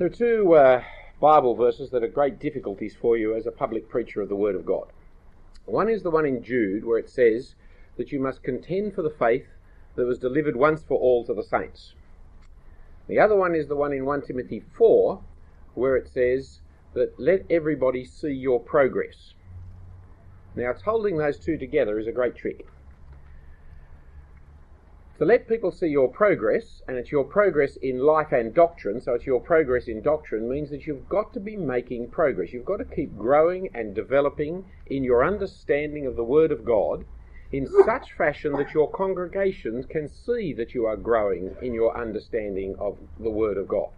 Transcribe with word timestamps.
There 0.00 0.06
are 0.06 0.10
two 0.10 0.54
uh, 0.54 0.82
Bible 1.20 1.54
verses 1.54 1.90
that 1.90 2.02
are 2.02 2.08
great 2.08 2.38
difficulties 2.38 2.96
for 2.98 3.18
you 3.18 3.34
as 3.34 3.44
a 3.44 3.52
public 3.52 3.86
preacher 3.86 4.22
of 4.22 4.30
the 4.30 4.34
Word 4.34 4.54
of 4.54 4.64
God. 4.64 4.86
One 5.66 5.90
is 5.90 6.02
the 6.02 6.10
one 6.10 6.24
in 6.24 6.42
Jude 6.42 6.86
where 6.86 6.98
it 6.98 7.10
says 7.10 7.54
that 7.98 8.10
you 8.10 8.18
must 8.18 8.42
contend 8.42 8.94
for 8.94 9.02
the 9.02 9.10
faith 9.10 9.48
that 9.96 10.06
was 10.06 10.18
delivered 10.18 10.56
once 10.56 10.82
for 10.82 10.98
all 10.98 11.26
to 11.26 11.34
the 11.34 11.42
saints. 11.42 11.92
The 13.08 13.18
other 13.18 13.36
one 13.36 13.54
is 13.54 13.68
the 13.68 13.76
one 13.76 13.92
in 13.92 14.06
1 14.06 14.22
Timothy 14.22 14.60
4 14.60 15.22
where 15.74 15.96
it 15.96 16.08
says 16.08 16.60
that 16.94 17.20
let 17.20 17.44
everybody 17.50 18.06
see 18.06 18.32
your 18.32 18.58
progress. 18.58 19.34
Now, 20.56 20.72
holding 20.82 21.18
those 21.18 21.38
two 21.38 21.58
together 21.58 21.98
is 21.98 22.06
a 22.06 22.12
great 22.12 22.36
trick. 22.36 22.66
To 25.20 25.26
let 25.26 25.48
people 25.48 25.70
see 25.70 25.88
your 25.88 26.08
progress, 26.08 26.80
and 26.88 26.96
it's 26.96 27.12
your 27.12 27.24
progress 27.24 27.76
in 27.76 27.98
life 27.98 28.32
and 28.32 28.54
doctrine, 28.54 29.02
so 29.02 29.12
it's 29.12 29.26
your 29.26 29.38
progress 29.38 29.86
in 29.86 30.00
doctrine, 30.00 30.48
means 30.48 30.70
that 30.70 30.86
you've 30.86 31.10
got 31.10 31.34
to 31.34 31.40
be 31.40 31.58
making 31.58 32.08
progress. 32.08 32.54
You've 32.54 32.64
got 32.64 32.78
to 32.78 32.86
keep 32.86 33.18
growing 33.18 33.68
and 33.74 33.94
developing 33.94 34.64
in 34.86 35.04
your 35.04 35.22
understanding 35.22 36.06
of 36.06 36.16
the 36.16 36.24
Word 36.24 36.50
of 36.50 36.64
God 36.64 37.04
in 37.52 37.68
such 37.84 38.14
fashion 38.14 38.54
that 38.54 38.72
your 38.72 38.90
congregations 38.90 39.84
can 39.84 40.08
see 40.08 40.54
that 40.54 40.72
you 40.72 40.86
are 40.86 40.96
growing 40.96 41.54
in 41.60 41.74
your 41.74 41.94
understanding 41.94 42.74
of 42.78 42.96
the 43.18 43.28
Word 43.28 43.58
of 43.58 43.68
God. 43.68 43.90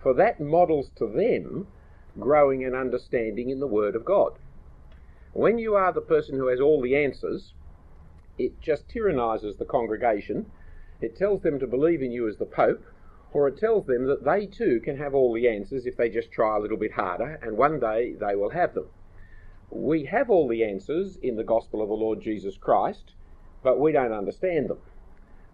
For 0.00 0.14
that 0.14 0.40
models 0.40 0.90
to 0.96 1.06
them 1.06 1.66
growing 2.18 2.64
and 2.64 2.74
understanding 2.74 3.50
in 3.50 3.60
the 3.60 3.66
Word 3.66 3.94
of 3.94 4.06
God. 4.06 4.38
When 5.34 5.58
you 5.58 5.74
are 5.74 5.92
the 5.92 6.00
person 6.00 6.38
who 6.38 6.46
has 6.46 6.58
all 6.58 6.80
the 6.80 6.96
answers, 6.96 7.52
it 8.38 8.60
just 8.60 8.88
tyrannises 8.88 9.56
the 9.56 9.64
congregation. 9.64 10.50
It 11.00 11.16
tells 11.16 11.42
them 11.42 11.58
to 11.58 11.66
believe 11.66 12.02
in 12.02 12.12
you 12.12 12.28
as 12.28 12.36
the 12.36 12.46
Pope, 12.46 12.84
or 13.32 13.48
it 13.48 13.58
tells 13.58 13.86
them 13.86 14.06
that 14.06 14.24
they 14.24 14.46
too 14.46 14.80
can 14.80 14.96
have 14.96 15.14
all 15.14 15.32
the 15.32 15.48
answers 15.48 15.86
if 15.86 15.96
they 15.96 16.08
just 16.08 16.30
try 16.30 16.56
a 16.56 16.60
little 16.60 16.76
bit 16.76 16.92
harder, 16.92 17.38
and 17.42 17.56
one 17.56 17.80
day 17.80 18.14
they 18.14 18.36
will 18.36 18.50
have 18.50 18.74
them. 18.74 18.86
We 19.70 20.04
have 20.04 20.30
all 20.30 20.46
the 20.48 20.64
answers 20.64 21.16
in 21.16 21.36
the 21.36 21.44
gospel 21.44 21.82
of 21.82 21.88
the 21.88 21.94
Lord 21.94 22.20
Jesus 22.20 22.56
Christ, 22.56 23.12
but 23.62 23.80
we 23.80 23.92
don't 23.92 24.12
understand 24.12 24.68
them. 24.68 24.78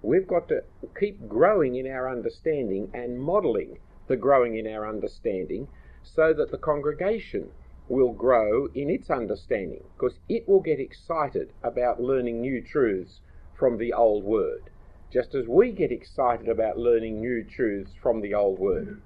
We've 0.02 0.26
got 0.26 0.48
to 0.48 0.64
keep 0.98 1.28
growing 1.28 1.76
in 1.76 1.86
our 1.86 2.08
understanding 2.08 2.90
and 2.92 3.20
modelling 3.20 3.78
the 4.08 4.16
growing 4.16 4.56
in 4.56 4.66
our 4.66 4.86
understanding 4.86 5.68
so 6.02 6.32
that 6.32 6.50
the 6.50 6.58
congregation 6.58 7.52
will 7.90 8.12
grow 8.12 8.68
in 8.74 8.88
its 8.88 9.10
understanding 9.10 9.82
because 9.94 10.18
it 10.28 10.48
will 10.48 10.60
get 10.60 10.78
excited 10.78 11.52
about 11.62 12.00
learning 12.00 12.40
new 12.40 12.62
truths 12.62 13.20
from 13.58 13.76
the 13.76 13.92
old 13.92 14.24
word, 14.24 14.70
just 15.12 15.34
as 15.34 15.46
we 15.48 15.72
get 15.72 15.90
excited 15.90 16.48
about 16.48 16.78
learning 16.78 17.20
new 17.20 17.44
truths 17.44 17.92
from 18.00 18.20
the 18.20 18.32
old 18.32 18.58
word. 18.58 19.02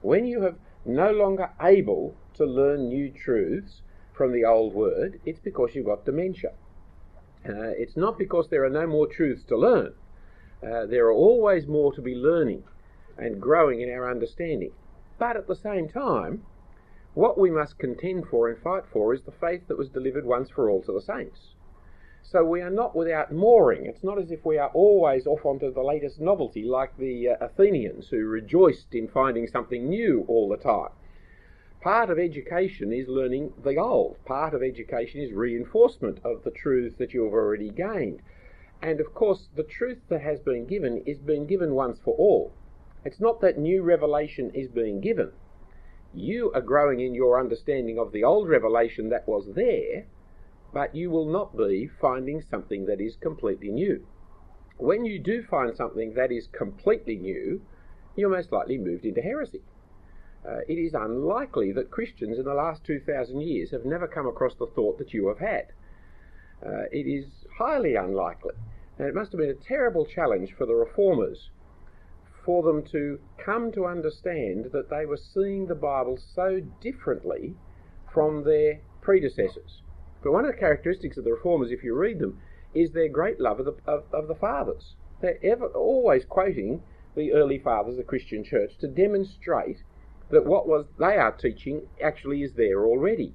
When 0.00 0.24
you 0.24 0.42
have 0.42 0.56
no 0.84 1.12
longer 1.12 1.50
able 1.60 2.16
to 2.34 2.44
learn 2.44 2.88
new 2.88 3.10
truths 3.10 3.82
from 4.12 4.32
the 4.32 4.44
old 4.44 4.74
word, 4.74 5.20
it's 5.26 5.38
because 5.38 5.74
you've 5.74 5.86
got 5.86 6.04
dementia. 6.06 6.52
Uh, 7.46 7.74
it's 7.76 7.96
not 7.96 8.18
because 8.18 8.48
there 8.48 8.64
are 8.64 8.70
no 8.70 8.86
more 8.86 9.06
truths 9.06 9.44
to 9.48 9.56
learn. 9.56 9.92
Uh, 10.62 10.86
there 10.86 11.06
are 11.06 11.12
always 11.12 11.66
more 11.66 11.92
to 11.92 12.00
be 12.00 12.14
learning 12.14 12.62
and 13.18 13.40
growing 13.40 13.80
in 13.80 13.90
our 13.90 14.10
understanding. 14.10 14.72
But 15.18 15.36
at 15.36 15.48
the 15.48 15.56
same 15.56 15.88
time, 15.88 16.44
what 17.14 17.36
we 17.36 17.50
must 17.50 17.78
contend 17.78 18.26
for 18.26 18.48
and 18.48 18.58
fight 18.62 18.84
for 18.90 19.12
is 19.12 19.20
the 19.22 19.32
faith 19.32 19.68
that 19.68 19.76
was 19.76 19.90
delivered 19.90 20.24
once 20.24 20.48
for 20.48 20.70
all 20.70 20.82
to 20.82 20.92
the 20.92 21.00
saints. 21.00 21.54
So 22.22 22.42
we 22.42 22.62
are 22.62 22.70
not 22.70 22.96
without 22.96 23.30
mooring. 23.30 23.84
It's 23.84 24.02
not 24.02 24.18
as 24.18 24.30
if 24.30 24.46
we 24.46 24.56
are 24.56 24.70
always 24.70 25.26
off 25.26 25.44
onto 25.44 25.70
the 25.70 25.82
latest 25.82 26.20
novelty 26.20 26.64
like 26.64 26.96
the 26.96 27.28
uh, 27.28 27.36
Athenians 27.44 28.08
who 28.08 28.24
rejoiced 28.24 28.94
in 28.94 29.08
finding 29.08 29.46
something 29.46 29.90
new 29.90 30.24
all 30.26 30.48
the 30.48 30.56
time. 30.56 30.88
Part 31.82 32.08
of 32.08 32.18
education 32.18 32.94
is 32.94 33.08
learning 33.08 33.52
the 33.62 33.76
old. 33.76 34.16
Part 34.24 34.54
of 34.54 34.62
education 34.62 35.20
is 35.20 35.32
reinforcement 35.32 36.18
of 36.24 36.44
the 36.44 36.50
truths 36.50 36.96
that 36.96 37.12
you 37.12 37.24
have 37.24 37.34
already 37.34 37.68
gained. 37.68 38.22
And 38.80 39.00
of 39.00 39.12
course, 39.12 39.48
the 39.54 39.64
truth 39.64 40.00
that 40.08 40.22
has 40.22 40.40
been 40.40 40.64
given 40.64 41.02
is 41.04 41.18
being 41.18 41.46
given 41.46 41.74
once 41.74 41.98
for 41.98 42.14
all. 42.14 42.54
It's 43.04 43.20
not 43.20 43.42
that 43.42 43.58
new 43.58 43.82
revelation 43.82 44.50
is 44.54 44.68
being 44.68 45.00
given 45.00 45.32
you 46.14 46.52
are 46.54 46.60
growing 46.60 47.00
in 47.00 47.14
your 47.14 47.40
understanding 47.40 47.98
of 47.98 48.12
the 48.12 48.24
old 48.24 48.48
revelation 48.48 49.08
that 49.10 49.26
was 49.26 49.46
there, 49.54 50.04
but 50.72 50.94
you 50.94 51.10
will 51.10 51.26
not 51.26 51.56
be 51.56 51.88
finding 52.00 52.42
something 52.50 52.86
that 52.86 53.00
is 53.00 53.16
completely 53.16 53.70
new. 53.70 54.06
When 54.76 55.04
you 55.04 55.18
do 55.18 55.42
find 55.42 55.76
something 55.76 56.14
that 56.14 56.32
is 56.32 56.48
completely 56.48 57.16
new, 57.16 57.62
you're 58.16 58.30
most 58.30 58.52
likely 58.52 58.78
moved 58.78 59.04
into 59.04 59.22
heresy. 59.22 59.62
Uh, 60.46 60.58
it 60.68 60.74
is 60.74 60.92
unlikely 60.94 61.72
that 61.72 61.90
Christians 61.90 62.38
in 62.38 62.44
the 62.44 62.54
last 62.54 62.84
2,000 62.84 63.40
years 63.40 63.70
have 63.70 63.84
never 63.84 64.08
come 64.08 64.26
across 64.26 64.54
the 64.54 64.66
thought 64.66 64.98
that 64.98 65.14
you 65.14 65.28
have 65.28 65.38
had. 65.38 65.68
Uh, 66.64 66.84
it 66.90 67.06
is 67.06 67.46
highly 67.58 67.94
unlikely. 67.94 68.54
And 68.98 69.06
it 69.06 69.14
must 69.14 69.32
have 69.32 69.40
been 69.40 69.50
a 69.50 69.54
terrible 69.54 70.04
challenge 70.04 70.52
for 70.52 70.66
the 70.66 70.74
reformers 70.74 71.50
for 72.44 72.62
them 72.62 72.82
to 72.92 73.18
come 73.38 73.70
to 73.72 73.86
understand 73.86 74.66
that 74.72 74.90
they 74.90 75.06
were 75.06 75.16
seeing 75.16 75.66
the 75.66 75.74
Bible 75.74 76.18
so 76.34 76.60
differently 76.80 77.54
from 78.12 78.44
their 78.44 78.80
predecessors. 79.00 79.82
But 80.22 80.32
one 80.32 80.44
of 80.44 80.52
the 80.52 80.58
characteristics 80.58 81.16
of 81.16 81.24
the 81.24 81.32
reformers, 81.32 81.70
if 81.70 81.82
you 81.82 81.94
read 81.94 82.18
them, 82.18 82.40
is 82.74 82.92
their 82.92 83.08
great 83.08 83.40
love 83.40 83.60
of 83.60 83.66
the, 83.66 83.76
of, 83.86 84.04
of 84.12 84.28
the 84.28 84.34
fathers. 84.34 84.94
They're 85.20 85.44
ever, 85.44 85.66
always 85.66 86.24
quoting 86.24 86.82
the 87.14 87.32
early 87.32 87.58
fathers 87.58 87.92
of 87.92 87.98
the 87.98 88.04
Christian 88.04 88.42
church 88.42 88.78
to 88.78 88.88
demonstrate 88.88 89.82
that 90.30 90.46
what 90.46 90.66
was 90.66 90.86
they 90.98 91.16
are 91.16 91.32
teaching 91.32 91.82
actually 92.02 92.42
is 92.42 92.54
there 92.54 92.84
already. 92.84 93.34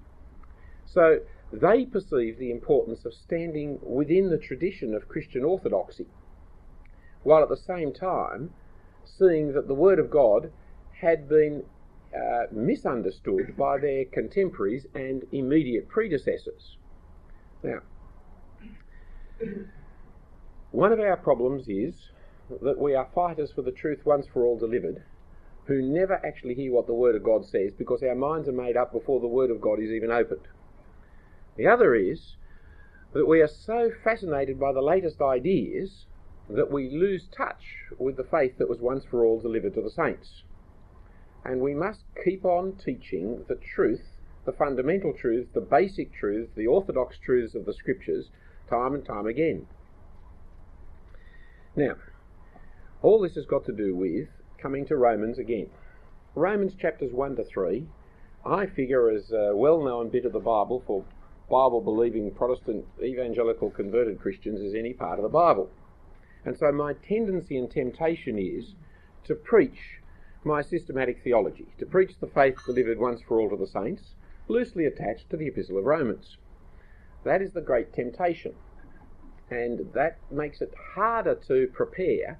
So 0.85 1.19
they 1.51 1.85
perceive 1.85 2.39
the 2.39 2.51
importance 2.51 3.06
of 3.06 3.13
standing 3.13 3.79
within 3.81 4.29
the 4.29 4.38
tradition 4.38 4.94
of 4.94 5.07
Christian 5.07 5.44
orthodoxy, 5.44 6.07
while 7.24 7.44
at 7.44 7.50
the 7.50 7.57
same 7.57 7.94
time 7.94 8.53
seeing 9.18 9.53
that 9.53 9.68
the 9.68 9.73
Word 9.73 10.00
of 10.00 10.09
God 10.09 10.51
had 11.01 11.29
been 11.29 11.63
uh, 12.16 12.44
misunderstood 12.51 13.56
by 13.57 13.78
their 13.78 14.06
contemporaries 14.06 14.88
and 14.95 15.23
immediate 15.31 15.88
predecessors. 15.88 16.78
Now, 17.63 17.79
one 20.72 20.91
of 20.91 21.00
our 21.00 21.18
problems 21.18 21.68
is 21.68 22.12
that 22.62 22.79
we 22.79 22.95
are 22.95 23.09
fighters 23.13 23.51
for 23.51 23.62
the 23.62 23.72
truth 23.72 24.06
once 24.06 24.25
for 24.28 24.45
all 24.45 24.57
delivered, 24.57 25.03
who 25.66 25.81
never 25.81 26.25
actually 26.25 26.56
hear 26.56 26.72
what 26.72 26.88
the 26.88 26.94
Word 26.94 27.16
of 27.16 27.24
God 27.24 27.45
says 27.45 27.74
because 27.78 28.01
our 28.03 28.16
minds 28.16 28.47
are 28.47 28.53
made 28.53 28.78
up 28.78 28.91
before 28.91 29.19
the 29.19 29.28
Word 29.28 29.51
of 29.51 29.62
God 29.62 29.79
is 29.79 29.91
even 29.91 30.12
opened. 30.12 30.47
The 31.56 31.68
other 31.68 31.95
is 31.95 32.35
that 33.13 33.28
we 33.28 33.41
are 33.41 33.47
so 33.47 33.91
fascinated 34.03 34.59
by 34.59 34.72
the 34.72 34.81
latest 34.81 35.22
ideas 35.22 36.06
that 36.50 36.72
we 36.72 36.90
lose 36.90 37.28
touch 37.35 37.63
with 37.97 38.18
the 38.18 38.24
faith 38.24 38.58
that 38.58 38.69
was 38.69 38.80
once 38.80 39.03
for 39.09 39.25
all 39.25 39.40
delivered 39.40 39.74
to 39.74 39.81
the 39.81 39.90
saints. 39.90 40.44
And 41.44 41.62
we 41.62 41.74
must 41.74 42.02
keep 42.24 42.46
on 42.46 42.74
teaching 42.74 43.44
the 43.47 43.56
truth, 43.56 44.03
the 44.46 44.52
fundamental 44.52 45.13
truth, 45.13 45.47
the 45.53 45.62
basic 45.62 46.13
truth, 46.13 46.50
the 46.56 46.68
orthodox 46.68 47.18
truths 47.18 47.56
of 47.56 47.66
the 47.66 47.74
scriptures, 47.74 48.30
time 48.69 48.94
and 48.94 49.06
time 49.06 49.28
again. 49.28 49.68
Now, 51.75 51.96
all 53.02 53.22
this 53.22 53.36
has 53.36 53.46
got 53.46 53.66
to 53.66 53.72
do 53.72 53.96
with 53.96 54.30
coming 54.57 54.86
to 54.88 54.97
Romans 54.97 55.38
again. 55.38 55.69
Romans 56.34 56.74
chapters 56.80 57.13
1 57.13 57.36
to 57.36 57.44
3, 57.44 57.88
I 58.46 58.66
figure 58.66 59.09
as 59.09 59.31
a 59.31 59.56
well 59.56 59.84
known 59.84 60.09
bit 60.09 60.25
of 60.25 60.34
the 60.34 60.40
Bible 60.40 60.84
for 60.86 61.03
Bible 61.50 61.81
believing 61.81 62.31
Protestant 62.31 62.86
evangelical 63.02 63.69
converted 63.69 64.19
Christians 64.19 64.62
as 64.62 64.74
any 64.74 64.94
part 64.94 65.19
of 65.19 65.24
the 65.24 65.30
Bible. 65.30 65.69
And 66.47 66.58
so 66.58 66.72
my 66.72 66.94
tendency 66.94 67.58
and 67.58 67.69
temptation 67.69 68.40
is 68.40 68.74
to 69.25 69.35
preach 69.35 70.00
my 70.46 70.62
systematic 70.62 71.22
theology, 71.22 71.68
to 71.78 71.85
preach 71.85 72.18
the 72.21 72.27
faith 72.27 72.56
delivered 72.66 73.00
once 73.00 73.21
for 73.21 73.38
all 73.38 73.50
to 73.50 73.57
the 73.57 73.68
saints, 73.68 74.16
loosely 74.48 74.86
attached 74.86 75.30
to 75.30 75.36
the 75.36 75.48
Epistle 75.48 75.77
of 75.77 75.83
Romans. 75.83 76.38
That 77.25 77.42
is 77.42 77.51
the 77.51 77.60
great 77.60 77.92
temptation. 77.92 78.56
And 79.50 79.92
that 79.92 80.19
makes 80.31 80.62
it 80.62 80.74
harder 80.95 81.36
to 81.36 81.68
prepare 81.74 82.39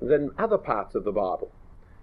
than 0.00 0.30
other 0.38 0.58
parts 0.58 0.94
of 0.94 1.02
the 1.02 1.10
Bible. 1.10 1.50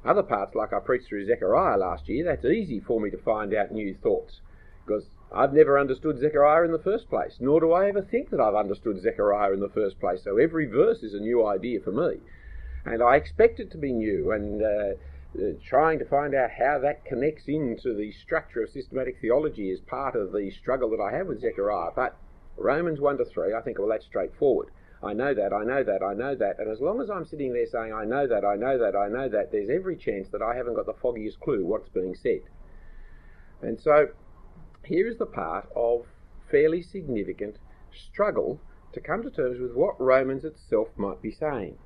Other 0.04 0.24
parts, 0.24 0.56
like 0.56 0.74
I 0.74 0.80
preached 0.80 1.08
through 1.08 1.26
Zechariah 1.26 1.78
last 1.78 2.10
year, 2.10 2.26
that's 2.26 2.44
easy 2.44 2.82
for 2.82 3.00
me 3.00 3.10
to 3.12 3.18
find 3.18 3.54
out 3.54 3.72
new 3.72 3.96
thoughts 3.96 4.42
because 4.86 5.10
I've 5.32 5.54
never 5.54 5.78
understood 5.80 6.20
Zechariah 6.20 6.64
in 6.64 6.72
the 6.72 6.80
first 6.80 7.10
place, 7.10 7.38
nor 7.40 7.60
do 7.60 7.72
I 7.74 7.90
ever 7.90 8.02
think 8.02 8.30
that 8.30 8.40
I've 8.40 8.56
understood 8.56 9.02
Zechariah 9.02 9.54
in 9.54 9.60
the 9.60 9.70
first 9.70 10.00
place. 10.00 10.24
So 10.24 10.38
every 10.38 10.66
verse 10.66 11.04
is 11.04 11.14
a 11.14 11.20
new 11.20 11.46
idea 11.46 11.80
for 11.82 11.92
me. 11.92 12.20
And 12.86 13.02
I 13.02 13.16
expect 13.16 13.60
it 13.60 13.72
to 13.72 13.78
be 13.78 13.92
new, 13.92 14.32
and 14.32 14.62
uh, 14.62 14.94
uh, 15.38 15.54
trying 15.66 16.00
to 16.00 16.06
find 16.06 16.36
out 16.36 16.52
how 16.52 16.80
that 16.80 17.04
connects 17.04 17.48
into 17.48 17.94
the 17.94 18.12
structure 18.12 18.64
of 18.64 18.70
systematic 18.70 19.20
theology 19.20 19.72
is 19.72 19.82
part 19.82 20.16
of 20.16 20.32
the 20.32 20.52
struggle 20.52 20.90
that 20.92 21.02
I 21.02 21.12
have 21.18 21.28
with 21.28 21.42
Zechariah. 21.42 21.92
But 21.96 22.16
Romans 22.58 23.02
1 23.02 23.18
to 23.18 23.26
3, 23.26 23.54
I 23.54 23.62
think, 23.62 23.80
well, 23.80 23.90
that's 23.90 24.06
straightforward. 24.06 24.70
I 25.04 25.14
know 25.14 25.34
that, 25.34 25.52
I 25.52 25.64
know 25.64 25.84
that, 25.84 26.02
I 26.02 26.14
know 26.14 26.36
that. 26.36 26.60
And 26.60 26.72
as 26.72 26.80
long 26.80 27.02
as 27.02 27.10
I'm 27.10 27.26
sitting 27.26 27.54
there 27.54 27.68
saying, 27.68 27.94
I 27.94 28.06
know 28.06 28.28
that, 28.28 28.46
I 28.46 28.56
know 28.56 28.78
that, 28.78 28.96
I 28.96 29.10
know 29.10 29.28
that, 29.28 29.52
there's 29.52 29.70
every 29.70 29.98
chance 29.98 30.30
that 30.30 30.42
I 30.42 30.56
haven't 30.56 30.76
got 30.76 30.86
the 30.86 30.94
foggiest 30.94 31.40
clue 31.40 31.66
what's 31.66 31.90
being 31.90 32.16
said. 32.16 32.42
And 33.62 33.80
so 33.80 34.10
here 34.86 35.08
is 35.08 35.18
the 35.18 35.26
part 35.26 35.70
of 35.76 36.06
fairly 36.50 36.82
significant 36.82 37.58
struggle 37.92 38.60
to 38.94 39.00
come 39.00 39.24
to 39.24 39.30
terms 39.30 39.60
with 39.60 39.74
what 39.74 40.00
Romans 40.00 40.44
itself 40.44 40.88
might 40.96 41.22
be 41.22 41.32
saying. 41.32 41.78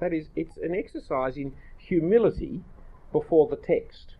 That 0.00 0.12
is, 0.12 0.26
it's 0.36 0.56
an 0.56 0.74
exercise 0.74 1.36
in 1.36 1.54
humility 1.76 2.62
before 3.12 3.48
the 3.48 3.56
text. 3.56 4.14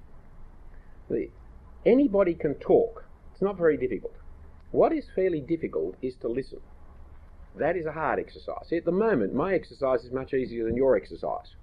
Anybody 1.87 2.35
can 2.35 2.55
talk, 2.55 3.05
it's 3.33 3.43
not 3.43 3.57
very 3.57 3.77
difficult. 3.77 4.15
What 4.71 4.93
is 4.93 5.07
fairly 5.15 5.41
difficult 5.41 5.97
is 6.03 6.17
to 6.17 6.29
listen. 6.29 6.61
That 7.57 7.77
is 7.77 7.87
a 7.87 7.93
hard 7.93 8.19
exercise. 8.19 8.73
At 8.73 8.85
the 8.85 8.93
moment, 8.93 9.35
my 9.35 9.55
exercise 9.55 10.05
is 10.05 10.13
much 10.13 10.35
easier 10.35 10.65
than 10.65 10.77
your 10.77 10.97
exercise. 10.97 11.55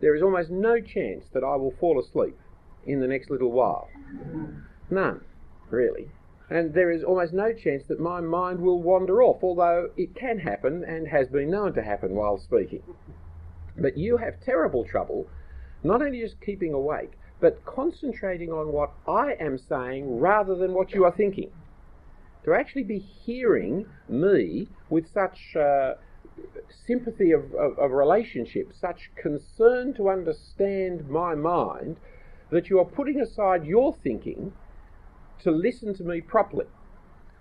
There 0.00 0.14
is 0.14 0.22
almost 0.22 0.50
no 0.50 0.80
chance 0.80 1.26
that 1.34 1.44
I 1.44 1.56
will 1.56 1.74
fall 1.78 2.00
asleep 2.00 2.38
in 2.86 3.00
the 3.00 3.06
next 3.06 3.28
little 3.30 3.52
while. 3.52 3.88
None, 4.88 5.20
really. 5.70 6.10
And 6.48 6.74
there 6.74 6.90
is 6.90 7.04
almost 7.04 7.32
no 7.32 7.52
chance 7.52 7.84
that 7.88 8.00
my 8.00 8.20
mind 8.20 8.60
will 8.60 8.82
wander 8.82 9.22
off, 9.22 9.42
although 9.42 9.90
it 9.96 10.16
can 10.16 10.38
happen 10.40 10.84
and 10.84 11.06
has 11.06 11.28
been 11.28 11.50
known 11.50 11.74
to 11.74 11.82
happen 11.82 12.14
while 12.14 12.38
speaking. 12.38 12.82
But 13.76 13.96
you 13.96 14.16
have 14.16 14.40
terrible 14.40 14.84
trouble 14.84 15.28
not 15.82 16.02
only 16.02 16.20
just 16.20 16.40
keeping 16.40 16.74
awake, 16.74 17.12
but 17.40 17.64
concentrating 17.64 18.50
on 18.50 18.72
what 18.72 18.92
I 19.08 19.34
am 19.40 19.56
saying 19.56 20.18
rather 20.18 20.54
than 20.54 20.74
what 20.74 20.92
you 20.92 21.04
are 21.04 21.12
thinking 21.16 21.50
to 22.44 22.54
actually 22.54 22.84
be 22.84 22.98
hearing 22.98 23.86
me 24.08 24.68
with 24.88 25.06
such 25.12 25.54
uh, 25.56 25.94
sympathy 26.86 27.32
of, 27.32 27.52
of, 27.54 27.78
of 27.78 27.90
relationship, 27.90 28.72
such 28.78 29.10
concern 29.14 29.94
to 29.94 30.08
understand 30.08 31.08
my 31.08 31.34
mind, 31.34 31.96
that 32.50 32.68
you 32.68 32.78
are 32.78 32.84
putting 32.84 33.20
aside 33.20 33.64
your 33.64 33.94
thinking 34.02 34.52
to 35.42 35.50
listen 35.50 35.94
to 35.94 36.04
me 36.04 36.20
properly. 36.20 36.66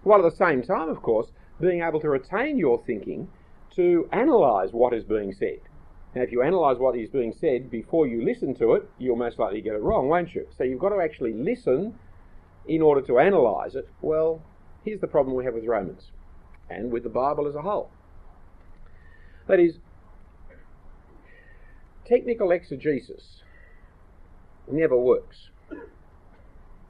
While 0.04 0.26
at 0.26 0.32
the 0.32 0.46
same 0.46 0.62
time, 0.62 0.90
of 0.90 1.02
course, 1.02 1.28
being 1.60 1.82
able 1.82 2.00
to 2.02 2.10
retain 2.10 2.58
your 2.58 2.82
thinking 2.86 3.28
to 3.76 4.08
analyse 4.12 4.72
what 4.72 4.94
is 4.94 5.04
being 5.04 5.34
said. 5.34 5.60
Now, 6.16 6.22
if 6.22 6.32
you 6.32 6.42
analyse 6.42 6.78
what 6.80 6.96
is 6.96 7.10
being 7.10 7.34
said 7.34 7.70
before 7.70 8.08
you 8.08 8.24
listen 8.24 8.56
to 8.56 8.74
it, 8.74 8.90
you'll 8.98 9.16
most 9.16 9.38
likely 9.38 9.62
get 9.62 9.76
it 9.76 9.82
wrong, 9.82 10.08
won't 10.08 10.34
you? 10.34 10.48
So 10.58 10.64
you've 10.64 10.80
got 10.80 10.90
to 10.90 11.02
actually 11.02 11.34
listen 11.34 11.96
in 12.68 12.82
order 12.82 13.02
to 13.02 13.18
analyse 13.18 13.76
it. 13.76 13.88
Well, 14.02 14.42
Here's 14.84 15.02
the 15.02 15.08
problem 15.08 15.36
we 15.36 15.46
have 15.46 15.54
with 15.54 15.66
Romans 15.66 16.12
and 16.70 16.92
with 16.92 17.04
the 17.04 17.10
Bible 17.10 17.48
as 17.48 17.56
a 17.56 17.62
whole. 17.62 17.92
That 19.48 19.60
is, 19.60 19.80
technical 22.06 22.52
exegesis 22.52 23.44
never 24.72 24.96
works. 24.96 25.50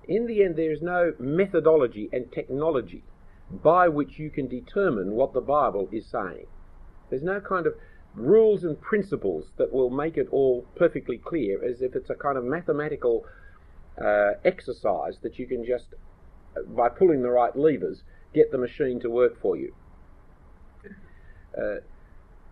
In 0.10 0.26
the 0.26 0.44
end, 0.44 0.56
there 0.56 0.72
is 0.72 0.82
no 0.82 1.14
methodology 1.20 2.10
and 2.12 2.32
technology 2.32 3.04
by 3.52 3.88
which 3.88 4.18
you 4.18 4.32
can 4.32 4.48
determine 4.48 5.12
what 5.12 5.34
the 5.34 5.42
Bible 5.42 5.88
is 5.92 6.08
saying. 6.08 6.48
There's 7.10 7.22
no 7.22 7.40
kind 7.40 7.68
of 7.68 7.76
rules 8.16 8.64
and 8.64 8.82
principles 8.82 9.52
that 9.58 9.72
will 9.72 9.92
make 9.92 10.18
it 10.18 10.28
all 10.32 10.66
perfectly 10.76 11.20
clear, 11.20 11.64
as 11.64 11.84
if 11.84 11.96
it's 11.96 12.10
a 12.10 12.16
kind 12.16 12.40
of 12.40 12.44
mathematical 12.44 13.24
uh, 14.04 14.32
exercise 14.44 15.20
that 15.22 15.38
you 15.38 15.46
can 15.46 15.64
just 15.64 15.94
by 16.68 16.90
pulling 16.90 17.22
the 17.22 17.30
right 17.30 17.56
levers, 17.56 18.02
get 18.34 18.52
the 18.52 18.58
machine 18.58 19.00
to 19.02 19.10
work 19.12 19.40
for 19.40 19.56
you. 19.56 19.76
Uh, 21.56 21.82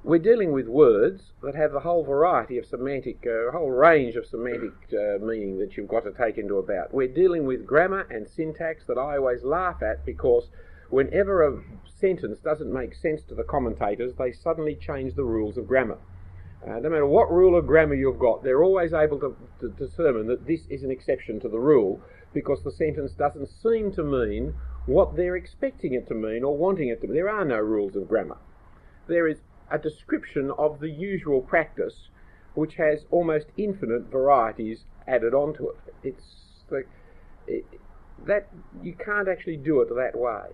we're 0.08 0.18
dealing 0.18 0.54
with 0.54 0.70
words 0.70 1.34
that 1.44 1.54
have 1.54 1.76
a 1.76 1.82
whole 1.82 2.02
variety 2.02 2.58
of 2.58 2.66
semantic, 2.66 3.26
a 3.26 3.50
uh, 3.50 3.52
whole 3.52 3.70
range 3.70 4.16
of 4.16 4.26
semantic 4.26 4.72
uh, 4.94 5.18
meaning 5.22 5.60
that 5.60 5.76
you've 5.76 5.90
got 5.90 6.06
to 6.06 6.14
take 6.14 6.38
into 6.38 6.56
account. 6.56 6.94
We're 6.94 7.10
dealing 7.10 7.46
with 7.46 7.68
grammar 7.68 8.08
and 8.10 8.26
syntax 8.26 8.86
that 8.86 8.98
I 8.98 9.18
always 9.18 9.44
laugh 9.44 9.84
at 9.84 10.06
because 10.06 10.48
whenever 10.90 11.46
a 11.46 11.62
sentence 12.00 12.40
doesn't 12.40 12.72
make 12.72 12.96
sense 12.96 13.22
to 13.24 13.36
the 13.36 13.44
commentators, 13.44 14.14
they 14.18 14.32
suddenly 14.32 14.76
change 14.76 15.16
the 15.16 15.26
rules 15.26 15.58
of 15.58 15.68
grammar. 15.68 15.98
Uh, 16.66 16.80
no 16.80 16.90
matter 16.90 17.06
what 17.06 17.30
rule 17.30 17.58
of 17.58 17.68
grammar 17.68 17.96
you've 17.96 18.18
got, 18.18 18.44
they're 18.44 18.64
always 18.64 18.94
able 18.94 19.20
to, 19.20 19.36
to 19.60 19.68
determine 19.72 20.26
that 20.28 20.48
this 20.48 20.68
is 20.70 20.84
an 20.84 20.92
exception 20.92 21.38
to 21.42 21.50
the 21.50 21.60
rule 21.60 22.00
because 22.34 22.64
the 22.64 22.72
sentence 22.72 23.12
doesn't 23.12 23.50
seem 23.50 23.92
to 23.92 24.04
mean 24.04 24.54
what 24.86 25.18
they're 25.18 25.36
expecting 25.36 25.94
it 25.94 26.08
to 26.08 26.14
mean 26.14 26.46
or 26.46 26.56
wanting 26.56 26.88
it 26.88 27.02
to 27.02 27.08
mean. 27.08 27.16
There 27.18 27.30
are 27.30 27.44
no 27.44 27.58
rules 27.58 27.98
of 27.98 28.08
grammar. 28.08 28.38
There 29.08 29.28
is 29.28 29.42
a 29.70 29.78
description 29.78 30.52
of 30.58 30.80
the 30.80 30.90
usual 30.90 31.42
practice 31.42 32.10
which 32.54 32.76
has 32.76 33.06
almost 33.12 33.48
infinite 33.56 34.10
varieties 34.10 34.86
added 35.08 35.34
onto 35.34 35.70
it. 35.70 35.94
It's 36.04 36.48
it, 37.48 37.66
that 38.26 38.48
you 38.82 38.94
can't 38.94 39.28
actually 39.28 39.58
do 39.58 39.82
it 39.82 39.90
that 39.90 40.18
way. 40.18 40.50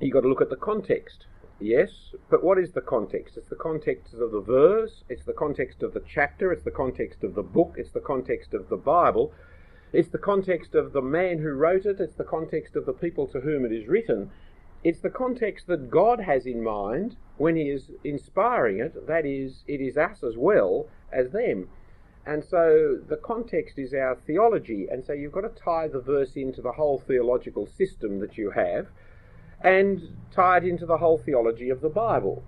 You've 0.00 0.12
got 0.12 0.22
to 0.22 0.28
look 0.28 0.40
at 0.40 0.50
the 0.50 0.56
context. 0.56 1.26
Yes, 1.60 2.14
but 2.30 2.44
what 2.44 2.58
is 2.58 2.72
the 2.72 2.80
context? 2.80 3.36
It's 3.36 3.48
the 3.48 3.56
context 3.56 4.14
of 4.14 4.30
the 4.30 4.40
verse, 4.40 5.02
it's 5.08 5.24
the 5.24 5.32
context 5.32 5.82
of 5.82 5.92
the 5.92 6.02
chapter, 6.06 6.52
it's 6.52 6.62
the 6.62 6.70
context 6.70 7.24
of 7.24 7.34
the 7.34 7.42
book, 7.42 7.74
it's 7.76 7.90
the 7.90 8.00
context 8.00 8.54
of 8.54 8.68
the 8.68 8.76
Bible, 8.76 9.32
it's 9.92 10.08
the 10.08 10.18
context 10.18 10.76
of 10.76 10.92
the 10.92 11.02
man 11.02 11.38
who 11.38 11.50
wrote 11.50 11.84
it, 11.84 11.98
it's 11.98 12.14
the 12.14 12.22
context 12.22 12.76
of 12.76 12.86
the 12.86 12.92
people 12.92 13.26
to 13.26 13.40
whom 13.40 13.64
it 13.64 13.72
is 13.72 13.88
written. 13.88 14.30
It's 14.84 15.00
the 15.00 15.10
context 15.10 15.66
that 15.66 15.90
God 15.90 16.20
has 16.20 16.46
in 16.46 16.62
mind 16.62 17.16
when 17.36 17.56
He 17.56 17.68
is 17.70 17.90
inspiring 18.04 18.78
it, 18.78 19.06
that 19.06 19.26
is, 19.26 19.64
it 19.66 19.80
is 19.80 19.96
us 19.96 20.22
as 20.22 20.36
well 20.36 20.88
as 21.12 21.30
them. 21.30 21.68
And 22.26 22.44
so 22.44 22.98
the 23.08 23.16
context 23.16 23.78
is 23.78 23.94
our 23.94 24.14
theology, 24.14 24.86
and 24.90 25.04
so 25.04 25.14
you've 25.14 25.32
got 25.32 25.40
to 25.42 25.62
tie 25.62 25.88
the 25.88 26.00
verse 26.00 26.36
into 26.36 26.60
the 26.60 26.72
whole 26.72 26.98
theological 26.98 27.66
system 27.66 28.20
that 28.20 28.36
you 28.36 28.50
have 28.50 28.88
and 29.62 30.16
tie 30.30 30.58
it 30.58 30.64
into 30.64 30.86
the 30.86 30.98
whole 30.98 31.18
theology 31.18 31.70
of 31.70 31.80
the 31.80 31.88
Bible. 31.88 32.42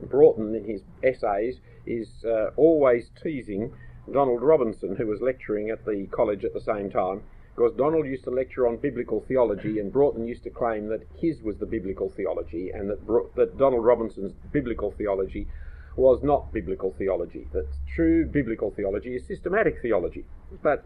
Broughton, 0.00 0.54
in 0.54 0.64
his 0.64 0.82
essays, 1.02 1.60
is 1.86 2.24
uh, 2.24 2.50
always 2.56 3.10
teasing 3.22 3.72
Donald 4.10 4.42
Robinson, 4.42 4.96
who 4.96 5.06
was 5.06 5.20
lecturing 5.20 5.70
at 5.70 5.84
the 5.84 6.06
college 6.10 6.44
at 6.44 6.52
the 6.52 6.60
same 6.60 6.90
time, 6.90 7.22
because 7.56 7.72
Donald 7.72 8.06
used 8.06 8.24
to 8.24 8.30
lecture 8.30 8.68
on 8.68 8.76
biblical 8.76 9.22
theology, 9.26 9.78
and 9.78 9.90
Broughton 9.90 10.28
used 10.28 10.44
to 10.44 10.50
claim 10.50 10.88
that 10.88 11.06
his 11.16 11.42
was 11.42 11.56
the 11.56 11.64
biblical 11.64 12.10
theology, 12.10 12.70
and 12.70 12.90
that, 12.90 13.06
Bro- 13.06 13.30
that 13.34 13.56
Donald 13.56 13.82
Robinson's 13.82 14.34
biblical 14.52 14.90
theology 14.90 15.48
was 15.96 16.22
not 16.22 16.52
biblical 16.52 16.92
theology. 16.98 17.48
That 17.52 17.66
true 17.86 18.26
biblical 18.26 18.70
theology 18.70 19.16
is 19.16 19.26
systematic 19.26 19.80
theology. 19.80 20.26
But 20.62 20.84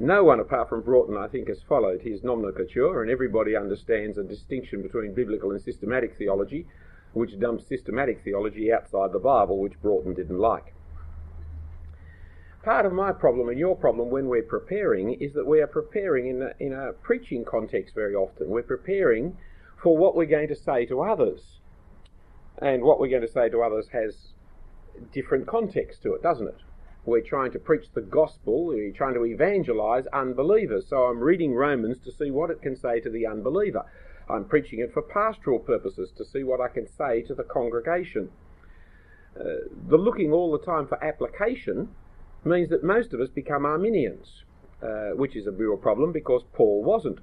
no 0.00 0.24
one 0.24 0.40
apart 0.40 0.68
from 0.68 0.82
Broughton, 0.82 1.16
I 1.16 1.28
think, 1.28 1.46
has 1.46 1.62
followed 1.62 2.00
his 2.02 2.24
nomenclature, 2.24 3.00
and 3.00 3.08
everybody 3.08 3.54
understands 3.54 4.18
a 4.18 4.24
distinction 4.24 4.82
between 4.82 5.14
biblical 5.14 5.52
and 5.52 5.62
systematic 5.62 6.16
theology, 6.16 6.66
which 7.12 7.38
dumps 7.38 7.68
systematic 7.68 8.24
theology 8.24 8.72
outside 8.72 9.12
the 9.12 9.20
Bible, 9.20 9.60
which 9.60 9.80
Broughton 9.80 10.14
didn't 10.14 10.38
like 10.38 10.74
part 12.64 12.86
of 12.86 12.92
my 12.92 13.12
problem 13.12 13.48
and 13.48 13.58
your 13.58 13.76
problem 13.76 14.10
when 14.10 14.26
we're 14.26 14.42
preparing 14.42 15.12
is 15.20 15.34
that 15.34 15.46
we 15.46 15.60
are 15.60 15.66
preparing 15.66 16.28
in 16.28 16.42
a, 16.42 16.50
in 16.58 16.72
a 16.72 16.92
preaching 16.92 17.44
context 17.44 17.94
very 17.94 18.14
often. 18.14 18.48
We're 18.48 18.62
preparing 18.62 19.36
for 19.82 19.96
what 19.96 20.16
we're 20.16 20.24
going 20.24 20.48
to 20.48 20.56
say 20.56 20.86
to 20.86 21.02
others. 21.02 21.60
And 22.58 22.82
what 22.82 22.98
we're 22.98 23.10
going 23.10 23.22
to 23.22 23.30
say 23.30 23.50
to 23.50 23.62
others 23.62 23.88
has 23.92 24.28
different 25.12 25.46
context 25.46 26.02
to 26.02 26.14
it, 26.14 26.22
doesn't 26.22 26.48
it? 26.48 26.62
We're 27.04 27.20
trying 27.20 27.52
to 27.52 27.58
preach 27.58 27.92
the 27.92 28.00
gospel, 28.00 28.66
we're 28.66 28.92
trying 28.92 29.14
to 29.14 29.26
evangelize 29.26 30.06
unbelievers. 30.06 30.86
So 30.88 31.04
I'm 31.04 31.20
reading 31.20 31.54
Romans 31.54 31.98
to 32.04 32.12
see 32.12 32.30
what 32.30 32.50
it 32.50 32.62
can 32.62 32.76
say 32.76 32.98
to 33.00 33.10
the 33.10 33.26
unbeliever. 33.26 33.84
I'm 34.30 34.46
preaching 34.46 34.78
it 34.78 34.90
for 34.94 35.02
pastoral 35.02 35.58
purposes 35.58 36.12
to 36.16 36.24
see 36.24 36.44
what 36.44 36.62
I 36.62 36.68
can 36.68 36.86
say 36.86 37.20
to 37.22 37.34
the 37.34 37.42
congregation. 37.42 38.30
Uh, 39.38 39.66
the 39.88 39.98
looking 39.98 40.32
all 40.32 40.50
the 40.50 40.64
time 40.64 40.86
for 40.86 41.02
application 41.04 41.88
means 42.44 42.68
that 42.70 42.82
most 42.82 43.12
of 43.12 43.20
us 43.20 43.28
become 43.28 43.64
Arminians, 43.64 44.44
uh, 44.82 45.10
which 45.14 45.36
is 45.36 45.46
a 45.46 45.50
real 45.50 45.76
problem 45.76 46.12
because 46.12 46.42
Paul 46.52 46.82
wasn't. 46.82 47.20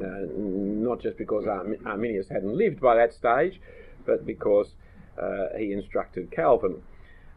Uh, 0.00 0.26
not 0.36 1.00
just 1.00 1.18
because 1.18 1.46
Arm- 1.46 1.76
Arminius 1.84 2.28
hadn't 2.30 2.56
lived 2.56 2.80
by 2.80 2.96
that 2.96 3.12
stage, 3.12 3.60
but 4.06 4.24
because 4.26 4.74
uh, 5.20 5.48
he 5.58 5.72
instructed 5.72 6.30
Calvin. 6.30 6.82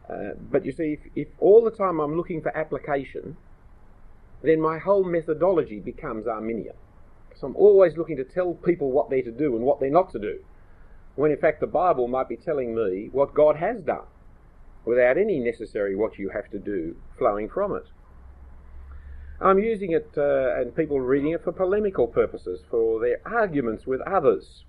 Uh, 0.08 0.30
but 0.50 0.64
you 0.64 0.72
see, 0.72 0.94
if, 0.94 1.00
if 1.14 1.28
all 1.38 1.62
the 1.62 1.70
time 1.70 2.00
I'm 2.00 2.16
looking 2.16 2.40
for 2.40 2.56
application, 2.56 3.36
then 4.42 4.60
my 4.60 4.78
whole 4.78 5.04
methodology 5.04 5.80
becomes 5.80 6.26
Arminian. 6.26 6.74
So 7.34 7.48
I'm 7.48 7.56
always 7.56 7.98
looking 7.98 8.16
to 8.16 8.24
tell 8.24 8.54
people 8.54 8.90
what 8.90 9.10
they're 9.10 9.22
to 9.22 9.30
do 9.30 9.54
and 9.56 9.64
what 9.64 9.78
they're 9.78 9.90
not 9.90 10.10
to 10.12 10.18
do, 10.18 10.38
when 11.14 11.30
in 11.30 11.36
fact 11.36 11.60
the 11.60 11.66
Bible 11.66 12.08
might 12.08 12.28
be 12.28 12.36
telling 12.36 12.74
me 12.74 13.10
what 13.12 13.34
God 13.34 13.56
has 13.56 13.82
done 13.82 14.06
without 14.86 15.18
any 15.18 15.38
necessary 15.38 15.94
what 15.94 16.18
you 16.18 16.30
have 16.30 16.48
to 16.50 16.58
do 16.58 16.96
flowing 17.18 17.48
from 17.48 17.74
it. 17.74 17.86
I'm 19.40 19.58
using 19.58 19.92
it 19.92 20.12
uh, 20.16 20.58
and 20.58 20.74
people 20.74 21.00
reading 21.00 21.32
it 21.32 21.44
for 21.44 21.52
polemical 21.52 22.06
purposes, 22.06 22.60
for 22.70 23.00
their 23.00 23.18
arguments 23.26 23.86
with 23.86 24.00
others. 24.02 24.64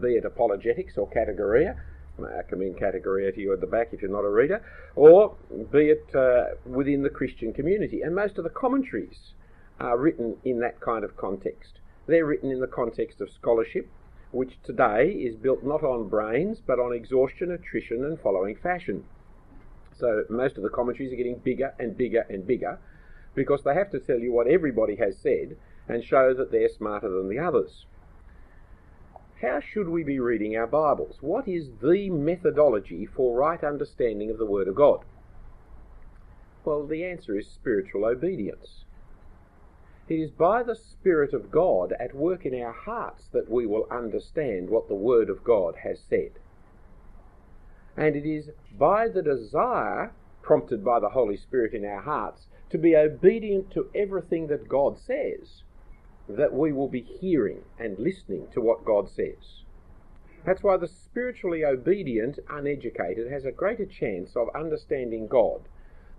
be 0.00 0.14
it 0.14 0.24
apologetics 0.24 0.96
or 0.96 1.08
categoria. 1.10 1.76
I 2.20 2.42
commend 2.48 2.76
Kategoria 2.76 3.34
to 3.34 3.40
you 3.40 3.52
at 3.52 3.60
the 3.60 3.66
back 3.66 3.88
if 3.92 4.02
you're 4.02 4.10
not 4.10 4.24
a 4.24 4.28
reader, 4.28 4.62
or 4.94 5.34
be 5.50 5.88
it 5.88 6.14
uh, 6.14 6.54
within 6.66 7.02
the 7.02 7.10
Christian 7.10 7.52
community. 7.54 8.02
And 8.02 8.14
most 8.14 8.36
of 8.38 8.44
the 8.44 8.50
commentaries 8.50 9.32
are 9.80 9.98
written 9.98 10.36
in 10.44 10.60
that 10.60 10.80
kind 10.80 11.04
of 11.04 11.16
context. 11.16 11.80
They're 12.06 12.26
written 12.26 12.50
in 12.50 12.60
the 12.60 12.66
context 12.66 13.20
of 13.20 13.30
scholarship, 13.30 13.88
which 14.30 14.58
today 14.62 15.08
is 15.08 15.36
built 15.36 15.64
not 15.64 15.82
on 15.82 16.08
brains 16.08 16.60
but 16.64 16.78
on 16.78 16.92
exhaustion, 16.92 17.50
attrition, 17.50 18.04
and 18.04 18.20
following 18.20 18.56
fashion. 18.56 19.04
So 19.94 20.24
most 20.28 20.56
of 20.56 20.62
the 20.62 20.68
commentaries 20.68 21.12
are 21.12 21.16
getting 21.16 21.38
bigger 21.38 21.74
and 21.78 21.96
bigger 21.96 22.26
and 22.28 22.46
bigger 22.46 22.78
because 23.34 23.62
they 23.62 23.74
have 23.74 23.90
to 23.90 24.00
tell 24.00 24.18
you 24.18 24.32
what 24.32 24.46
everybody 24.46 24.96
has 24.96 25.18
said 25.18 25.56
and 25.88 26.04
show 26.04 26.34
that 26.34 26.50
they're 26.50 26.68
smarter 26.68 27.08
than 27.08 27.28
the 27.28 27.38
others. 27.38 27.86
How 29.40 29.60
should 29.60 29.88
we 29.88 30.04
be 30.04 30.20
reading 30.20 30.56
our 30.56 30.68
Bibles? 30.68 31.16
What 31.20 31.48
is 31.48 31.70
the 31.82 32.10
methodology 32.10 33.06
for 33.06 33.36
right 33.36 33.62
understanding 33.64 34.30
of 34.30 34.38
the 34.38 34.46
Word 34.46 34.68
of 34.68 34.76
God? 34.76 35.00
Well, 36.64 36.86
the 36.86 37.04
answer 37.04 37.36
is 37.36 37.48
spiritual 37.48 38.04
obedience. 38.04 38.84
It 40.08 40.14
is 40.14 40.30
by 40.30 40.62
the 40.62 40.76
Spirit 40.76 41.32
of 41.32 41.50
God 41.50 41.92
at 41.98 42.14
work 42.14 42.46
in 42.46 42.54
our 42.60 42.72
hearts 42.72 43.26
that 43.32 43.50
we 43.50 43.66
will 43.66 43.88
understand 43.90 44.70
what 44.70 44.86
the 44.86 44.94
Word 44.94 45.28
of 45.28 45.42
God 45.42 45.76
has 45.82 46.00
said. 46.00 46.32
And 47.96 48.16
it 48.16 48.26
is 48.26 48.50
by 48.78 49.08
the 49.08 49.22
desire 49.22 50.12
prompted 50.42 50.84
by 50.84 51.00
the 51.00 51.10
Holy 51.10 51.36
Spirit 51.36 51.74
in 51.74 51.84
our 51.84 52.02
hearts 52.02 52.46
to 52.70 52.78
be 52.78 52.96
obedient 52.96 53.70
to 53.72 53.90
everything 53.94 54.46
that 54.48 54.68
God 54.68 54.98
says 54.98 55.62
that 56.28 56.52
we 56.52 56.72
will 56.72 56.88
be 56.88 57.02
hearing 57.02 57.62
and 57.78 57.98
listening 57.98 58.48
to 58.52 58.60
what 58.60 58.84
God 58.84 59.08
says. 59.08 59.62
That's 60.44 60.62
why 60.62 60.76
the 60.76 60.88
spiritually 60.88 61.64
obedient, 61.64 62.38
uneducated 62.48 63.30
has 63.30 63.44
a 63.44 63.52
greater 63.52 63.86
chance 63.86 64.34
of 64.34 64.48
understanding 64.54 65.28
God 65.28 65.68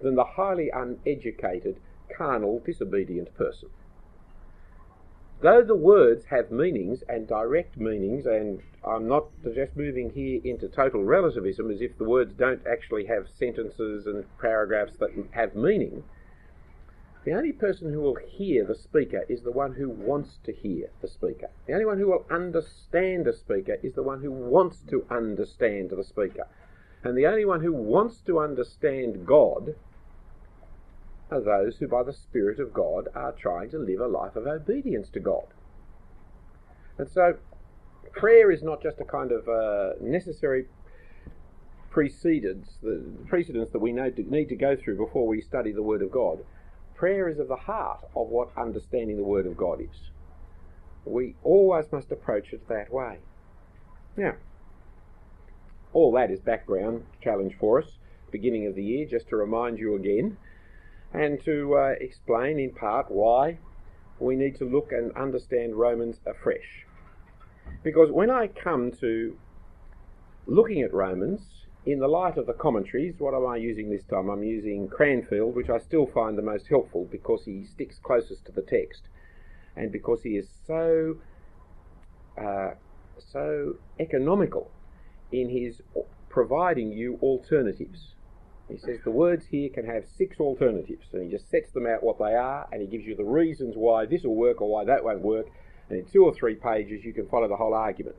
than 0.01 0.15
the 0.15 0.23
highly 0.23 0.69
uneducated, 0.69 1.79
carnal, 2.15 2.61
disobedient 2.65 3.33
person. 3.35 3.69
Though 5.41 5.63
the 5.63 5.75
words 5.75 6.25
have 6.25 6.51
meanings 6.51 7.03
and 7.09 7.27
direct 7.27 7.77
meanings, 7.77 8.25
and 8.25 8.61
I'm 8.85 9.07
not 9.07 9.27
just 9.53 9.75
moving 9.75 10.11
here 10.11 10.39
into 10.43 10.67
total 10.67 11.03
relativism 11.03 11.69
as 11.69 11.81
if 11.81 11.97
the 11.97 12.05
words 12.05 12.33
don't 12.33 12.65
actually 12.65 13.05
have 13.05 13.27
sentences 13.27 14.07
and 14.07 14.25
paragraphs 14.39 14.97
that 14.97 15.11
have 15.31 15.55
meaning, 15.55 16.03
the 17.23 17.33
only 17.33 17.53
person 17.53 17.93
who 17.93 18.01
will 18.01 18.15
hear 18.15 18.65
the 18.65 18.75
speaker 18.75 19.23
is 19.29 19.43
the 19.43 19.51
one 19.51 19.73
who 19.73 19.89
wants 19.89 20.39
to 20.43 20.51
hear 20.51 20.89
the 21.01 21.07
speaker. 21.07 21.49
The 21.65 21.73
only 21.73 21.85
one 21.85 21.97
who 21.97 22.07
will 22.07 22.25
understand 22.29 23.27
a 23.27 23.33
speaker 23.33 23.77
is 23.81 23.93
the 23.93 24.03
one 24.03 24.21
who 24.21 24.31
wants 24.31 24.81
to 24.89 25.05
understand 25.09 25.91
the 25.91 26.03
speaker. 26.03 26.47
And 27.03 27.17
the 27.17 27.27
only 27.27 27.45
one 27.45 27.61
who 27.61 27.71
wants 27.71 28.19
to 28.21 28.39
understand 28.39 29.25
God 29.25 29.75
are 31.33 31.41
those 31.41 31.77
who, 31.77 31.87
by 31.87 32.03
the 32.03 32.13
Spirit 32.13 32.59
of 32.59 32.73
God, 32.73 33.07
are 33.15 33.31
trying 33.31 33.69
to 33.71 33.77
live 33.77 33.99
a 33.99 34.07
life 34.07 34.35
of 34.35 34.47
obedience 34.47 35.09
to 35.09 35.19
God. 35.19 35.47
And 36.97 37.09
so, 37.09 37.37
prayer 38.11 38.51
is 38.51 38.63
not 38.63 38.81
just 38.81 38.99
a 38.99 39.05
kind 39.05 39.31
of 39.31 39.47
uh, 39.49 39.93
necessary 39.99 40.65
precedence, 41.89 42.77
the 42.81 43.03
precedence 43.27 43.71
that 43.71 43.79
we 43.79 43.91
need 43.91 44.49
to 44.49 44.55
go 44.55 44.75
through 44.75 44.97
before 44.97 45.27
we 45.27 45.41
study 45.41 45.71
the 45.71 45.83
Word 45.83 46.01
of 46.01 46.11
God. 46.11 46.39
Prayer 46.95 47.27
is 47.27 47.39
of 47.39 47.47
the 47.47 47.55
heart 47.55 47.99
of 48.15 48.29
what 48.29 48.49
understanding 48.57 49.17
the 49.17 49.23
Word 49.23 49.45
of 49.45 49.57
God 49.57 49.81
is. 49.81 50.11
We 51.05 51.35
always 51.43 51.91
must 51.91 52.11
approach 52.11 52.53
it 52.53 52.67
that 52.69 52.93
way. 52.93 53.19
Now, 54.15 54.35
all 55.91 56.11
that 56.13 56.31
is 56.31 56.39
background 56.39 57.05
challenge 57.21 57.55
for 57.59 57.81
us, 57.81 57.97
beginning 58.31 58.65
of 58.67 58.75
the 58.75 58.83
year, 58.83 59.05
just 59.05 59.29
to 59.29 59.35
remind 59.35 59.79
you 59.79 59.95
again 59.95 60.37
and 61.13 61.43
to 61.45 61.75
uh, 61.75 61.93
explain 61.99 62.59
in 62.59 62.71
part 62.71 63.11
why 63.11 63.59
we 64.19 64.35
need 64.35 64.57
to 64.57 64.65
look 64.65 64.91
and 64.91 65.11
understand 65.15 65.75
Romans 65.75 66.17
afresh. 66.25 66.85
Because 67.83 68.11
when 68.11 68.29
I 68.29 68.47
come 68.47 68.91
to 68.99 69.37
looking 70.45 70.81
at 70.81 70.93
Romans 70.93 71.41
in 71.85 71.99
the 71.99 72.07
light 72.07 72.37
of 72.37 72.47
the 72.47 72.53
commentaries, 72.53 73.15
what 73.19 73.33
am 73.33 73.45
I 73.45 73.57
using 73.57 73.89
this 73.89 74.03
time? 74.03 74.29
I'm 74.29 74.43
using 74.43 74.87
Cranfield, 74.87 75.55
which 75.55 75.69
I 75.69 75.79
still 75.79 76.07
find 76.07 76.37
the 76.37 76.41
most 76.41 76.67
helpful 76.67 77.07
because 77.11 77.43
he 77.45 77.65
sticks 77.65 77.99
closest 78.01 78.45
to 78.45 78.51
the 78.51 78.61
text 78.61 79.03
and 79.75 79.91
because 79.91 80.21
he 80.23 80.37
is 80.37 80.47
so 80.65 81.17
uh, 82.37 82.71
so 83.31 83.75
economical 83.99 84.71
in 85.31 85.49
his 85.49 85.81
providing 86.29 86.91
you 86.91 87.19
alternatives. 87.21 88.13
He 88.69 88.77
says 88.77 88.99
the 89.03 89.11
words 89.11 89.45
here 89.47 89.69
can 89.69 89.85
have 89.85 90.05
six 90.07 90.39
alternatives, 90.39 91.07
and 91.11 91.23
he 91.23 91.29
just 91.29 91.49
sets 91.49 91.71
them 91.71 91.85
out 91.85 92.03
what 92.03 92.17
they 92.17 92.33
are, 92.33 92.67
and 92.71 92.81
he 92.81 92.87
gives 92.87 93.05
you 93.05 93.15
the 93.15 93.23
reasons 93.23 93.75
why 93.75 94.05
this 94.05 94.23
will 94.23 94.35
work 94.35 94.61
or 94.61 94.69
why 94.69 94.85
that 94.85 95.03
won't 95.03 95.21
work, 95.21 95.47
and 95.89 95.99
in 95.99 96.05
two 96.05 96.23
or 96.23 96.33
three 96.33 96.55
pages 96.55 97.03
you 97.03 97.13
can 97.13 97.27
follow 97.27 97.47
the 97.47 97.57
whole 97.57 97.73
argument. 97.73 98.15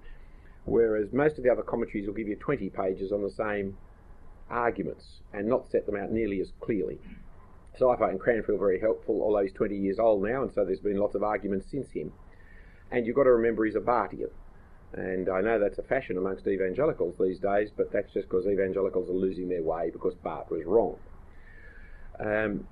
Whereas 0.65 1.13
most 1.13 1.39
of 1.39 1.45
the 1.45 1.51
other 1.51 1.63
commentaries 1.63 2.07
will 2.07 2.15
give 2.15 2.29
you 2.29 2.37
20 2.37 2.71
pages 2.71 3.13
on 3.13 3.23
the 3.23 3.31
same 3.31 3.77
arguments 4.51 5.21
and 5.33 5.49
not 5.49 5.71
set 5.71 5.87
them 5.87 5.97
out 5.97 6.11
nearly 6.11 6.41
as 6.41 6.53
clearly. 6.61 6.99
So 7.77 7.91
I 7.91 7.97
find 7.97 8.21
Cranfield 8.21 8.61
very 8.61 8.81
helpful, 8.81 9.21
although 9.23 9.43
he's 9.43 9.53
20 9.53 9.77
years 9.77 9.99
old 9.99 10.23
now, 10.23 10.43
and 10.43 10.53
so 10.53 10.65
there's 10.65 10.81
been 10.81 10.99
lots 10.99 11.15
of 11.15 11.23
arguments 11.23 11.71
since 11.71 11.91
him. 11.91 12.13
And 12.91 13.07
you've 13.07 13.17
got 13.17 13.25
to 13.25 13.33
remember 13.33 13.65
he's 13.65 13.75
a 13.75 13.81
Barthian. 13.81 14.31
And 14.97 15.29
I 15.29 15.41
know 15.41 15.59
that's 15.59 15.79
a 15.79 15.83
fashion 15.83 16.19
amongst 16.19 16.47
evangelicals 16.47 17.17
these 17.19 17.41
days, 17.41 17.71
but 17.77 17.93
that's 17.93 18.13
just 18.13 18.29
because 18.29 18.47
evangelicals 18.47 19.09
are 19.09 19.15
losing 19.15 19.49
their 19.49 19.63
way 19.63 19.91
because 19.91 20.15
Barth 20.15 20.51
was 20.51 20.65
wrong. 20.65 20.97
Um, 22.21 22.67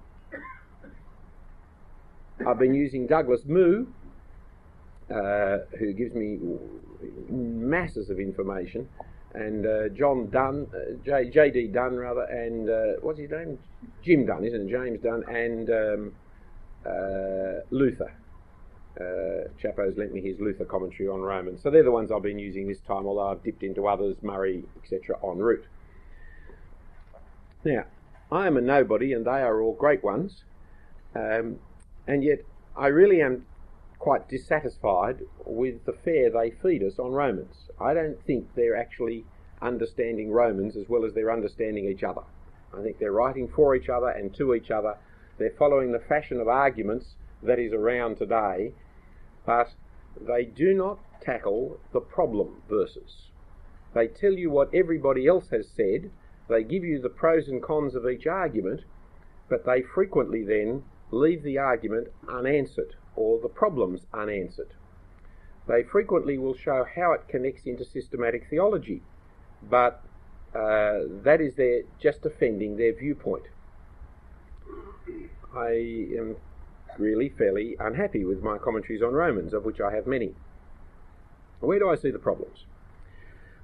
I've 2.47 2.61
been 2.61 2.75
using 2.75 3.09
Douglas 3.09 3.41
Moo, 3.45 3.87
uh, 5.11 5.59
who 5.79 5.93
gives 5.93 6.15
me 6.15 6.39
masses 7.29 8.09
of 8.09 8.21
information, 8.21 8.89
and 9.35 9.67
uh, 9.67 9.89
John 9.89 10.31
Dunn, 10.31 10.69
uh, 10.73 10.95
J, 11.05 11.29
J.D. 11.29 11.69
Dunn 11.69 11.97
rather, 11.97 12.23
and 12.23 12.71
uh, 12.71 13.01
what's 13.01 13.19
his 13.19 13.31
name? 13.31 13.59
Jim 14.05 14.27
Dunn, 14.27 14.45
isn't 14.45 14.69
it? 14.69 14.71
James 14.71 15.01
Dunn, 15.01 15.25
and 15.29 15.71
um, 15.71 16.15
uh, 16.87 17.65
Luther 17.71 18.13
uh, 19.01 19.49
Chappo's 19.61 19.97
lent 19.97 20.13
me 20.13 20.21
his 20.21 20.39
Luther 20.39 20.65
commentary 20.65 21.09
on 21.09 21.21
Romans. 21.21 21.63
So 21.63 21.71
they're 21.71 21.83
the 21.83 21.91
ones 21.91 22.11
I've 22.13 22.23
been 22.23 22.39
using 22.39 22.69
this 22.69 22.81
time, 22.81 23.07
although 23.07 23.29
I've 23.29 23.43
dipped 23.43 23.63
into 23.63 23.87
others, 23.87 24.17
Murray, 24.23 24.65
etc., 24.83 25.17
en 25.25 25.39
route. 25.39 25.65
Now, 27.65 27.85
I 28.31 28.47
am 28.47 28.57
a 28.57 28.61
nobody 28.61 29.13
and 29.13 29.25
they 29.25 29.31
are 29.31 29.61
all 29.61 29.75
great 29.75 30.03
ones, 30.03 30.45
um, 31.15 31.59
and 32.07 32.25
yet 32.25 32.45
I 32.77 32.89
really 32.89 33.23
am 33.23 33.47
quite 33.99 34.29
dissatisfied 34.29 35.21
with 35.47 35.85
the 35.85 35.93
fare 35.93 36.29
they 36.31 36.51
feed 36.51 36.83
us 36.83 36.99
on 36.99 37.13
Romans. 37.13 37.71
I 37.81 37.95
don't 37.95 38.21
think 38.25 38.49
they're 38.57 38.77
actually 38.77 39.25
understanding 39.61 40.33
Romans 40.33 40.77
as 40.77 40.89
well 40.89 41.05
as 41.05 41.15
they're 41.15 41.31
understanding 41.31 41.85
each 41.85 42.03
other. 42.03 42.23
I 42.77 42.83
think 42.83 42.99
they're 42.99 43.13
writing 43.13 43.49
for 43.49 43.77
each 43.77 43.89
other 43.89 44.09
and 44.09 44.35
to 44.35 44.55
each 44.55 44.71
other. 44.71 44.97
They're 45.39 45.55
following 45.59 45.93
the 45.93 46.01
fashion 46.01 46.41
of 46.41 46.49
arguments 46.49 47.15
that 47.43 47.59
is 47.59 47.73
around 47.73 48.17
today, 48.17 48.73
but 49.45 49.73
they 50.21 50.45
do 50.45 50.75
not 50.75 50.99
tackle 51.21 51.79
the 51.93 52.01
problem 52.01 52.63
verses. 52.69 53.29
They 53.95 54.09
tell 54.09 54.33
you 54.33 54.51
what 54.51 54.75
everybody 54.75 55.27
else 55.27 55.51
has 55.51 55.69
said, 55.69 56.11
they 56.49 56.65
give 56.65 56.85
you 56.85 57.01
the 57.01 57.09
pros 57.09 57.49
and 57.49 57.63
cons 57.63 57.95
of 57.95 58.09
each 58.09 58.27
argument, 58.27 58.83
but 59.49 59.65
they 59.65 59.83
frequently 59.83 60.45
then 60.45 60.85
leave 61.11 61.43
the 61.43 61.59
argument 61.59 62.09
unanswered 62.29 62.95
or 63.15 63.39
the 63.41 63.49
problems 63.49 64.07
unanswered. 64.13 64.75
They 65.69 65.83
frequently 65.83 66.39
will 66.39 66.55
show 66.55 66.85
how 66.85 67.13
it 67.13 67.29
connects 67.29 67.67
into 67.67 67.85
systematic 67.85 68.49
theology, 68.49 69.03
but 69.63 70.03
uh, 70.55 71.01
that 71.23 71.41
is 71.41 71.55
their 71.55 71.83
just 72.01 72.23
defending 72.23 72.77
their 72.77 72.93
viewpoint. 72.93 73.45
I 75.55 76.15
am 76.19 76.37
really 76.99 77.29
fairly 77.29 77.77
unhappy 77.79 78.25
with 78.25 78.43
my 78.43 78.59
commentaries 78.59 79.03
on 79.03 79.13
Romans, 79.13 79.53
of 79.53 79.65
which 79.65 79.81
I 79.81 79.95
have 79.95 80.07
many. 80.07 80.35
Where 81.61 81.79
do 81.79 81.89
I 81.89 81.95
see 81.95 82.11
the 82.11 82.19
problems? 82.19 82.65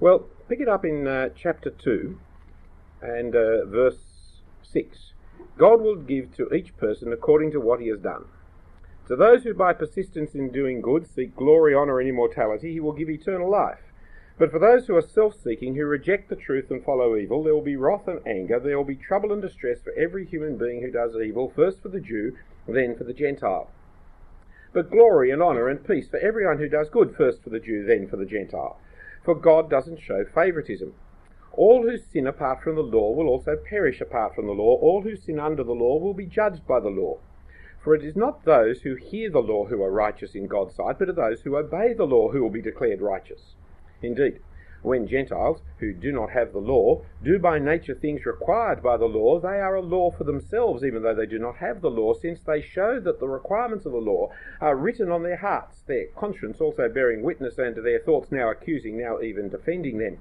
Well, 0.01 0.27
pick 0.49 0.61
it 0.61 0.69
up 0.69 0.85
in 0.85 1.07
uh, 1.07 1.31
chapter 1.35 1.71
2 1.71 2.19
and 3.03 3.35
uh, 3.35 3.65
verse 3.65 4.41
6. 4.63 5.13
God 5.57 5.81
will 5.81 5.97
give 5.97 6.35
to 6.37 6.53
each 6.55 6.77
person 6.77 7.13
according 7.13 7.51
to 7.53 7.61
what 7.61 7.81
he 7.81 7.89
has 7.89 7.99
done. 7.99 8.27
To 9.09 9.17
those 9.17 9.43
who 9.43 9.55
by 9.55 9.73
persistence 9.73 10.35
in 10.35 10.51
doing 10.51 10.81
good 10.81 11.07
seek 11.07 11.35
glory, 11.35 11.75
honour, 11.75 11.99
and 11.99 12.09
immortality, 12.09 12.73
he 12.73 12.81
will 12.81 12.93
give 12.93 13.09
eternal 13.09 13.51
life. 13.51 13.81
But 14.39 14.53
for 14.53 14.61
those 14.61 14.87
who 14.87 14.95
are 14.95 15.03
self 15.03 15.35
seeking, 15.35 15.75
who 15.75 15.85
reject 15.85 16.29
the 16.29 16.37
truth 16.37 16.71
and 16.71 16.85
follow 16.85 17.17
evil, 17.17 17.43
there 17.43 17.55
will 17.55 17.63
be 17.63 17.77
wrath 17.77 18.07
and 18.07 18.25
anger, 18.25 18.61
there 18.61 18.77
will 18.77 18.85
be 18.85 18.95
trouble 18.95 19.33
and 19.33 19.43
distress 19.43 19.81
for 19.83 19.93
every 19.95 20.25
human 20.25 20.57
being 20.57 20.83
who 20.83 20.93
does 20.93 21.17
evil, 21.17 21.53
first 21.57 21.83
for 21.83 21.89
the 21.89 22.01
Jew, 22.01 22.37
then 22.77 22.97
for 22.97 23.05
the 23.05 23.13
Gentile. 23.13 23.71
But 24.73 24.91
glory 24.91 25.31
and 25.31 25.43
honour 25.43 25.69
and 25.69 25.87
peace 25.87 26.09
for 26.09 26.19
everyone 26.19 26.59
who 26.59 26.69
does 26.69 26.91
good, 26.91 27.15
first 27.17 27.43
for 27.43 27.51
the 27.51 27.61
Jew, 27.61 27.85
then 27.85 28.07
for 28.07 28.17
the 28.17 28.27
Gentile. 28.27 28.79
for 29.23 29.35
God 29.35 29.69
doesn't 29.69 30.01
show 30.01 30.25
favouritism. 30.25 30.95
All 31.53 31.83
who 31.83 31.97
sin 31.97 32.27
apart 32.27 32.63
from 32.63 32.77
the 32.77 32.83
law 32.83 33.13
will 33.13 33.29
also 33.29 33.57
perish 33.57 34.01
apart 34.01 34.35
from 34.35 34.47
the 34.47 34.53
law. 34.53 34.79
All 34.79 35.03
who 35.03 35.17
sin 35.17 35.41
under 35.41 35.65
the 35.65 35.75
law 35.75 35.99
will 35.99 36.15
be 36.15 36.27
judged 36.27 36.67
by 36.67 36.81
the 36.81 36.89
law. 36.89 37.19
For 37.81 37.95
it 37.95 38.05
is 38.05 38.17
not 38.17 38.45
those 38.45 38.83
who 38.83 38.95
hear 38.95 39.31
the 39.31 39.41
law 39.41 39.67
who 39.67 39.83
are 39.83 39.91
righteous 39.91 40.35
in 40.35 40.47
God's 40.47 40.75
sight, 40.75 40.99
but 40.99 41.09
are 41.09 41.13
those 41.13 41.43
who 41.43 41.57
obey 41.57 41.95
the 41.95 42.07
law 42.07 42.31
who 42.31 42.43
will 42.43 42.51
be 42.51 42.63
declared 42.63 43.01
righteous. 43.01 43.55
Indeed, 44.03 44.41
when 44.83 45.09
Gentiles, 45.09 45.61
who 45.79 45.93
do 45.93 46.13
not 46.13 46.31
have 46.31 46.53
the 46.53 46.59
law, 46.59 47.03
do 47.23 47.39
by 47.39 47.59
nature 47.59 47.95
things 47.95 48.25
required 48.25 48.83
by 48.83 48.97
the 48.97 49.07
law, 49.07 49.41
they 49.41 49.61
are 49.61 49.75
a 49.75 49.83
law 49.83 50.11
for 50.11 50.25
themselves, 50.25 50.85
even 50.85 51.03
though 51.03 51.15
they 51.15 51.27
do 51.27 51.39
not 51.39 51.57
have 51.57 51.81
the 51.81 51.91
law, 51.91 52.15
since 52.15 52.41
they 52.43 52.61
show 52.61 53.01
that 53.01 53.19
the 53.19 53.29
requirements 53.29 53.87
of 53.87 53.93
the 53.93 53.99
law 53.99 54.31
are 54.61 54.77
written 54.77 55.11
on 55.11 55.23
their 55.23 55.37
hearts, 55.37 55.81
their 55.87 56.07
conscience 56.17 56.61
also 56.61 56.89
bearing 56.89 57.23
witness, 57.23 57.59
and 57.59 57.77
their 57.77 57.99
thoughts 57.99 58.31
now 58.31 58.51
accusing, 58.51 58.97
now 58.97 59.21
even 59.21 59.49
defending 59.49 59.99
them. 59.99 60.19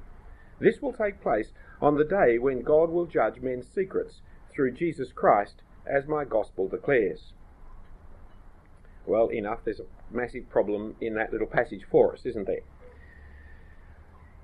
This 0.60 0.82
will 0.82 0.94
take 0.94 1.22
place 1.22 1.52
on 1.82 1.96
the 1.96 2.04
day 2.04 2.40
when 2.40 2.62
God 2.62 2.90
will 2.90 3.06
judge 3.06 3.42
men's 3.42 3.68
secrets 3.68 4.22
through 4.52 4.72
Jesus 4.72 5.12
Christ, 5.12 5.62
as 5.86 6.08
my 6.08 6.26
gospel 6.26 6.68
declares. 6.68 7.34
Well, 9.06 9.28
enough, 9.28 9.60
there's 9.64 9.80
a 9.80 9.86
massive 10.12 10.50
problem 10.50 10.96
in 11.00 11.14
that 11.14 11.32
little 11.32 11.48
passage 11.48 11.86
for 11.90 12.14
us, 12.14 12.26
isn't 12.26 12.48
there? 12.48 12.64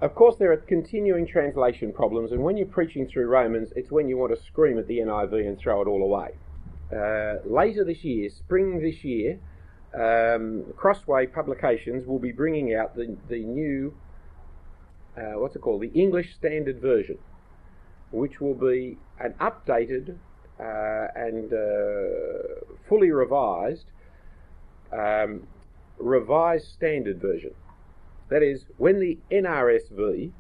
Of 0.04 0.16
course, 0.16 0.36
there 0.36 0.52
are 0.52 0.58
continuing 0.58 1.26
translation 1.26 1.94
problems, 1.94 2.34
and 2.34 2.44
when 2.44 2.58
you're 2.58 2.68
preaching 2.68 3.08
through 3.08 3.28
Romans, 3.28 3.72
it's 3.74 3.90
when 3.90 4.10
you 4.10 4.18
want 4.18 4.38
to 4.38 4.44
scream 4.44 4.78
at 4.78 4.86
the 4.86 4.98
NIV 4.98 5.48
and 5.48 5.58
throw 5.58 5.82
it 5.82 5.88
all 5.88 6.04
away. 6.04 6.32
Uh, 6.92 7.36
later 7.46 7.86
this 7.86 8.04
year, 8.04 8.30
spring 8.30 8.82
this 8.82 9.06
year, 9.06 9.40
um, 9.94 10.66
Crossway 10.76 11.26
Publications 11.28 12.06
will 12.06 12.20
be 12.20 12.34
bringing 12.34 12.76
out 12.76 12.98
the, 12.98 13.16
the 13.30 13.46
new, 13.46 13.96
uh, 15.18 15.40
what's 15.40 15.56
it 15.56 15.60
called, 15.60 15.82
the 15.82 15.98
English 15.98 16.36
Standard 16.36 16.82
Version, 16.82 17.18
which 18.12 18.42
will 18.42 18.56
be 18.56 18.98
an 19.22 19.34
updated 19.40 20.18
uh, 20.60 21.08
and 21.16 21.54
uh, 21.54 22.76
fully 22.90 23.12
revised, 23.12 23.86
um, 24.92 25.48
revised 25.98 26.68
standard 26.74 27.22
version. 27.22 27.52
That 28.34 28.42
is, 28.42 28.66
when 28.78 29.00
the 29.00 29.20
NRSV 29.30 30.32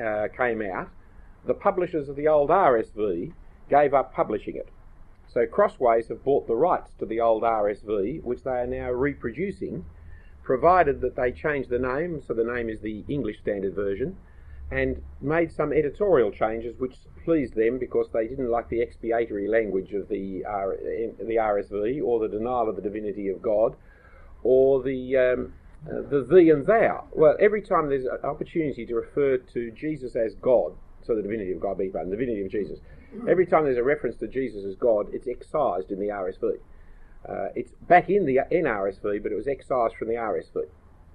uh, 0.00 0.28
came 0.34 0.62
out, 0.62 0.88
the 1.44 1.52
publishers 1.52 2.08
of 2.08 2.16
the 2.16 2.28
old 2.28 2.48
RSV 2.48 3.30
gave 3.68 3.92
up 3.92 4.14
publishing 4.14 4.56
it. 4.56 4.70
So 5.26 5.44
Crossways 5.44 6.08
have 6.08 6.24
bought 6.24 6.46
the 6.46 6.56
rights 6.56 6.92
to 6.98 7.04
the 7.04 7.20
old 7.20 7.42
RSV, 7.42 8.22
which 8.22 8.42
they 8.42 8.52
are 8.52 8.66
now 8.66 8.90
reproducing, 8.90 9.84
provided 10.42 11.02
that 11.02 11.14
they 11.14 11.30
change 11.30 11.68
the 11.68 11.78
name, 11.78 12.22
so 12.26 12.32
the 12.32 12.42
name 12.42 12.70
is 12.70 12.80
the 12.80 13.04
English 13.06 13.40
Standard 13.40 13.74
Version, 13.74 14.16
and 14.70 15.02
made 15.20 15.52
some 15.52 15.74
editorial 15.74 16.30
changes 16.30 16.74
which 16.78 16.96
pleased 17.22 17.54
them 17.54 17.78
because 17.78 18.08
they 18.14 18.26
didn't 18.26 18.50
like 18.50 18.70
the 18.70 18.80
expiatory 18.80 19.46
language 19.46 19.92
of 19.92 20.08
the, 20.08 20.42
R- 20.46 20.78
the 21.18 21.36
RSV 21.36 22.02
or 22.02 22.18
the 22.18 22.28
denial 22.28 22.70
of 22.70 22.76
the 22.76 22.82
divinity 22.82 23.28
of 23.28 23.42
God 23.42 23.76
or 24.42 24.82
the 24.82 25.14
um, 25.18 25.52
uh, 25.86 26.02
the 26.08 26.26
thee 26.28 26.50
and 26.50 26.66
thou. 26.66 27.04
Well, 27.12 27.36
every 27.40 27.62
time 27.62 27.88
there's 27.88 28.04
an 28.04 28.18
opportunity 28.24 28.84
to 28.86 28.94
refer 28.94 29.38
to 29.38 29.70
Jesus 29.70 30.16
as 30.16 30.34
God, 30.34 30.74
so 31.02 31.14
the 31.14 31.22
divinity 31.22 31.52
of 31.52 31.60
God, 31.60 31.78
be 31.78 31.88
the 31.88 32.04
divinity 32.04 32.42
of 32.42 32.50
Jesus. 32.50 32.80
Every 33.28 33.46
time 33.46 33.64
there's 33.64 33.78
a 33.78 33.82
reference 33.82 34.16
to 34.16 34.28
Jesus 34.28 34.64
as 34.64 34.74
God, 34.74 35.08
it's 35.12 35.26
excised 35.26 35.90
in 35.90 35.98
the 35.98 36.08
RSV. 36.08 36.58
Uh, 37.28 37.48
it's 37.54 37.72
back 37.88 38.10
in 38.10 38.26
the 38.26 38.40
NRSV, 38.52 39.22
but 39.22 39.32
it 39.32 39.34
was 39.34 39.48
excised 39.48 39.94
from 39.96 40.08
the 40.08 40.14
RSV. 40.14 40.66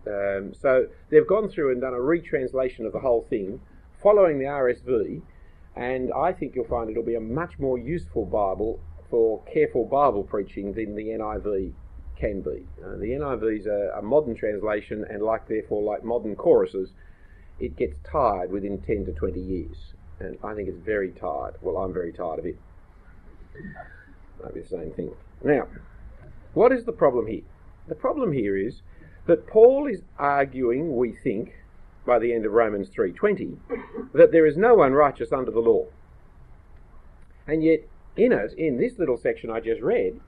Um, 0.06 0.54
so 0.54 0.88
they've 1.10 1.28
gone 1.28 1.50
through 1.50 1.72
and 1.72 1.82
done 1.82 1.94
a 1.94 2.02
retranslation 2.02 2.86
of 2.86 2.94
the 2.94 3.00
whole 3.00 3.26
thing, 3.30 3.62
following 4.02 4.40
the 4.40 4.46
RSV, 4.46 5.22
and 5.76 6.12
I 6.14 6.34
think 6.34 6.56
you'll 6.56 6.66
find 6.66 6.90
it'll 6.90 7.04
be 7.04 7.16
a 7.16 7.22
much 7.22 7.58
more 7.58 7.78
useful 7.78 8.26
Bible 8.26 8.80
for 9.10 9.44
careful 9.52 9.86
Bible 9.86 10.24
preaching 10.24 10.74
than 10.74 10.96
the 10.96 11.06
NIV 11.10 11.74
can 12.18 12.42
be. 12.42 12.66
Uh, 12.84 12.98
the 12.98 13.12
NIV 13.12 13.60
is 13.60 13.66
a, 13.66 13.98
a, 13.98 14.02
modern 14.02 14.36
translation, 14.36 15.06
and 15.10 15.22
like 15.22 15.48
therefore 15.48 15.84
like 15.84 16.04
modern 16.04 16.36
choruses, 16.36 16.90
it 17.60 17.76
gets 17.76 17.96
tired 18.10 18.52
within 18.52 18.80
10 18.80 19.06
to 19.06 19.12
20 19.12 19.40
years. 19.40 19.94
And 20.20 20.38
I 20.44 20.54
think 20.54 20.70
it's 20.70 20.84
very 20.86 21.12
tired. 21.12 21.56
Well, 21.62 21.78
I'm 21.78 21.94
very 21.94 22.14
tired 22.14 22.40
of 22.40 22.46
it. 22.46 22.58
Maybe 24.44 24.62
the 24.62 24.68
same 24.68 24.92
thing. 24.92 25.12
Now, 25.44 25.68
what 26.54 26.72
is 26.72 26.86
the 26.86 26.92
problem 26.92 27.28
here? 27.28 27.44
The 27.88 27.96
problem 27.96 28.32
here 28.32 28.58
is 28.58 28.82
that 29.26 29.48
Paul 29.48 29.88
is 29.88 30.02
arguing, 30.18 30.96
we 30.96 31.12
think, 31.12 31.54
by 32.06 32.20
the 32.20 32.34
end 32.34 32.46
of 32.46 32.52
Romans 32.52 32.90
3:20, 32.90 33.58
that 34.14 34.32
there 34.32 34.46
is 34.46 34.58
no 34.58 34.76
one 34.76 34.94
righteous 34.94 35.32
under 35.32 35.52
the 35.52 35.60
law. 35.60 35.88
And 37.48 37.64
yet, 37.64 37.82
in 38.16 38.32
it, 38.32 38.54
in 38.54 38.78
this 38.78 39.00
little 39.00 39.18
section 39.18 39.50
I 39.50 39.60
just 39.60 39.82
read, 39.82 40.20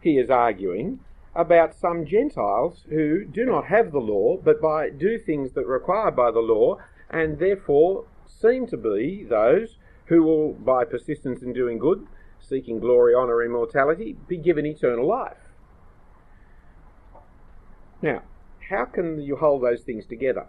he 0.00 0.18
is 0.18 0.30
arguing 0.30 1.00
about 1.34 1.74
some 1.74 2.04
Gentiles 2.04 2.84
who 2.88 3.24
do 3.24 3.44
not 3.44 3.66
have 3.66 3.92
the 3.92 3.98
law, 3.98 4.36
but 4.36 4.60
by 4.60 4.90
do 4.90 5.18
things 5.18 5.52
that 5.52 5.64
are 5.64 5.72
required 5.72 6.16
by 6.16 6.30
the 6.30 6.40
law, 6.40 6.78
and 7.08 7.38
therefore 7.38 8.04
seem 8.26 8.66
to 8.66 8.76
be 8.76 9.24
those 9.24 9.76
who 10.06 10.22
will, 10.22 10.52
by 10.52 10.84
persistence 10.84 11.42
in 11.42 11.52
doing 11.52 11.78
good, 11.78 12.06
seeking 12.40 12.80
glory, 12.80 13.14
honour, 13.14 13.42
immortality, 13.42 14.16
be 14.26 14.36
given 14.36 14.66
eternal 14.66 15.06
life. 15.06 15.36
Now, 18.02 18.22
how 18.70 18.86
can 18.86 19.20
you 19.20 19.36
hold 19.36 19.62
those 19.62 19.82
things 19.82 20.06
together? 20.06 20.46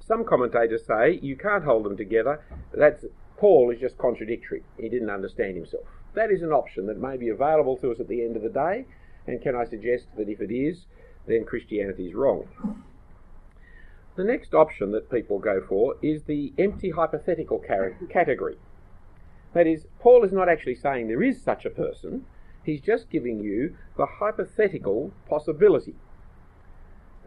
Some 0.00 0.24
commentators 0.24 0.86
say 0.86 1.18
you 1.22 1.36
can't 1.36 1.64
hold 1.64 1.84
them 1.84 1.96
together. 1.96 2.42
That's 2.72 3.04
Paul 3.36 3.70
is 3.70 3.80
just 3.80 3.98
contradictory. 3.98 4.62
He 4.78 4.88
didn't 4.88 5.10
understand 5.10 5.56
himself. 5.56 5.84
That 6.14 6.30
is 6.30 6.42
an 6.42 6.52
option 6.52 6.86
that 6.86 7.00
may 7.00 7.16
be 7.16 7.28
available 7.28 7.76
to 7.78 7.90
us 7.90 8.00
at 8.00 8.08
the 8.08 8.24
end 8.24 8.36
of 8.36 8.42
the 8.42 8.48
day, 8.48 8.86
and 9.26 9.42
can 9.42 9.56
I 9.56 9.64
suggest 9.64 10.06
that 10.16 10.28
if 10.28 10.40
it 10.40 10.52
is, 10.52 10.86
then 11.26 11.44
Christianity 11.44 12.08
is 12.08 12.14
wrong. 12.14 12.46
The 14.16 14.24
next 14.24 14.54
option 14.54 14.92
that 14.92 15.10
people 15.10 15.40
go 15.40 15.60
for 15.60 15.96
is 16.00 16.22
the 16.22 16.52
empty 16.56 16.90
hypothetical 16.90 17.58
category. 17.58 18.56
That 19.54 19.66
is, 19.66 19.86
Paul 19.98 20.24
is 20.24 20.32
not 20.32 20.48
actually 20.48 20.76
saying 20.76 21.08
there 21.08 21.22
is 21.22 21.42
such 21.42 21.64
a 21.64 21.70
person, 21.70 22.26
he's 22.62 22.80
just 22.80 23.10
giving 23.10 23.40
you 23.40 23.76
the 23.96 24.06
hypothetical 24.06 25.12
possibility. 25.28 25.94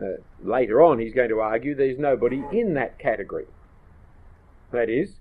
Uh, 0.02 0.22
later 0.42 0.82
on, 0.82 1.00
he's 1.00 1.14
going 1.14 1.30
to 1.30 1.40
argue 1.40 1.76
there's 1.76 1.98
nobody 1.98 2.44
in 2.52 2.74
that 2.76 3.00
category. 3.00 3.48
That 4.72 4.90
is, 4.90 5.20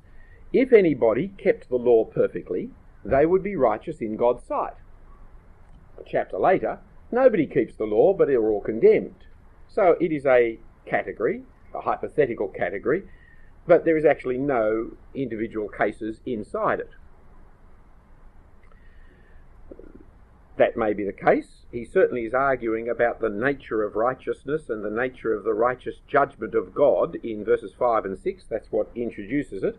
if 0.53 0.73
anybody 0.73 1.29
kept 1.29 1.69
the 1.69 1.77
law 1.77 2.05
perfectly, 2.05 2.71
they 3.11 3.27
would 3.27 3.42
be 3.42 3.57
righteous 3.57 4.01
in 4.01 4.16
God's 4.16 4.45
sight. 4.45 4.75
A 5.99 6.03
chapter 6.05 6.38
later, 6.38 6.81
nobody 7.11 7.47
keeps 7.47 7.75
the 7.77 7.85
law, 7.85 8.12
but 8.12 8.29
they're 8.29 8.49
all 8.49 8.61
condemned. 8.61 9.27
So 9.69 9.97
it 10.01 10.12
is 10.12 10.27
a 10.27 10.59
category, 10.85 11.42
a 11.75 11.81
hypothetical 11.81 12.49
category, 12.49 13.05
but 13.66 13.85
there 13.85 13.97
is 13.97 14.05
actually 14.05 14.38
no 14.38 14.92
individual 15.14 15.69
cases 15.69 16.21
inside 16.25 16.81
it. 16.81 16.90
That 20.57 20.77
may 20.77 20.95
be 20.95 21.05
the 21.05 21.12
case. 21.12 21.66
He 21.71 21.85
certainly 21.85 22.25
is 22.25 22.33
arguing 22.33 22.88
about 22.88 23.21
the 23.21 23.29
nature 23.29 23.83
of 23.83 23.95
righteousness 23.95 24.71
and 24.71 24.83
the 24.83 24.90
nature 24.90 25.35
of 25.35 25.45
the 25.45 25.53
righteous 25.53 25.97
judgment 26.09 26.55
of 26.55 26.75
God 26.75 27.16
in 27.16 27.45
verses 27.45 27.73
5 27.79 28.07
and 28.07 28.19
6. 28.19 28.45
That's 28.49 28.73
what 28.73 28.90
introduces 28.95 29.62
it. 29.62 29.77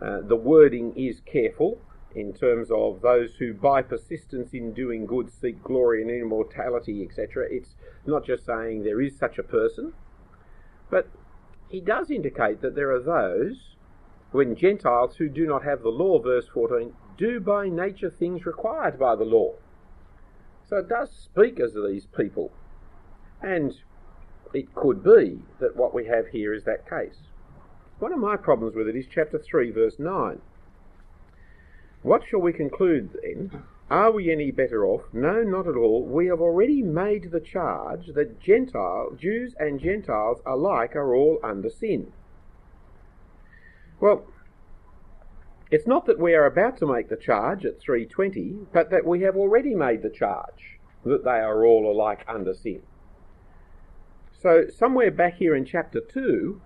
Uh, 0.00 0.20
the 0.20 0.36
wording 0.36 0.92
is 0.96 1.20
careful 1.20 1.78
in 2.14 2.32
terms 2.32 2.70
of 2.70 3.00
those 3.02 3.34
who 3.36 3.52
by 3.52 3.82
persistence 3.82 4.52
in 4.52 4.72
doing 4.72 5.06
good 5.06 5.30
seek 5.30 5.62
glory 5.62 6.02
and 6.02 6.10
immortality, 6.10 7.06
etc. 7.06 7.46
It's 7.50 7.74
not 8.06 8.24
just 8.24 8.46
saying 8.46 8.82
there 8.82 9.00
is 9.00 9.16
such 9.16 9.38
a 9.38 9.42
person, 9.42 9.92
but 10.90 11.08
he 11.68 11.80
does 11.80 12.10
indicate 12.10 12.62
that 12.62 12.74
there 12.74 12.90
are 12.90 13.02
those, 13.02 13.76
when 14.32 14.56
Gentiles 14.56 15.16
who 15.16 15.28
do 15.28 15.46
not 15.46 15.64
have 15.64 15.82
the 15.82 15.90
law, 15.90 16.20
verse 16.20 16.46
14, 16.52 16.92
do 17.16 17.40
by 17.40 17.68
nature 17.68 18.10
things 18.10 18.46
required 18.46 18.98
by 18.98 19.14
the 19.16 19.24
law. 19.24 19.54
So 20.68 20.78
it 20.78 20.88
does 20.88 21.10
speak 21.10 21.60
as 21.60 21.74
these 21.74 22.06
people. 22.06 22.52
And 23.42 23.74
it 24.54 24.74
could 24.74 25.02
be 25.02 25.42
that 25.60 25.76
what 25.76 25.94
we 25.94 26.06
have 26.06 26.28
here 26.28 26.54
is 26.54 26.64
that 26.64 26.88
case. 26.88 27.18
One 27.98 28.12
of 28.12 28.18
my 28.18 28.36
problems 28.36 28.74
with 28.74 28.88
it 28.88 28.96
is 28.96 29.06
chapter 29.12 29.38
3, 29.38 29.70
verse 29.72 29.98
9. 29.98 30.40
What 32.02 32.22
shall 32.28 32.40
we 32.40 32.52
conclude 32.52 33.16
then? 33.22 33.62
Are 33.90 34.10
we 34.10 34.30
any 34.30 34.50
better 34.50 34.86
off? 34.86 35.02
No, 35.12 35.42
not 35.42 35.66
at 35.66 35.76
all. 35.76 36.04
We 36.04 36.26
have 36.26 36.40
already 36.40 36.82
made 36.82 37.30
the 37.30 37.40
charge 37.40 38.08
that 38.14 38.38
Gentile, 38.38 39.12
Jews 39.18 39.54
and 39.58 39.80
Gentiles 39.80 40.40
alike 40.44 40.94
are 40.94 41.14
all 41.14 41.38
under 41.42 41.70
sin. 41.70 42.12
Well, 44.00 44.26
it's 45.70 45.86
not 45.86 46.06
that 46.06 46.18
we 46.18 46.34
are 46.34 46.46
about 46.46 46.78
to 46.78 46.86
make 46.86 47.08
the 47.08 47.16
charge 47.16 47.64
at 47.64 47.80
320, 47.80 48.66
but 48.72 48.90
that 48.90 49.06
we 49.06 49.22
have 49.22 49.36
already 49.36 49.74
made 49.74 50.02
the 50.02 50.10
charge 50.10 50.78
that 51.04 51.24
they 51.24 51.30
are 51.30 51.64
all 51.64 51.90
alike 51.90 52.24
under 52.28 52.54
sin. 52.54 52.82
So, 54.40 54.66
somewhere 54.68 55.10
back 55.10 55.34
here 55.34 55.56
in 55.56 55.64
chapter 55.64 56.00
2, 56.00 56.60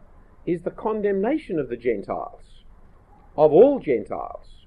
is 0.45 0.63
the 0.63 0.71
condemnation 0.71 1.59
of 1.59 1.69
the 1.69 1.77
Gentiles, 1.77 2.65
of 3.37 3.53
all 3.53 3.79
Gentiles. 3.79 4.62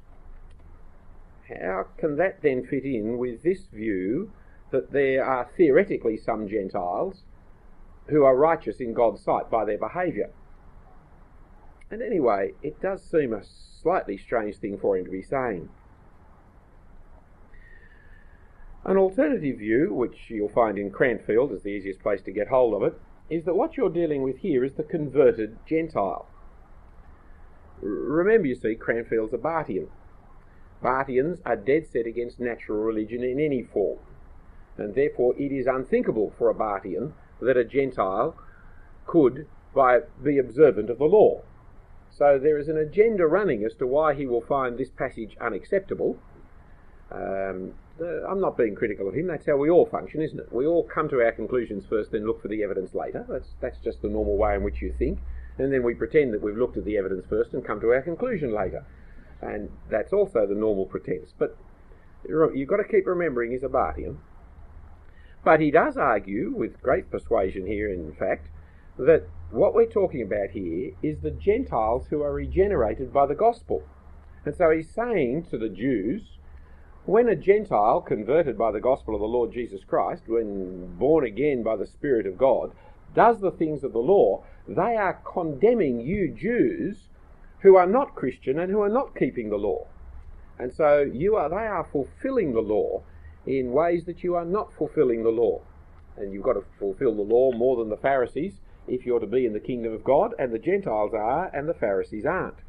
How 1.48 1.88
can 1.98 2.16
that 2.18 2.42
then 2.42 2.66
fit 2.66 2.86
in 2.86 3.18
with 3.18 3.44
this 3.44 3.68
view 3.68 4.32
that 4.72 4.92
there 4.92 5.24
are 5.24 5.50
theoretically 5.56 6.18
some 6.18 6.48
Gentiles 6.48 7.24
who 8.08 8.24
are 8.24 8.36
righteous 8.36 8.80
in 8.80 8.94
God's 8.94 9.22
sight 9.22 9.50
by 9.50 9.66
their 9.66 9.78
behaviour? 9.78 10.32
And 11.92 12.02
anyway, 12.02 12.54
it 12.64 12.82
does 12.82 13.04
seem 13.04 13.32
a 13.32 13.44
slightly 13.44 14.18
strange 14.18 14.58
thing 14.58 14.78
for 14.78 14.98
him 14.98 15.06
to 15.06 15.12
be 15.12 15.22
saying. 15.22 15.70
An 18.84 18.98
alternative 18.98 19.60
view, 19.60 19.94
which 19.94 20.30
you'll 20.30 20.50
find 20.50 20.78
in 20.78 20.92
Cranfield 20.92 21.52
as 21.52 21.64
the 21.64 21.70
easiest 21.70 22.02
place 22.02 22.22
to 22.24 22.32
get 22.32 22.48
hold 22.48 22.74
of 22.74 22.84
it, 22.84 23.00
is 23.30 23.46
that 23.46 23.56
what 23.56 23.78
you're 23.78 23.90
dealing 23.90 24.22
with 24.22 24.38
here 24.38 24.64
is 24.64 24.74
the 24.74 24.84
converted 24.84 25.58
Gentile. 25.66 26.28
Remember, 27.82 28.48
you 28.48 28.56
see, 28.56 28.76
Cranfield's 28.76 29.34
a 29.34 29.38
Barthian. 29.38 29.88
Barthians 30.86 31.42
are 31.46 31.56
dead 31.56 31.88
set 31.88 32.06
against 32.06 32.40
natural 32.40 32.78
religion 32.78 33.24
in 33.24 33.40
any 33.40 33.64
form, 33.64 33.98
and 34.78 34.94
therefore 34.94 35.34
it 35.36 35.52
is 35.52 35.66
unthinkable 35.66 36.32
for 36.38 36.48
a 36.48 36.54
Barthian 36.54 37.14
that 37.42 37.58
a 37.58 37.64
Gentile 37.64 38.36
could 39.08 39.48
by, 39.74 40.02
be 40.24 40.38
observant 40.38 40.92
of 40.92 41.00
the 41.00 41.06
law. 41.06 41.42
So 42.12 42.38
there 42.38 42.60
is 42.60 42.70
an 42.70 42.78
agenda 42.78 43.26
running 43.26 43.66
as 43.66 43.74
to 43.76 43.88
why 43.88 44.14
he 44.14 44.28
will 44.28 44.42
find 44.42 44.78
this 44.78 44.92
passage 44.92 45.36
unacceptable. 45.42 46.20
Um, 47.12 47.74
I'm 48.00 48.40
not 48.40 48.56
being 48.56 48.76
critical 48.76 49.08
of 49.08 49.16
him. 49.16 49.26
That's 49.26 49.48
how 49.48 49.58
we 49.58 49.72
all 49.72 49.88
function, 49.88 50.22
isn't 50.22 50.40
it? 50.40 50.54
We 50.54 50.68
all 50.68 50.84
come 50.84 51.10
to 51.10 51.22
our 51.22 51.32
conclusions 51.32 51.86
first, 51.90 52.12
then 52.12 52.28
look 52.28 52.42
for 52.42 52.48
the 52.48 52.64
evidence 52.64 52.94
later. 52.94 53.26
That's 53.28 53.56
that's 53.60 53.80
just 53.80 54.02
the 54.02 54.10
normal 54.10 54.38
way 54.38 54.54
in 54.56 54.64
which 54.64 54.82
you 54.82 54.94
think, 54.94 55.18
and 55.58 55.74
then 55.74 55.82
we 55.82 55.96
pretend 55.96 56.34
that 56.34 56.44
we've 56.44 56.58
looked 56.58 56.78
at 56.78 56.86
the 56.86 56.98
evidence 56.98 57.26
first 57.28 57.54
and 57.54 57.66
come 57.66 57.80
to 57.82 57.92
our 57.92 58.02
conclusion 58.02 58.54
later, 58.54 58.86
and 59.42 59.70
that's 59.90 60.14
also 60.14 60.46
the 60.46 60.56
normal 60.56 60.86
pretense. 60.86 61.34
But 61.38 61.58
you've 62.28 62.68
got 62.68 62.78
to 62.78 62.84
keep 62.84 63.06
remembering 63.06 63.52
he's 63.52 63.64
a 63.64 63.70
Barthian. 63.70 64.18
But 65.44 65.60
he 65.60 65.70
does 65.70 65.96
argue, 65.96 66.52
with 66.56 66.82
great 66.82 67.12
persuasion 67.12 67.68
here, 67.68 67.90
in 67.90 68.14
fact, 68.14 68.50
that 68.98 69.28
what 69.52 69.76
we're 69.76 69.86
talking 69.86 70.22
about 70.22 70.52
here 70.52 70.94
is 71.04 71.20
the 71.20 71.32
Gentiles 71.32 72.08
who 72.10 72.24
are 72.24 72.34
regenerated 72.34 73.14
by 73.14 73.28
the 73.28 73.36
gospel. 73.36 73.84
And 74.44 74.56
so 74.56 74.72
he's 74.72 74.90
saying 74.90 75.44
to 75.52 75.58
the 75.58 75.70
Jews, 75.70 76.38
when 77.06 77.30
a 77.30 77.36
Gentile 77.36 78.02
converted 78.02 78.58
by 78.58 78.72
the 78.72 78.80
gospel 78.80 79.14
of 79.14 79.22
the 79.22 79.28
Lord 79.28 79.52
Jesus 79.52 79.84
Christ, 79.84 80.24
when 80.28 80.96
born 80.98 81.24
again 81.24 81.62
by 81.62 81.76
the 81.76 81.86
Spirit 81.86 82.26
of 82.26 82.38
God, 82.38 82.72
does 83.14 83.40
the 83.40 83.52
things 83.52 83.84
of 83.84 83.94
the 83.94 84.00
law, 84.00 84.44
they 84.68 84.96
are 84.96 85.22
condemning 85.32 86.02
you 86.02 86.32
Jews 86.32 87.10
who 87.66 87.76
are 87.76 87.88
not 87.88 88.14
Christian 88.14 88.60
and 88.60 88.72
who 88.72 88.82
are 88.82 88.90
not 88.90 89.16
keeping 89.16 89.50
the 89.50 89.58
law. 89.58 89.88
And 90.60 90.72
so 90.72 91.02
you 91.02 91.36
are 91.36 91.50
they 91.50 91.56
are 91.56 91.84
fulfilling 91.84 92.54
the 92.54 92.62
law 92.62 93.02
in 93.46 93.72
ways 93.72 94.06
that 94.06 94.24
you 94.24 94.36
are 94.36 94.46
not 94.46 94.72
fulfilling 94.72 95.24
the 95.24 95.30
law. 95.30 95.62
And 96.16 96.32
you've 96.32 96.44
got 96.44 96.54
to 96.54 96.64
fulfill 96.80 97.16
the 97.16 97.22
law 97.22 97.52
more 97.52 97.76
than 97.78 97.90
the 97.90 97.98
Pharisees 97.98 98.60
if 98.88 99.06
you're 99.06 99.20
to 99.20 99.28
be 99.28 99.46
in 99.46 99.54
the 99.54 99.60
kingdom 99.60 99.94
of 99.94 100.04
God, 100.04 100.36
and 100.38 100.54
the 100.54 100.60
Gentiles 100.60 101.14
are 101.14 101.50
and 101.54 101.68
the 101.68 101.74
Pharisees 101.74 102.26
aren't. 102.26 102.60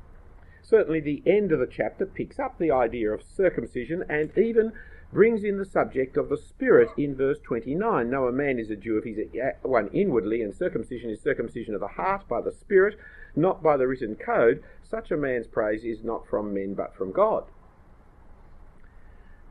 Certainly, 0.63 1.01
the 1.01 1.23
end 1.27 1.53
of 1.53 1.61
the 1.61 1.67
chapter 1.67 2.07
picks 2.07 2.39
up 2.39 2.59
the 2.59 2.71
idea 2.71 3.13
of 3.13 3.23
circumcision 3.23 4.03
and 4.09 4.37
even 4.37 4.73
brings 5.13 5.45
in 5.45 5.59
the 5.59 5.65
subject 5.65 6.17
of 6.17 6.29
the 6.29 6.37
Spirit 6.37 6.89
in 6.97 7.15
verse 7.15 7.39
29. 7.45 8.11
No, 8.11 8.27
a 8.27 8.33
man 8.33 8.59
is 8.59 8.71
a 8.71 8.77
Jew 8.77 8.99
if 8.99 9.05
he's 9.05 9.19
one 9.63 9.89
inwardly, 9.93 10.43
and 10.43 10.55
circumcision 10.55 11.11
is 11.11 11.21
circumcision 11.21 11.75
of 11.75 11.81
the 11.81 11.87
heart 11.87 12.27
by 12.27 12.41
the 12.41 12.51
Spirit, 12.51 12.99
not 13.37 13.63
by 13.63 13.77
the 13.77 13.87
written 13.87 14.17
code. 14.17 14.63
Such 14.83 15.11
a 15.11 15.17
man's 15.17 15.47
praise 15.47 15.85
is 15.85 16.03
not 16.03 16.27
from 16.27 16.55
men 16.55 16.75
but 16.75 16.97
from 16.97 17.13
God. 17.13 17.45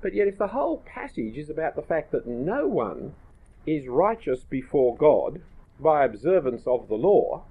But 0.01 0.13
yet, 0.13 0.27
if 0.27 0.37
the 0.37 0.47
whole 0.47 0.83
passage 0.85 1.37
is 1.37 1.49
about 1.49 1.75
the 1.75 1.81
fact 1.81 2.11
that 2.11 2.27
no 2.27 2.67
one 2.67 3.15
is 3.65 3.87
righteous 3.87 4.43
before 4.43 4.95
God 4.95 5.41
by 5.79 6.03
observance 6.03 6.67
of 6.67 6.87
the 6.87 6.95
law, 6.95 7.43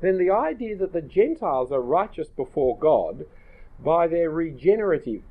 then 0.00 0.18
the 0.18 0.30
idea 0.30 0.76
that 0.76 0.92
the 0.92 1.02
Gentiles 1.02 1.72
are 1.72 1.80
righteous 1.80 2.28
before 2.28 2.78
God 2.78 3.26
by 3.78 4.06
their 4.06 4.30
regenerative 4.30 5.22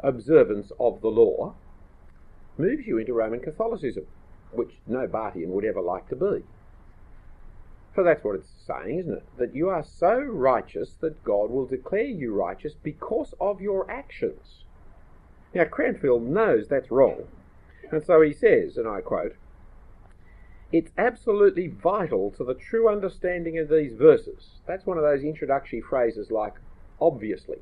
observance 0.00 0.70
of 0.78 1.00
the 1.00 1.08
law 1.08 1.54
moves 2.58 2.86
you 2.86 2.98
into 2.98 3.12
Roman 3.12 3.40
Catholicism, 3.40 4.06
which 4.52 4.74
no 4.86 5.06
Barthian 5.06 5.48
would 5.48 5.64
ever 5.64 5.80
like 5.80 6.08
to 6.08 6.16
be. 6.16 6.44
For 7.96 8.04
that's 8.04 8.22
what 8.22 8.36
it's 8.36 8.52
saying, 8.66 8.98
isn't 8.98 9.14
it? 9.14 9.24
That 9.38 9.54
you 9.54 9.70
are 9.70 9.82
so 9.82 10.20
righteous 10.20 10.96
that 11.00 11.24
God 11.24 11.48
will 11.48 11.64
declare 11.64 12.02
you 12.02 12.34
righteous 12.34 12.74
because 12.74 13.32
of 13.40 13.62
your 13.62 13.90
actions. 13.90 14.64
Now, 15.54 15.64
Cranfield 15.64 16.22
knows 16.22 16.68
that's 16.68 16.90
wrong, 16.90 17.26
and 17.90 18.04
so 18.04 18.20
he 18.20 18.34
says, 18.34 18.76
and 18.76 18.86
I 18.86 19.00
quote, 19.00 19.36
it's 20.70 20.90
absolutely 20.98 21.68
vital 21.68 22.30
to 22.32 22.44
the 22.44 22.52
true 22.52 22.86
understanding 22.86 23.58
of 23.58 23.70
these 23.70 23.94
verses. 23.94 24.60
That's 24.66 24.84
one 24.84 24.98
of 24.98 25.02
those 25.02 25.22
introductory 25.22 25.80
phrases 25.80 26.30
like 26.30 26.56
obviously. 27.00 27.60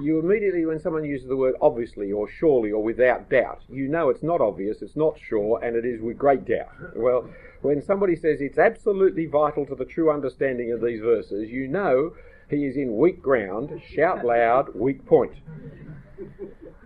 You 0.00 0.18
immediately, 0.18 0.66
when 0.66 0.78
someone 0.78 1.04
uses 1.04 1.28
the 1.28 1.36
word 1.36 1.54
obviously 1.60 2.12
or 2.12 2.28
surely 2.28 2.72
or 2.72 2.82
without 2.82 3.28
doubt, 3.28 3.62
you 3.68 3.88
know 3.88 4.08
it's 4.08 4.22
not 4.22 4.40
obvious, 4.40 4.82
it's 4.82 4.96
not 4.96 5.18
sure, 5.18 5.62
and 5.62 5.76
it 5.76 5.84
is 5.84 6.00
with 6.00 6.18
great 6.18 6.44
doubt. 6.44 6.96
Well, 6.96 7.28
when 7.62 7.82
somebody 7.82 8.16
says 8.16 8.40
it's 8.40 8.58
absolutely 8.58 9.26
vital 9.26 9.66
to 9.66 9.74
the 9.74 9.84
true 9.84 10.10
understanding 10.10 10.72
of 10.72 10.80
these 10.80 11.00
verses, 11.00 11.50
you 11.50 11.68
know 11.68 12.14
he 12.48 12.64
is 12.64 12.76
in 12.76 12.96
weak 12.96 13.22
ground, 13.22 13.80
shout 13.86 14.24
loud, 14.24 14.74
weak 14.74 15.06
point. 15.06 15.34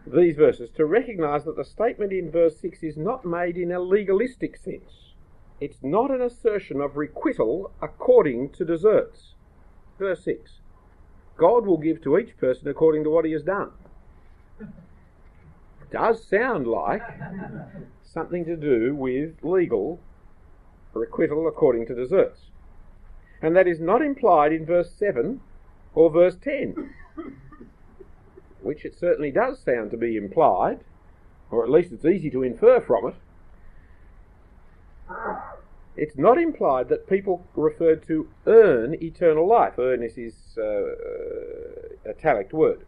These 0.06 0.36
verses 0.36 0.70
to 0.76 0.84
recognize 0.84 1.44
that 1.44 1.56
the 1.56 1.64
statement 1.64 2.12
in 2.12 2.30
verse 2.30 2.58
6 2.60 2.82
is 2.82 2.96
not 2.96 3.24
made 3.24 3.56
in 3.56 3.72
a 3.72 3.80
legalistic 3.80 4.56
sense 4.56 5.04
it's 5.60 5.82
not 5.82 6.10
an 6.10 6.20
assertion 6.20 6.80
of 6.80 6.96
requital 6.96 7.70
according 7.80 8.50
to 8.50 8.64
deserts. 8.64 9.34
Verse 9.98 10.24
6 10.24 10.60
God 11.36 11.66
will 11.66 11.78
give 11.78 12.02
to 12.02 12.18
each 12.18 12.36
person 12.38 12.68
according 12.68 13.04
to 13.04 13.10
what 13.10 13.24
he 13.24 13.32
has 13.32 13.42
done. 13.42 13.70
Does 15.90 16.24
sound 16.24 16.66
like 16.66 17.02
something 18.02 18.44
to 18.44 18.56
do 18.56 18.94
with 18.94 19.34
legal 19.42 20.00
requital 20.94 21.48
according 21.48 21.86
to 21.86 21.94
deserts. 21.94 22.46
And 23.42 23.54
that 23.56 23.66
is 23.66 23.80
not 23.80 24.00
implied 24.00 24.52
in 24.52 24.64
verse 24.64 24.90
7 24.92 25.40
or 25.94 26.10
verse 26.10 26.36
10, 26.36 26.90
which 28.62 28.84
it 28.84 28.98
certainly 28.98 29.30
does 29.30 29.60
sound 29.60 29.90
to 29.90 29.96
be 29.96 30.16
implied, 30.16 30.80
or 31.50 31.64
at 31.64 31.70
least 31.70 31.92
it's 31.92 32.04
easy 32.04 32.30
to 32.30 32.42
infer 32.42 32.80
from 32.80 33.08
it, 33.08 33.14
it's 35.96 36.16
not 36.16 36.38
implied 36.38 36.88
that 36.88 37.08
people 37.08 37.46
referred 37.54 38.06
to 38.06 38.28
earn 38.46 38.94
eternal 39.02 39.48
life. 39.48 39.74
Earn 39.78 40.02
is 40.02 40.16
his 40.16 40.34
uh, 40.58 40.62
uh, 40.62 42.10
italic 42.10 42.52
word. 42.52 42.84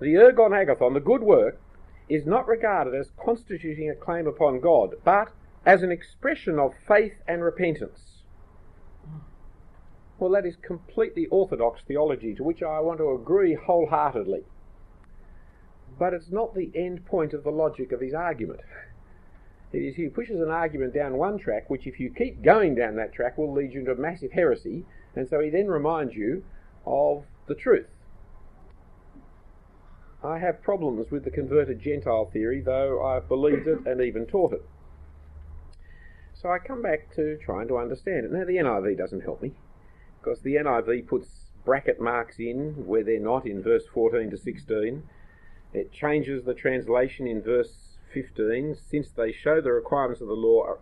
The 0.00 0.14
ergon 0.14 0.52
agathon, 0.52 0.94
the 0.94 1.00
good 1.00 1.22
work, 1.22 1.60
is 2.08 2.26
not 2.26 2.46
regarded 2.46 2.94
as 2.94 3.10
constituting 3.22 3.90
a 3.90 3.94
claim 3.94 4.26
upon 4.26 4.60
God, 4.60 4.94
but 5.04 5.32
as 5.64 5.82
an 5.82 5.90
expression 5.90 6.58
of 6.58 6.74
faith 6.86 7.14
and 7.26 7.42
repentance. 7.42 8.22
Well, 10.18 10.30
that 10.30 10.46
is 10.46 10.56
completely 10.56 11.26
orthodox 11.26 11.82
theology, 11.86 12.34
to 12.36 12.44
which 12.44 12.62
I 12.62 12.80
want 12.80 12.98
to 12.98 13.10
agree 13.10 13.54
wholeheartedly. 13.54 14.44
But 15.98 16.14
it's 16.14 16.30
not 16.30 16.54
the 16.54 16.70
end 16.74 17.04
point 17.04 17.34
of 17.34 17.44
the 17.44 17.50
logic 17.50 17.92
of 17.92 18.00
his 18.00 18.14
argument. 18.14 18.60
It 19.72 19.78
is 19.78 19.96
he 19.96 20.08
pushes 20.08 20.40
an 20.40 20.50
argument 20.50 20.94
down 20.94 21.16
one 21.16 21.38
track, 21.38 21.68
which 21.68 21.86
if 21.86 21.98
you 21.98 22.10
keep 22.10 22.42
going 22.42 22.74
down 22.74 22.96
that 22.96 23.12
track 23.12 23.36
will 23.36 23.52
lead 23.52 23.72
you 23.72 23.80
into 23.80 23.92
a 23.92 23.96
massive 23.96 24.32
heresy, 24.32 24.84
and 25.14 25.28
so 25.28 25.40
he 25.40 25.50
then 25.50 25.66
reminds 25.66 26.14
you 26.14 26.44
of 26.86 27.24
the 27.46 27.54
truth. 27.54 27.88
I 30.22 30.38
have 30.38 30.62
problems 30.62 31.10
with 31.10 31.24
the 31.24 31.30
converted 31.30 31.80
Gentile 31.80 32.24
theory, 32.32 32.60
though 32.60 33.04
I've 33.04 33.28
believed 33.28 33.66
it 33.66 33.86
and 33.86 34.00
even 34.00 34.26
taught 34.26 34.52
it. 34.52 34.64
So 36.34 36.50
I 36.50 36.58
come 36.58 36.82
back 36.82 37.14
to 37.16 37.38
trying 37.38 37.68
to 37.68 37.78
understand 37.78 38.24
it. 38.24 38.32
Now, 38.32 38.44
the 38.44 38.56
NIV 38.56 38.98
doesn't 38.98 39.22
help 39.22 39.42
me, 39.42 39.52
because 40.20 40.40
the 40.40 40.56
NIV 40.56 41.06
puts 41.06 41.28
bracket 41.64 42.00
marks 42.00 42.38
in 42.38 42.86
where 42.86 43.02
they're 43.02 43.18
not 43.18 43.46
in 43.46 43.62
verse 43.62 43.84
14 43.92 44.30
to 44.30 44.36
16. 44.36 45.02
It 45.72 45.92
changes 45.92 46.44
the 46.44 46.54
translation 46.54 47.26
in 47.26 47.42
verse 47.42 47.85
15, 48.24 48.76
since 48.90 49.10
they 49.10 49.32
show 49.32 49.60
the 49.60 49.72
requirements 49.72 50.20
of 50.20 50.28
the 50.28 50.34
law, 50.34 50.76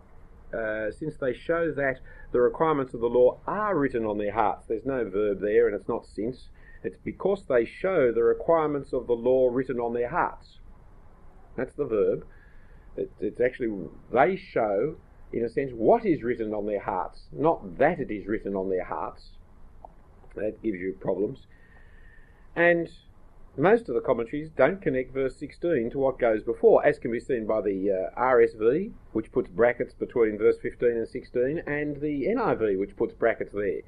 uh, 0.53 0.91
since 0.91 1.15
they 1.17 1.33
show 1.33 1.71
that 1.71 1.99
the 2.31 2.39
requirements 2.39 2.93
of 2.93 3.01
the 3.01 3.07
law 3.07 3.39
are 3.45 3.77
written 3.77 4.05
on 4.05 4.17
their 4.17 4.33
hearts. 4.33 4.67
There's 4.67 4.85
no 4.85 5.09
verb 5.09 5.41
there, 5.41 5.67
and 5.67 5.75
it's 5.75 5.89
not 5.89 6.05
since. 6.05 6.49
It's 6.83 6.97
because 6.97 7.43
they 7.47 7.65
show 7.65 8.11
the 8.11 8.23
requirements 8.23 8.93
of 8.93 9.07
the 9.07 9.13
law 9.13 9.49
written 9.51 9.79
on 9.79 9.93
their 9.93 10.09
hearts. 10.09 10.59
That's 11.57 11.73
the 11.73 11.85
verb. 11.85 12.25
It, 12.95 13.11
it's 13.19 13.41
actually, 13.41 13.89
they 14.11 14.35
show 14.37 14.95
in 15.35 15.43
a 15.43 15.49
sense, 15.49 15.71
what 15.73 16.05
is 16.05 16.23
written 16.23 16.53
on 16.53 16.65
their 16.65 16.79
hearts, 16.79 17.23
not 17.31 17.77
that 17.77 17.99
it 17.99 18.09
is 18.09 18.25
written 18.25 18.55
on 18.55 18.69
their 18.69 18.85
hearts. 18.85 19.31
That 20.35 20.61
gives 20.63 20.79
you 20.79 20.95
problems. 20.99 21.39
And 22.55 22.89
most 23.57 23.87
of 23.87 23.95
the 23.95 24.01
commentaries 24.01 24.49
don't 24.49 24.81
connect 24.81 25.13
verse 25.13 25.37
16 25.37 25.89
to 25.91 25.99
what 25.99 26.19
goes 26.19 26.43
before, 26.43 26.85
as 26.85 26.99
can 26.99 27.11
be 27.11 27.19
seen 27.19 27.45
by 27.45 27.61
the 27.61 27.89
uh, 27.89 28.19
RSV, 28.19 28.91
which 29.13 29.31
puts 29.31 29.49
brackets 29.49 29.93
between 29.93 30.37
verse 30.37 30.57
15 30.61 30.89
and 30.89 31.07
16, 31.07 31.59
and 31.65 32.01
the 32.01 32.25
NIV, 32.25 32.77
which 32.77 32.97
puts 32.97 33.13
brackets 33.13 33.53
there. 33.53 33.81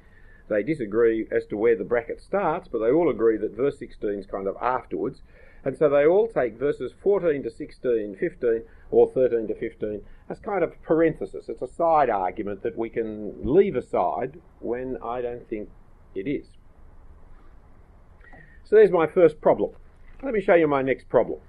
They 0.48 0.62
disagree 0.62 1.26
as 1.30 1.46
to 1.48 1.58
where 1.58 1.76
the 1.76 1.84
bracket 1.84 2.20
starts, 2.20 2.68
but 2.68 2.78
they 2.78 2.90
all 2.90 3.10
agree 3.10 3.36
that 3.36 3.56
verse 3.56 3.78
16 3.78 4.10
is 4.10 4.26
kind 4.26 4.46
of 4.46 4.56
afterwards. 4.60 5.20
And 5.64 5.76
so 5.76 5.90
they 5.90 6.06
all 6.06 6.28
take 6.28 6.58
verses 6.58 6.92
14 7.02 7.42
to 7.42 7.50
16, 7.50 8.16
15, 8.18 8.62
or 8.90 9.08
13 9.08 9.48
to 9.48 9.54
15 9.54 10.00
as 10.30 10.38
kind 10.38 10.64
of 10.64 10.80
parenthesis. 10.82 11.48
It's 11.48 11.62
a 11.62 11.66
side 11.66 12.08
argument 12.08 12.62
that 12.62 12.78
we 12.78 12.88
can 12.88 13.34
leave 13.42 13.76
aside 13.76 14.40
when 14.60 14.96
I 15.02 15.20
don't 15.20 15.46
think 15.48 15.68
it 16.14 16.26
is. 16.26 16.57
So 18.68 18.76
there's 18.76 18.90
my 18.90 19.06
first 19.06 19.40
problem. 19.40 19.70
Let 20.22 20.34
me 20.34 20.42
show 20.42 20.54
you 20.54 20.68
my 20.68 20.82
next 20.82 21.08
problem. 21.08 21.40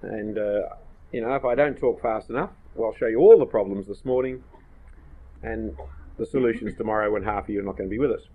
And, 0.00 0.38
uh, 0.38 0.62
you 1.12 1.20
know, 1.20 1.34
if 1.34 1.44
I 1.44 1.54
don't 1.54 1.76
talk 1.76 2.00
fast 2.00 2.30
enough, 2.30 2.50
well, 2.74 2.88
I'll 2.88 2.96
show 2.96 3.06
you 3.06 3.18
all 3.18 3.38
the 3.38 3.44
problems 3.44 3.86
this 3.86 4.06
morning 4.06 4.42
and 5.42 5.76
the 6.16 6.24
solutions 6.24 6.74
tomorrow 6.74 7.12
when 7.12 7.22
half 7.22 7.44
of 7.44 7.50
you 7.50 7.60
are 7.60 7.64
not 7.64 7.76
going 7.76 7.90
to 7.90 7.90
be 7.90 7.98
with 7.98 8.12
us. 8.12 8.28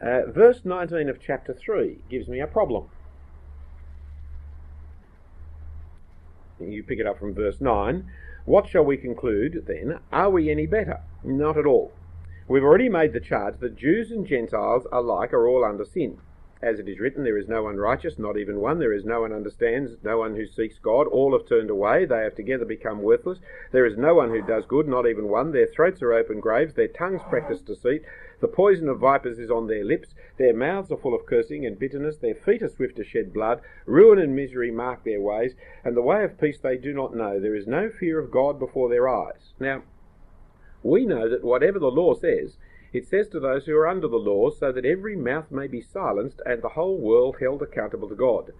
Uh, 0.00 0.30
verse 0.30 0.60
19 0.64 1.08
of 1.08 1.18
chapter 1.20 1.52
3 1.52 1.98
gives 2.08 2.28
me 2.28 2.38
a 2.38 2.46
problem. 2.46 2.84
You 6.60 6.84
pick 6.84 7.00
it 7.00 7.08
up 7.08 7.18
from 7.18 7.34
verse 7.34 7.60
9. 7.60 8.08
What 8.44 8.68
shall 8.68 8.84
we 8.84 8.96
conclude 8.96 9.64
then? 9.66 9.98
Are 10.12 10.30
we 10.30 10.48
any 10.48 10.66
better? 10.66 11.00
Not 11.24 11.58
at 11.58 11.66
all. 11.66 11.92
We've 12.50 12.64
already 12.64 12.88
made 12.88 13.12
the 13.12 13.20
charge 13.20 13.60
that 13.60 13.76
Jews 13.76 14.10
and 14.10 14.26
Gentiles 14.26 14.84
alike 14.90 15.32
are 15.32 15.46
all 15.46 15.64
under 15.64 15.84
sin. 15.84 16.18
As 16.60 16.80
it 16.80 16.88
is 16.88 16.98
written, 16.98 17.22
there 17.22 17.38
is 17.38 17.46
no 17.46 17.62
one 17.62 17.76
righteous, 17.76 18.18
not 18.18 18.36
even 18.36 18.58
one. 18.58 18.80
There 18.80 18.92
is 18.92 19.04
no 19.04 19.20
one 19.20 19.32
understands, 19.32 19.92
no 20.02 20.18
one 20.18 20.34
who 20.34 20.48
seeks 20.48 20.76
God. 20.80 21.06
All 21.06 21.32
have 21.38 21.46
turned 21.46 21.70
away. 21.70 22.06
They 22.06 22.24
have 22.24 22.34
together 22.34 22.64
become 22.64 23.02
worthless. 23.02 23.38
There 23.70 23.86
is 23.86 23.96
no 23.96 24.16
one 24.16 24.30
who 24.30 24.42
does 24.42 24.66
good, 24.66 24.88
not 24.88 25.06
even 25.06 25.28
one. 25.28 25.52
Their 25.52 25.68
throats 25.68 26.02
are 26.02 26.12
open 26.12 26.40
graves. 26.40 26.74
Their 26.74 26.88
tongues 26.88 27.20
practice 27.30 27.60
deceit. 27.60 28.02
The 28.40 28.48
poison 28.48 28.88
of 28.88 28.98
vipers 28.98 29.38
is 29.38 29.52
on 29.52 29.68
their 29.68 29.84
lips. 29.84 30.16
Their 30.36 30.52
mouths 30.52 30.90
are 30.90 30.98
full 30.98 31.14
of 31.14 31.26
cursing 31.26 31.64
and 31.64 31.78
bitterness. 31.78 32.16
Their 32.16 32.34
feet 32.34 32.62
are 32.62 32.68
swift 32.68 32.96
to 32.96 33.04
shed 33.04 33.32
blood. 33.32 33.60
Ruin 33.86 34.18
and 34.18 34.34
misery 34.34 34.72
mark 34.72 35.04
their 35.04 35.20
ways. 35.20 35.54
And 35.84 35.96
the 35.96 36.02
way 36.02 36.24
of 36.24 36.40
peace 36.40 36.58
they 36.58 36.78
do 36.78 36.92
not 36.92 37.14
know. 37.14 37.38
There 37.38 37.54
is 37.54 37.68
no 37.68 37.90
fear 37.90 38.18
of 38.18 38.32
God 38.32 38.58
before 38.58 38.88
their 38.88 39.08
eyes. 39.08 39.52
Now, 39.60 39.84
we 40.82 41.04
know 41.04 41.28
that 41.28 41.44
whatever 41.44 41.78
the 41.78 41.90
law 41.90 42.14
says, 42.14 42.56
it 42.92 43.06
says 43.06 43.28
to 43.28 43.40
those 43.40 43.66
who 43.66 43.76
are 43.76 43.86
under 43.86 44.08
the 44.08 44.16
law, 44.16 44.50
so 44.50 44.72
that 44.72 44.84
every 44.84 45.14
mouth 45.14 45.50
may 45.50 45.66
be 45.66 45.80
silenced 45.80 46.40
and 46.44 46.60
the 46.60 46.70
whole 46.70 46.98
world 46.98 47.36
held 47.40 47.62
accountable 47.62 48.08
to 48.08 48.14
God. 48.14 48.52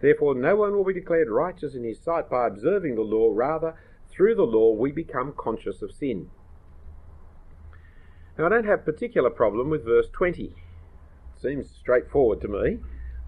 Therefore, 0.00 0.34
no 0.34 0.56
one 0.56 0.76
will 0.76 0.84
be 0.84 0.94
declared 0.94 1.28
righteous 1.28 1.74
in 1.74 1.84
his 1.84 2.00
sight 2.00 2.28
by 2.28 2.46
observing 2.46 2.94
the 2.94 3.02
law. 3.02 3.30
Rather, 3.32 3.74
through 4.10 4.34
the 4.34 4.42
law, 4.42 4.72
we 4.72 4.92
become 4.92 5.32
conscious 5.36 5.82
of 5.82 5.92
sin. 5.92 6.30
Now, 8.36 8.46
I 8.46 8.48
don't 8.48 8.66
have 8.66 8.80
a 8.80 8.92
particular 8.92 9.30
problem 9.30 9.70
with 9.70 9.84
verse 9.84 10.08
20. 10.12 10.44
It 10.44 10.52
seems 11.40 11.70
straightforward 11.70 12.40
to 12.42 12.48
me. 12.48 12.78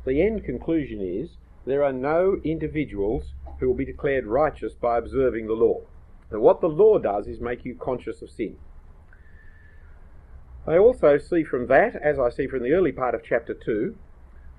The 0.05 0.22
end 0.22 0.44
conclusion 0.44 1.00
is 1.00 1.37
there 1.64 1.85
are 1.85 1.92
no 1.92 2.40
individuals 2.42 3.35
who 3.59 3.68
will 3.68 3.74
be 3.74 3.85
declared 3.85 4.26
righteous 4.26 4.74
by 4.74 4.98
observing 4.98 5.46
the 5.46 5.52
law. 5.52 5.83
What 6.40 6.60
the 6.60 6.68
law 6.68 6.98
does 6.98 7.26
is 7.26 7.40
make 7.40 7.64
you 7.64 7.74
conscious 7.74 8.22
of 8.22 8.30
sin. 8.30 8.56
I 10.66 10.78
also 10.78 11.18
see 11.18 11.42
from 11.42 11.66
that, 11.66 11.96
as 11.96 12.18
I 12.18 12.30
see 12.30 12.46
from 12.46 12.62
the 12.62 12.72
early 12.72 12.92
part 12.92 13.14
of 13.14 13.24
chapter 13.24 13.52
2, 13.54 13.96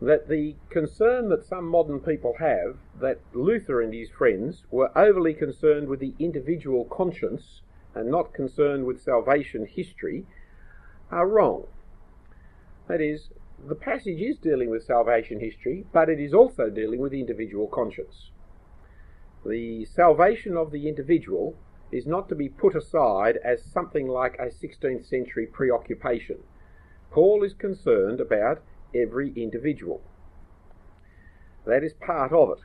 that 0.01 0.27
the 0.27 0.55
concern 0.69 1.29
that 1.29 1.45
some 1.45 1.65
modern 1.65 1.99
people 2.01 2.35
have 2.39 2.77
that 2.99 3.19
Luther 3.33 3.81
and 3.81 3.93
his 3.93 4.09
friends 4.09 4.65
were 4.69 4.91
overly 4.97 5.33
concerned 5.33 5.87
with 5.87 6.01
the 6.01 6.13
individual 6.19 6.83
conscience 6.85 7.61
and 7.95 8.11
not 8.11 8.33
concerned 8.33 8.85
with 8.85 9.01
salvation 9.01 9.65
history 9.65 10.25
are 11.09 11.27
wrong. 11.27 11.67
That 12.87 12.99
is, 12.99 13.29
the 13.65 13.75
passage 13.75 14.19
is 14.19 14.37
dealing 14.37 14.69
with 14.69 14.83
salvation 14.83 15.39
history, 15.39 15.85
but 15.93 16.09
it 16.09 16.19
is 16.19 16.33
also 16.33 16.69
dealing 16.69 16.99
with 16.99 17.13
the 17.13 17.21
individual 17.21 17.67
conscience. 17.67 18.31
The 19.45 19.85
salvation 19.85 20.55
of 20.55 20.71
the 20.71 20.87
individual 20.87 21.55
is 21.91 22.07
not 22.07 22.29
to 22.29 22.35
be 22.35 22.49
put 22.49 22.75
aside 22.75 23.37
as 23.43 23.61
something 23.63 24.07
like 24.07 24.35
a 24.39 24.47
16th 24.47 25.05
century 25.05 25.45
preoccupation. 25.45 26.39
Paul 27.11 27.43
is 27.43 27.53
concerned 27.53 28.19
about 28.19 28.61
every 28.95 29.31
individual. 29.35 30.01
That 31.65 31.83
is 31.83 31.93
part 31.93 32.31
of 32.31 32.57
it. 32.57 32.59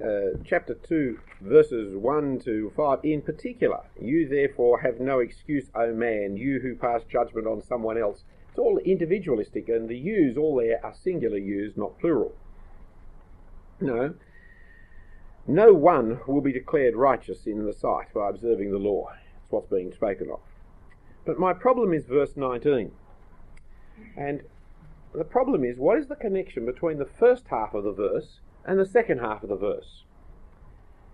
Uh, 0.00 0.38
chapter 0.44 0.74
2, 0.74 1.18
verses 1.40 1.94
1 1.96 2.40
to 2.40 2.72
5, 2.76 3.00
in 3.02 3.20
particular, 3.22 3.80
you 4.00 4.28
therefore 4.28 4.80
have 4.80 5.00
no 5.00 5.18
excuse, 5.18 5.70
O 5.74 5.92
man, 5.92 6.36
you 6.36 6.60
who 6.60 6.74
pass 6.76 7.02
judgment 7.04 7.46
on 7.46 7.62
someone 7.62 7.98
else. 7.98 8.22
It's 8.48 8.58
all 8.58 8.78
individualistic, 8.78 9.68
and 9.68 9.88
the 9.88 9.98
yous, 9.98 10.36
all 10.36 10.56
there, 10.56 10.84
are 10.84 10.94
singular 10.94 11.38
yous, 11.38 11.76
not 11.76 11.98
plural. 11.98 12.32
No, 13.80 14.14
no 15.48 15.72
one 15.72 16.20
will 16.26 16.42
be 16.42 16.52
declared 16.52 16.94
righteous 16.94 17.46
in 17.46 17.64
the 17.64 17.72
sight 17.72 18.12
by 18.14 18.28
observing 18.28 18.70
the 18.70 18.78
law. 18.78 19.08
That's 19.10 19.50
what's 19.50 19.70
being 19.70 19.92
spoken 19.92 20.30
of. 20.30 20.40
But 21.24 21.38
my 21.38 21.54
problem 21.54 21.94
is 21.94 22.04
verse 22.04 22.36
19. 22.36 22.92
And 24.14 24.42
the 25.14 25.24
problem 25.24 25.64
is 25.64 25.78
what 25.78 25.98
is 25.98 26.08
the 26.08 26.16
connection 26.16 26.66
between 26.66 26.98
the 26.98 27.06
first 27.06 27.48
half 27.48 27.72
of 27.72 27.84
the 27.84 27.92
verse 27.92 28.40
and 28.66 28.78
the 28.78 28.86
second 28.86 29.20
half 29.20 29.42
of 29.42 29.48
the 29.48 29.56
verse? 29.56 30.04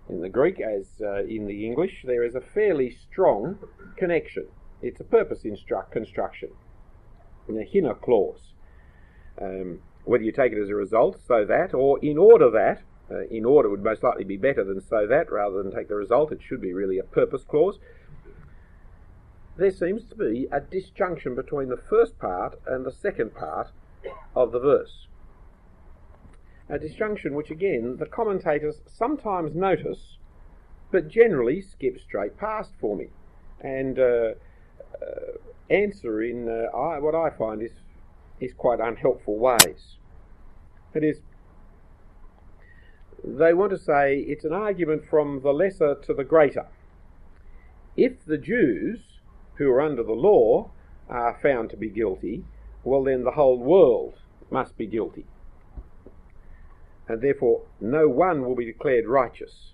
In 0.09 0.21
the 0.21 0.29
Greek, 0.29 0.59
as 0.59 1.01
uh, 1.01 1.23
in 1.23 1.47
the 1.47 1.65
English, 1.65 2.03
there 2.05 2.23
is 2.23 2.35
a 2.35 2.41
fairly 2.41 2.91
strong 2.91 3.57
connection. 3.95 4.47
It's 4.81 4.99
a 4.99 5.05
purpose 5.05 5.45
instruct 5.45 5.91
construction, 5.91 6.49
in 7.47 7.57
a 7.57 7.65
hina 7.65 7.95
clause. 7.95 8.53
Um, 9.41 9.79
whether 10.03 10.23
you 10.23 10.31
take 10.31 10.51
it 10.51 10.61
as 10.61 10.69
a 10.69 10.75
result, 10.75 11.19
so 11.25 11.45
that, 11.45 11.73
or 11.73 11.97
in 11.99 12.17
order 12.17 12.51
that, 12.51 12.83
uh, 13.11 13.21
in 13.29 13.45
order 13.45 13.69
would 13.69 13.83
most 13.83 14.03
likely 14.03 14.23
be 14.23 14.37
better 14.37 14.63
than 14.63 14.81
so 14.81 15.05
that 15.07 15.31
rather 15.31 15.61
than 15.61 15.71
take 15.71 15.87
the 15.87 15.95
result. 15.95 16.31
It 16.31 16.41
should 16.41 16.61
be 16.61 16.73
really 16.73 16.97
a 16.97 17.03
purpose 17.03 17.43
clause. 17.43 17.79
There 19.57 19.71
seems 19.71 20.03
to 20.05 20.15
be 20.15 20.47
a 20.51 20.59
disjunction 20.59 21.35
between 21.35 21.69
the 21.69 21.77
first 21.77 22.19
part 22.19 22.59
and 22.65 22.85
the 22.85 22.91
second 22.91 23.33
part 23.33 23.71
of 24.35 24.51
the 24.51 24.59
verse. 24.59 25.07
A 26.67 26.79
disjunction 26.79 27.35
which, 27.35 27.51
again, 27.51 27.97
the 27.97 28.07
commentators 28.07 28.81
sometimes 28.87 29.55
notice, 29.55 30.17
but 30.91 31.07
generally 31.07 31.61
skip 31.61 31.99
straight 31.99 32.37
past 32.37 32.71
for 32.79 32.95
me 32.95 33.07
and 33.61 33.97
uh, 33.99 34.33
uh, 35.01 35.37
answer 35.69 36.21
in 36.21 36.49
uh, 36.49 36.75
I, 36.75 36.99
what 36.99 37.15
I 37.15 37.29
find 37.29 37.61
is, 37.61 37.71
is 38.39 38.53
quite 38.53 38.79
unhelpful 38.79 39.37
ways. 39.37 39.97
It 40.93 41.03
is 41.03 41.21
they 43.27 43.53
want 43.53 43.71
to 43.71 43.77
say 43.77 44.19
it's 44.19 44.45
an 44.45 44.53
argument 44.53 45.03
from 45.09 45.41
the 45.41 45.51
lesser 45.51 45.95
to 45.95 46.13
the 46.13 46.23
greater. 46.23 46.67
If 47.97 48.23
the 48.25 48.37
Jews, 48.37 48.99
who 49.55 49.69
are 49.71 49.81
under 49.81 50.03
the 50.03 50.13
law, 50.13 50.71
are 51.09 51.39
found 51.41 51.69
to 51.71 51.77
be 51.77 51.89
guilty, 51.89 52.43
well, 52.83 53.03
then 53.03 53.23
the 53.23 53.31
whole 53.31 53.57
world 53.57 54.19
must 54.51 54.77
be 54.77 54.85
guilty. 54.85 55.25
And 57.07 57.21
therefore, 57.21 57.63
no 57.81 58.07
one 58.07 58.45
will 58.45 58.55
be 58.55 58.65
declared 58.65 59.07
righteous. 59.07 59.73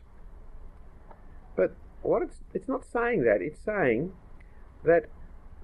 But 1.56 1.76
what 2.02 2.22
it's, 2.22 2.42
it's 2.54 2.68
not 2.70 2.86
saying 2.86 3.24
that, 3.24 3.42
it's 3.42 3.60
saying 3.60 4.14
that 4.86 5.08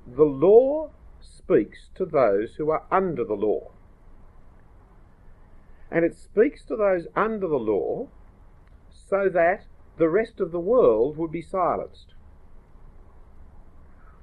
the 0.06 0.24
law 0.24 0.92
speaks 1.22 1.90
to 1.96 2.06
those 2.06 2.56
who 2.56 2.70
are 2.70 2.84
under 2.92 3.24
the 3.24 3.34
law 3.34 3.72
and 5.92 6.04
it 6.04 6.16
speaks 6.16 6.64
to 6.66 6.76
those 6.76 7.08
under 7.16 7.48
the 7.48 7.56
law 7.56 8.08
so 8.90 9.30
that 9.30 9.66
the 9.98 10.10
rest 10.10 10.40
of 10.40 10.52
the 10.52 10.60
world 10.60 11.18
would 11.18 11.32
be 11.32 11.42
silenced. 11.42 12.14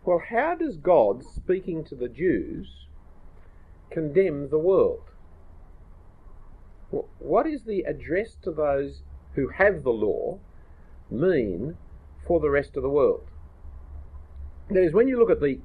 Well, 0.05 0.23
how 0.31 0.55
does 0.55 0.77
God, 0.77 1.25
speaking 1.25 1.85
to 1.85 1.95
the 1.95 2.09
Jews, 2.09 2.87
condemn 3.91 4.51
the 4.51 4.59
world? 4.59 5.03
What 7.19 7.47
is 7.47 7.65
the 7.65 7.83
address 7.83 8.37
to 8.43 8.51
those 8.51 9.03
who 9.35 9.49
have 9.49 9.83
the 9.83 9.91
law 9.91 10.39
mean 11.11 11.77
for 12.27 12.39
the 12.39 12.51
rest 12.51 12.77
of 12.77 12.83
the 12.83 12.91
world? 12.91 13.27
That 14.69 14.83
is, 14.83 14.93
when 14.93 15.09
you 15.09 15.19
look 15.19 15.31
at 15.31 15.41
the 15.41 15.61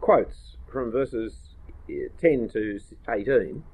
quotes 0.00 0.56
from 0.70 0.90
verses 0.90 1.56
eh, 1.88 2.08
10 2.20 2.50
to 2.50 2.78
18, 3.08 3.64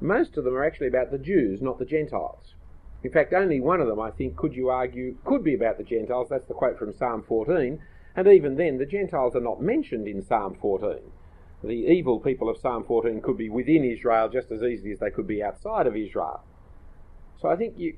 most 0.00 0.36
of 0.36 0.44
them 0.44 0.54
are 0.54 0.64
actually 0.64 0.88
about 0.88 1.10
the 1.10 1.18
Jews, 1.18 1.62
not 1.62 1.78
the 1.78 1.84
Gentiles. 1.84 2.54
In 3.02 3.10
fact, 3.10 3.32
only 3.32 3.60
one 3.60 3.80
of 3.80 3.86
them, 3.86 4.00
I 4.00 4.10
think, 4.10 4.36
could 4.36 4.54
you 4.54 4.68
argue, 4.68 5.16
could 5.24 5.44
be 5.44 5.54
about 5.54 5.78
the 5.78 5.84
Gentiles. 5.84 6.28
That's 6.28 6.46
the 6.46 6.54
quote 6.54 6.78
from 6.78 6.92
Psalm 6.92 7.22
14. 7.22 7.80
And 8.16 8.26
even 8.26 8.56
then, 8.56 8.78
the 8.78 8.86
Gentiles 8.86 9.36
are 9.36 9.40
not 9.40 9.60
mentioned 9.60 10.08
in 10.08 10.22
Psalm 10.22 10.56
14. 10.60 10.98
The 11.62 11.72
evil 11.72 12.20
people 12.20 12.48
of 12.48 12.58
Psalm 12.58 12.84
14 12.84 13.20
could 13.20 13.36
be 13.36 13.48
within 13.48 13.84
Israel 13.84 14.28
just 14.28 14.50
as 14.50 14.62
easily 14.62 14.92
as 14.92 14.98
they 14.98 15.10
could 15.10 15.26
be 15.26 15.42
outside 15.42 15.86
of 15.86 15.96
Israel. 15.96 16.42
So 17.40 17.48
I 17.48 17.56
think 17.56 17.74
you, 17.78 17.96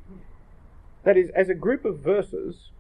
that 1.05 1.17
is, 1.17 1.31
as 1.31 1.49
a 1.49 1.55
group 1.55 1.85
of 1.85 2.01
verses, 2.01 2.71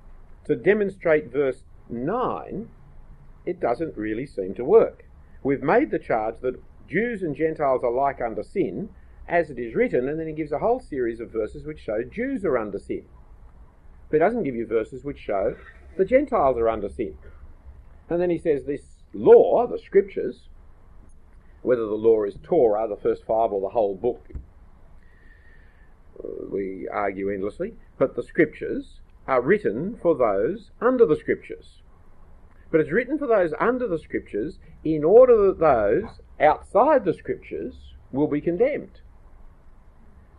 to 0.46 0.56
demonstrate 0.56 1.32
verse 1.32 1.62
9, 1.88 2.68
it 3.46 3.60
doesn't 3.60 3.96
really 3.96 4.26
seem 4.26 4.54
to 4.54 4.64
work. 4.64 5.04
We've 5.42 5.62
made 5.62 5.90
the 5.90 5.98
charge 5.98 6.40
that 6.40 6.60
Jews 6.88 7.22
and 7.22 7.36
Gentiles 7.36 7.82
alike 7.82 8.20
like 8.20 8.26
under 8.26 8.42
sin, 8.42 8.90
as 9.28 9.50
it 9.50 9.58
is 9.58 9.74
written, 9.74 10.08
and 10.08 10.18
then 10.18 10.26
he 10.26 10.32
gives 10.32 10.52
a 10.52 10.58
whole 10.58 10.80
series 10.80 11.20
of 11.20 11.30
verses 11.30 11.66
which 11.66 11.80
show 11.80 12.02
Jews 12.02 12.44
are 12.44 12.56
under 12.56 12.78
sin. 12.78 13.04
But 14.08 14.16
he 14.16 14.18
doesn't 14.20 14.44
give 14.44 14.54
you 14.54 14.66
verses 14.66 15.04
which 15.04 15.18
show 15.18 15.54
the 15.98 16.06
Gentiles 16.06 16.56
are 16.56 16.68
under 16.68 16.88
sin. 16.88 17.16
And 18.08 18.20
then 18.20 18.30
he 18.30 18.38
says 18.38 18.64
this 18.64 19.02
law, 19.12 19.66
the 19.66 19.78
scriptures, 19.78 20.48
whether 21.60 21.84
the 21.84 21.94
law 21.94 22.24
is 22.24 22.38
Torah, 22.42 22.88
the 22.88 22.96
first 22.96 23.24
five, 23.24 23.52
or 23.52 23.60
the 23.60 23.74
whole 23.74 23.94
book, 23.94 24.28
uh, 26.18 26.46
we 26.50 26.88
argue 26.90 27.30
endlessly, 27.30 27.74
but 27.98 28.16
the 28.16 28.22
scriptures 28.22 29.00
are 29.26 29.42
written 29.42 29.98
for 30.00 30.16
those 30.16 30.70
under 30.80 31.04
the 31.04 31.16
scriptures. 31.16 31.82
But 32.70 32.80
it's 32.80 32.90
written 32.90 33.18
for 33.18 33.26
those 33.26 33.52
under 33.60 33.86
the 33.86 33.98
scriptures 33.98 34.58
in 34.84 35.04
order 35.04 35.52
that 35.52 35.60
those 35.60 36.20
outside 36.40 37.04
the 37.04 37.12
scriptures 37.12 37.94
will 38.10 38.28
be 38.28 38.40
condemned 38.40 39.00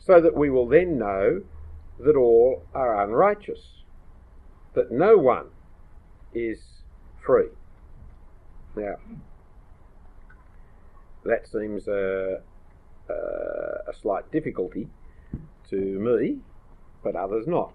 so 0.09 0.19
that 0.19 0.35
we 0.35 0.49
will 0.49 0.67
then 0.67 0.97
know 0.97 1.43
that 1.99 2.15
all 2.15 2.63
are 2.73 3.03
unrighteous, 3.03 3.83
that 4.73 4.91
no 4.91 5.15
one 5.15 5.45
is 6.33 6.81
free. 7.23 7.49
Now, 8.75 8.95
that 11.23 11.47
seems 11.47 11.87
a, 11.87 12.41
a, 13.07 13.13
a 13.13 13.93
slight 14.01 14.31
difficulty 14.31 14.89
to 15.69 15.75
me, 15.75 16.39
but 17.03 17.15
others 17.15 17.45
not. 17.45 17.71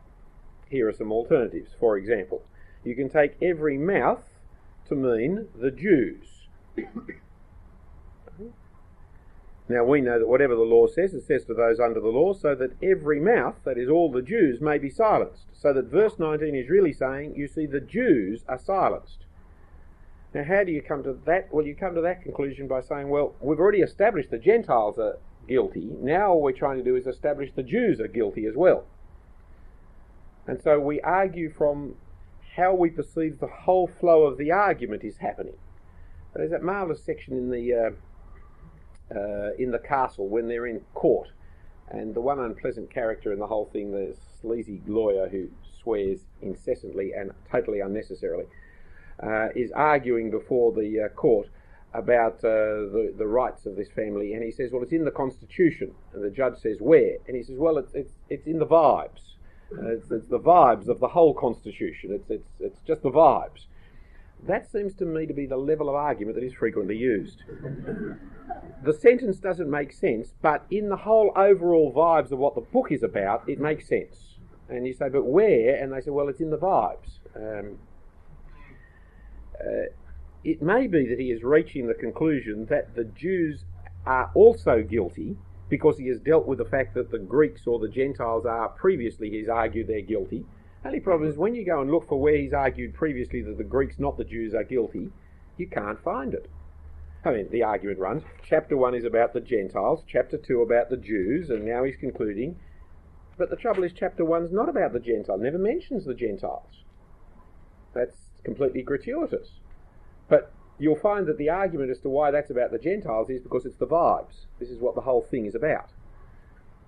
Here 0.69 0.89
are 0.89 0.93
some 0.93 1.13
alternatives. 1.13 1.71
For 1.79 1.97
example, 1.97 2.43
you 2.83 2.97
can 2.97 3.09
take 3.09 3.41
every 3.41 3.79
mouth 3.79 4.25
to 4.89 4.97
mean 4.97 5.47
the 5.55 5.71
Jews. 5.71 6.27
Now 9.69 9.85
we 9.85 10.01
know 10.01 10.19
that 10.19 10.29
whatever 10.29 10.55
the 10.55 10.63
law 10.63 10.87
says, 10.87 11.15
it 11.15 11.27
says 11.27 11.45
to 11.47 11.55
those 11.55 11.81
under 11.81 12.01
the 12.01 12.09
law, 12.09 12.35
so 12.35 12.55
that 12.55 12.73
every 12.83 13.19
mouth, 13.19 13.57
that 13.65 13.79
is 13.79 13.89
all 13.89 14.11
the 14.11 14.23
Jews, 14.23 14.61
may 14.61 14.77
be 14.77 14.91
silenced. 14.91 15.47
So 15.53 15.73
that 15.73 15.87
verse 15.87 16.19
19 16.19 16.55
is 16.55 16.69
really 16.69 16.93
saying, 16.93 17.35
you 17.35 17.49
see, 17.49 17.65
the 17.65 17.81
Jews 17.81 18.45
are 18.47 18.59
silenced. 18.59 19.25
Now, 20.35 20.45
how 20.45 20.65
do 20.65 20.73
you 20.73 20.83
come 20.83 21.03
to 21.05 21.17
that? 21.25 21.53
Well, 21.53 21.65
you 21.65 21.75
come 21.75 21.95
to 21.95 22.01
that 22.03 22.23
conclusion 22.23 22.67
by 22.67 22.81
saying, 22.81 23.09
well, 23.09 23.35
we've 23.41 23.61
already 23.61 23.81
established 23.81 24.31
the 24.31 24.39
Gentiles 24.39 24.99
are 24.99 25.19
guilty. 25.47 25.91
Now 26.01 26.33
all 26.33 26.43
we're 26.43 26.53
trying 26.53 26.79
to 26.79 26.85
do 26.85 26.97
is 26.97 27.07
establish 27.07 27.51
the 27.55 27.63
Jews 27.63 28.01
are 28.01 28.09
guilty 28.09 28.47
as 28.47 28.55
well. 28.57 28.85
And 30.47 30.61
so 30.61 30.79
we 30.79 31.01
argue 31.01 31.51
from 31.51 31.97
how 32.57 32.75
we 32.75 32.91
perceive 32.91 33.41
the 33.41 33.47
whole 33.47 33.87
flow 33.87 34.25
of 34.25 34.39
the 34.39 34.51
argument 34.53 35.05
is 35.05 35.19
happening. 35.19 35.57
There's 36.35 36.51
that 36.51 36.63
marvellous 36.63 37.03
section 37.03 37.37
in 37.37 37.51
the 37.51 37.73
uh, 37.73 37.91
uh, 39.15 39.53
in 39.59 39.71
the 39.71 39.79
castle 39.79 40.29
when 40.29 40.49
they're 40.49 40.67
in 40.67 40.81
court. 40.95 41.29
And 41.89 42.15
the 42.15 42.21
one 42.21 42.41
unpleasant 42.41 42.91
character 42.91 43.33
in 43.33 43.39
the 43.39 43.47
whole 43.47 43.67
thing, 43.67 43.93
the 43.93 44.17
sleazy 44.41 44.81
lawyer 44.87 45.29
who 45.29 45.49
swears 45.83 46.21
incessantly 46.43 47.13
and 47.13 47.33
totally 47.51 47.81
unnecessarily, 47.81 48.47
uh, 49.23 49.49
is 49.55 49.71
arguing 49.73 50.31
before 50.31 50.73
the 50.73 51.03
uh, 51.03 51.09
court 51.11 51.49
about 51.93 52.37
uh, 52.39 52.91
the, 52.91 53.15
the 53.17 53.27
rights 53.27 53.67
of 53.67 53.77
this 53.77 53.89
family. 53.91 54.35
And 54.35 54.43
he 54.43 54.51
says, 54.51 54.73
Well, 54.73 54.83
it's 54.83 54.93
in 54.93 55.05
the 55.05 55.11
Constitution. 55.11 55.95
And 56.13 56.25
the 56.25 56.31
judge 56.31 56.59
says, 56.59 56.79
Where? 56.81 57.17
And 57.29 57.37
he 57.37 57.43
says, 57.43 57.57
Well, 57.59 57.79
it's, 57.79 57.95
it's, 57.95 58.13
it's 58.29 58.47
in 58.47 58.59
the 58.59 58.67
vibes. 58.67 59.35
Uh, 59.73 59.93
it's, 59.93 60.11
it's 60.11 60.29
the 60.29 60.39
vibes 60.39 60.89
of 60.89 61.01
the 61.01 61.09
whole 61.09 61.35
Constitution. 61.35 62.11
It's, 62.13 62.31
it's, 62.31 62.49
it's 62.61 62.81
just 62.87 63.03
the 63.03 63.11
vibes. 63.11 63.67
That 64.47 64.71
seems 64.71 64.95
to 64.97 65.07
me 65.07 65.27
to 65.27 65.33
be 65.33 65.47
the 65.47 65.57
level 65.57 65.89
of 65.89 65.95
argument 65.95 66.37
that 66.37 66.45
is 66.45 66.53
frequently 66.53 66.97
used. 66.97 67.43
the 68.85 68.93
sentence 68.93 69.39
doesn't 69.39 69.71
make 69.71 69.93
sense, 69.93 70.35
but 70.43 70.67
in 70.71 70.89
the 70.89 70.97
whole 70.97 71.33
overall 71.35 71.93
vibes 71.95 72.31
of 72.31 72.39
what 72.39 72.55
the 72.55 72.61
book 72.61 72.93
is 72.93 73.03
about, 73.03 73.49
it 73.49 73.59
makes 73.59 73.89
sense. 73.89 74.37
And 74.69 74.87
you 74.87 74.93
say, 74.93 75.09
but 75.09 75.25
where? 75.25 75.77
And 75.77 75.93
they 75.93 76.01
say, 76.01 76.11
well, 76.11 76.29
it's 76.29 76.41
in 76.41 76.51
the 76.51 76.59
vibes. 76.59 77.19
Um, 77.35 77.79
uh, 79.59 79.89
it 80.43 80.61
may 80.61 80.87
be 80.87 81.07
that 81.07 81.19
he 81.19 81.31
is 81.31 81.43
reaching 81.43 81.87
the 81.87 81.95
conclusion 81.95 82.67
that 82.67 82.95
the 82.95 83.05
Jews 83.05 83.65
are 84.07 84.31
also 84.35 84.83
guilty 84.83 85.37
because 85.71 85.97
he 85.97 86.09
has 86.09 86.21
dealt 86.21 86.47
with 86.47 86.59
the 86.59 86.65
fact 86.67 86.95
that 86.95 87.11
the 87.11 87.19
Greeks 87.19 87.67
or 87.67 87.79
the 87.79 87.89
Gentiles 87.89 88.45
are 88.45 88.69
previously, 88.69 89.31
he's 89.31 89.49
argued 89.49 89.87
they're 89.87 90.03
guilty, 90.03 90.45
only 90.85 91.01
problem 91.01 91.31
is 91.31 91.37
when 91.37 91.55
you 91.55 91.65
go 91.65 91.81
and 91.81 91.91
look 91.91 92.09
for 92.09 92.21
where 92.21 92.37
he's 92.37 92.53
argued 92.53 92.95
previously 92.95 93.43
that 93.43 93.59
the 93.59 93.65
Greeks, 93.65 93.99
not 93.99 94.17
the 94.17 94.25
Jews, 94.25 94.55
are 94.55 94.65
guilty, 94.65 95.11
you 95.57 95.67
can't 95.67 96.03
find 96.03 96.35
it. 96.35 96.51
I 97.25 97.33
mean, 97.33 97.49
the 97.51 97.63
argument 97.63 97.99
runs 97.99 98.23
chapter 98.43 98.77
1 98.77 98.95
is 98.95 99.05
about 99.05 99.33
the 99.33 99.41
Gentiles, 99.41 100.05
chapter 100.07 100.37
2 100.37 100.61
about 100.61 100.91
the 100.91 100.97
Jews, 100.99 101.49
and 101.49 101.65
now 101.65 101.85
he's 101.85 101.97
concluding. 101.97 102.57
But 103.39 103.49
the 103.49 103.57
trouble 103.57 103.83
is, 103.83 103.93
chapter 103.95 104.25
1 104.25 104.45
is 104.45 104.53
not 104.53 104.69
about 104.69 104.93
the 104.93 105.01
Gentiles, 105.01 105.41
never 105.41 105.59
mentions 105.59 106.05
the 106.05 106.15
Gentiles. 106.15 106.85
That's 107.95 108.17
completely 108.45 108.83
gratuitous. 108.83 109.61
But 110.29 110.53
you'll 110.79 110.97
find 110.97 111.27
that 111.27 111.39
the 111.39 111.49
argument 111.49 111.91
as 111.91 112.01
to 112.01 112.11
why 112.11 112.31
that's 112.31 112.51
about 112.51 112.73
the 112.73 112.79
Gentiles 112.79 113.31
is 113.31 113.41
because 113.41 113.65
it's 113.65 113.79
the 113.79 113.87
vibes. 113.87 114.47
This 114.59 114.69
is 114.69 114.79
what 114.79 114.95
the 114.95 115.01
whole 115.01 115.23
thing 115.23 115.47
is 115.47 115.55
about. 115.55 115.91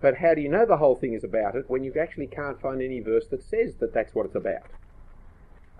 But 0.00 0.18
how 0.18 0.34
do 0.34 0.40
you 0.40 0.48
know 0.48 0.66
the 0.66 0.76
whole 0.76 0.94
thing 0.94 1.14
is 1.14 1.24
about 1.24 1.56
it 1.56 1.64
when 1.68 1.82
you 1.82 1.92
actually 1.98 2.26
can't 2.26 2.60
find 2.60 2.82
any 2.82 3.00
verse 3.00 3.26
that 3.28 3.42
says 3.42 3.76
that 3.76 3.94
that's 3.94 4.14
what 4.14 4.26
it's 4.26 4.34
about? 4.34 4.62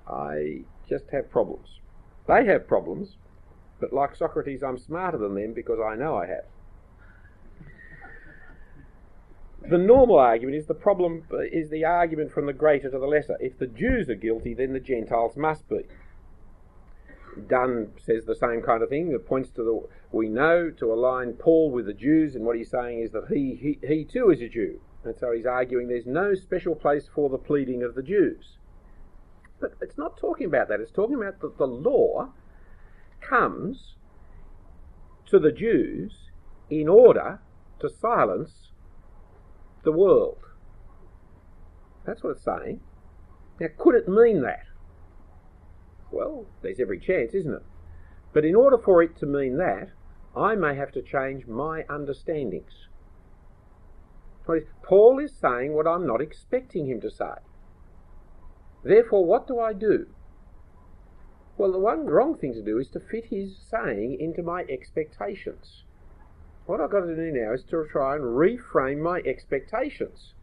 I 0.08 0.62
just 0.88 1.10
have 1.10 1.30
problems. 1.30 1.80
They 2.26 2.44
have 2.46 2.66
problems, 2.66 3.16
but 3.80 3.92
like 3.92 4.16
Socrates, 4.16 4.62
I'm 4.62 4.78
smarter 4.78 5.18
than 5.18 5.34
them 5.34 5.52
because 5.52 5.78
I 5.80 5.96
know 5.96 6.16
I 6.16 6.26
have. 6.26 6.44
The 9.68 9.78
normal 9.78 10.18
argument 10.18 10.56
is 10.56 10.66
the 10.66 10.74
problem 10.74 11.24
is 11.52 11.70
the 11.70 11.84
argument 11.84 12.32
from 12.32 12.46
the 12.46 12.52
greater 12.52 12.88
to 12.88 12.98
the 12.98 13.06
lesser. 13.06 13.36
If 13.40 13.58
the 13.58 13.66
Jews 13.66 14.08
are 14.08 14.14
guilty, 14.14 14.54
then 14.54 14.72
the 14.72 14.80
Gentiles 14.80 15.36
must 15.36 15.68
be. 15.68 15.80
Dunn 17.48 17.92
says 17.98 18.24
the 18.24 18.34
same 18.34 18.62
kind 18.62 18.82
of 18.82 18.88
thing. 18.88 19.12
It 19.12 19.26
points 19.26 19.50
to 19.50 19.62
the 19.62 19.88
we 20.12 20.28
know 20.28 20.70
to 20.70 20.92
align 20.92 21.34
Paul 21.34 21.70
with 21.70 21.86
the 21.86 21.94
Jews, 21.94 22.34
and 22.34 22.44
what 22.44 22.56
he's 22.56 22.70
saying 22.70 23.00
is 23.00 23.12
that 23.12 23.28
he, 23.28 23.54
he, 23.54 23.86
he 23.86 24.04
too 24.04 24.30
is 24.30 24.40
a 24.40 24.48
Jew. 24.48 24.80
And 25.04 25.16
so 25.18 25.32
he's 25.32 25.46
arguing 25.46 25.88
there's 25.88 26.06
no 26.06 26.34
special 26.34 26.74
place 26.74 27.08
for 27.14 27.28
the 27.28 27.38
pleading 27.38 27.82
of 27.82 27.94
the 27.94 28.02
Jews. 28.02 28.56
But 29.60 29.74
it's 29.80 29.96
not 29.96 30.16
talking 30.16 30.46
about 30.46 30.68
that. 30.68 30.80
It's 30.80 30.90
talking 30.90 31.16
about 31.16 31.40
that 31.40 31.58
the 31.58 31.66
law 31.66 32.32
comes 33.20 33.94
to 35.26 35.38
the 35.38 35.52
Jews 35.52 36.30
in 36.70 36.88
order 36.88 37.40
to 37.80 37.88
silence 37.88 38.72
the 39.84 39.92
world. 39.92 40.38
That's 42.04 42.22
what 42.22 42.30
it's 42.30 42.44
saying. 42.44 42.80
Now, 43.60 43.68
could 43.78 43.94
it 43.94 44.08
mean 44.08 44.42
that? 44.42 44.64
Well, 46.10 46.46
there's 46.62 46.80
every 46.80 46.98
chance, 46.98 47.34
isn't 47.34 47.54
it? 47.54 47.62
But 48.32 48.44
in 48.44 48.54
order 48.54 48.78
for 48.78 49.02
it 49.02 49.16
to 49.16 49.26
mean 49.26 49.56
that, 49.58 49.90
I 50.36 50.54
may 50.54 50.74
have 50.74 50.92
to 50.92 51.02
change 51.02 51.46
my 51.46 51.84
understandings. 51.88 52.88
Paul 54.82 55.18
is 55.18 55.34
saying 55.34 55.72
what 55.72 55.86
I'm 55.86 56.06
not 56.06 56.20
expecting 56.20 56.86
him 56.86 57.00
to 57.00 57.10
say. 57.10 57.34
Therefore, 58.84 59.24
what 59.24 59.48
do 59.48 59.58
I 59.58 59.72
do? 59.72 60.06
Well, 61.58 61.72
the 61.72 61.78
one 61.78 62.06
wrong 62.06 62.36
thing 62.36 62.52
to 62.52 62.62
do 62.62 62.78
is 62.78 62.88
to 62.90 63.00
fit 63.00 63.26
his 63.26 63.56
saying 63.56 64.18
into 64.20 64.42
my 64.42 64.62
expectations. 64.68 65.84
What 66.66 66.80
I've 66.80 66.90
got 66.90 67.00
to 67.00 67.16
do 67.16 67.32
now 67.32 67.54
is 67.54 67.64
to 67.70 67.86
try 67.90 68.14
and 68.14 68.24
reframe 68.24 68.98
my 68.98 69.20
expectations. 69.20 70.34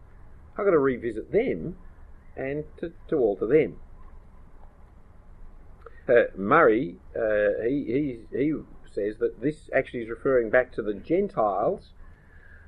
I've 0.58 0.66
got 0.66 0.72
to 0.72 0.80
revisit 0.80 1.32
them 1.32 1.78
and 2.36 2.66
to, 2.78 2.92
to 3.10 3.18
alter 3.18 3.46
them. 3.46 3.80
Uh, 6.08 6.24
Murray, 6.36 6.98
uh, 7.16 7.64
he, 7.64 8.20
he, 8.32 8.38
he 8.38 8.54
says 8.92 9.18
that 9.20 9.42
this 9.42 9.70
actually 9.74 10.02
is 10.02 10.10
referring 10.10 10.50
back 10.50 10.72
to 10.74 10.82
the 10.82 10.94
Gentiles 10.94 11.92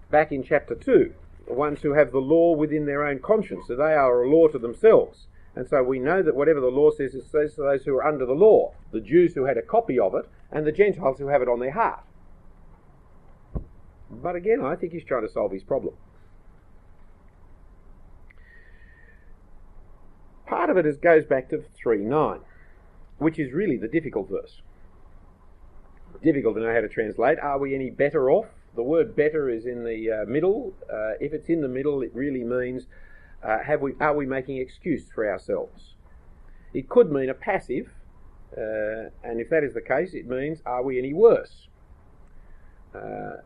back 0.10 0.32
in 0.32 0.44
chapter 0.44 0.76
2, 0.76 1.14
the 1.48 1.54
ones 1.54 1.82
who 1.82 1.94
have 1.94 2.12
the 2.12 2.20
law 2.20 2.56
within 2.56 2.86
their 2.86 3.06
own 3.06 3.20
conscience, 3.20 3.66
so 3.68 3.76
they 3.76 3.94
are 3.94 4.24
a 4.24 4.30
law 4.30 4.48
to 4.48 4.58
themselves. 4.58 5.28
And 5.56 5.68
so 5.68 5.84
we 5.84 6.00
know 6.00 6.22
that 6.22 6.36
whatever 6.36 6.60
the 6.60 6.68
law 6.68 6.92
says, 6.92 7.14
it 7.14 7.26
says 7.30 7.56
to 7.56 7.62
those 7.62 7.84
who 7.84 7.96
are 7.96 8.06
under 8.06 8.26
the 8.26 8.34
law, 8.34 8.74
the 8.92 9.02
Jews 9.02 9.34
who 9.36 9.46
had 9.46 9.58
a 9.58 9.62
copy 9.62 10.00
of 10.00 10.16
it, 10.16 10.30
and 10.52 10.66
the 10.66 10.72
Gentiles 10.72 11.20
who 11.20 11.28
have 11.28 11.42
it 11.42 11.50
on 11.50 11.60
their 11.60 11.72
heart. 11.72 12.04
But 14.10 14.36
again, 14.36 14.64
I 14.64 14.76
think 14.76 14.94
he's 14.94 15.04
trying 15.04 15.26
to 15.26 15.32
solve 15.32 15.52
his 15.52 15.64
problem. 15.64 15.96
part 20.46 20.70
of 20.70 20.78
it 20.78 20.86
is, 20.86 20.98
goes 20.98 21.26
back 21.26 21.50
to 21.50 21.64
3 21.76 22.00
9, 22.00 22.40
which 23.18 23.40
is 23.40 23.54
really 23.54 23.78
the 23.78 23.88
difficult 23.88 24.30
verse. 24.30 24.62
Difficult 26.24 26.56
to 26.56 26.62
know 26.62 26.74
how 26.74 26.82
to 26.82 26.90
translate. 26.90 27.40
Are 27.40 27.60
we 27.60 27.76
any 27.76 27.90
better 27.90 28.30
off? 28.30 28.48
The 28.76 28.84
word 28.84 29.16
better 29.16 29.50
is 29.50 29.66
in 29.66 29.84
the 29.84 30.12
uh, 30.12 30.26
middle. 30.26 30.74
Uh, 30.92 31.14
if 31.20 31.34
it's 31.34 31.48
in 31.48 31.62
the 31.62 31.68
middle, 31.68 32.02
it 32.02 32.12
really 32.14 32.44
means 32.44 32.88
uh, 33.44 33.60
have 33.64 33.82
we, 33.82 33.94
are 34.00 34.16
we 34.16 34.26
making 34.26 34.58
excuse 34.58 35.04
for 35.14 35.30
ourselves? 35.30 35.94
It 36.74 36.90
could 36.90 37.12
mean 37.12 37.30
a 37.30 37.34
passive, 37.34 37.94
uh, 38.58 39.10
and 39.24 39.40
if 39.40 39.50
that 39.50 39.64
is 39.64 39.74
the 39.74 39.82
case, 39.82 40.14
it 40.14 40.28
means 40.28 40.62
are 40.66 40.84
we 40.84 40.98
any 40.98 41.14
worse? 41.14 41.68
Uh, 42.94 43.38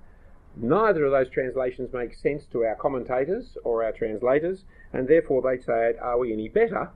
neither 0.55 1.05
of 1.05 1.11
those 1.11 1.30
translations 1.30 1.93
make 1.93 2.15
sense 2.15 2.45
to 2.47 2.63
our 2.63 2.76
commentators 2.76 3.57
or 3.63 3.84
our 3.84 3.91
translators, 3.91 4.63
and 4.93 5.07
therefore 5.07 5.41
they 5.41 5.61
say, 5.61 5.89
it, 5.89 5.99
Are 6.01 6.17
we 6.17 6.34
any 6.34 6.49
better? 6.49 6.89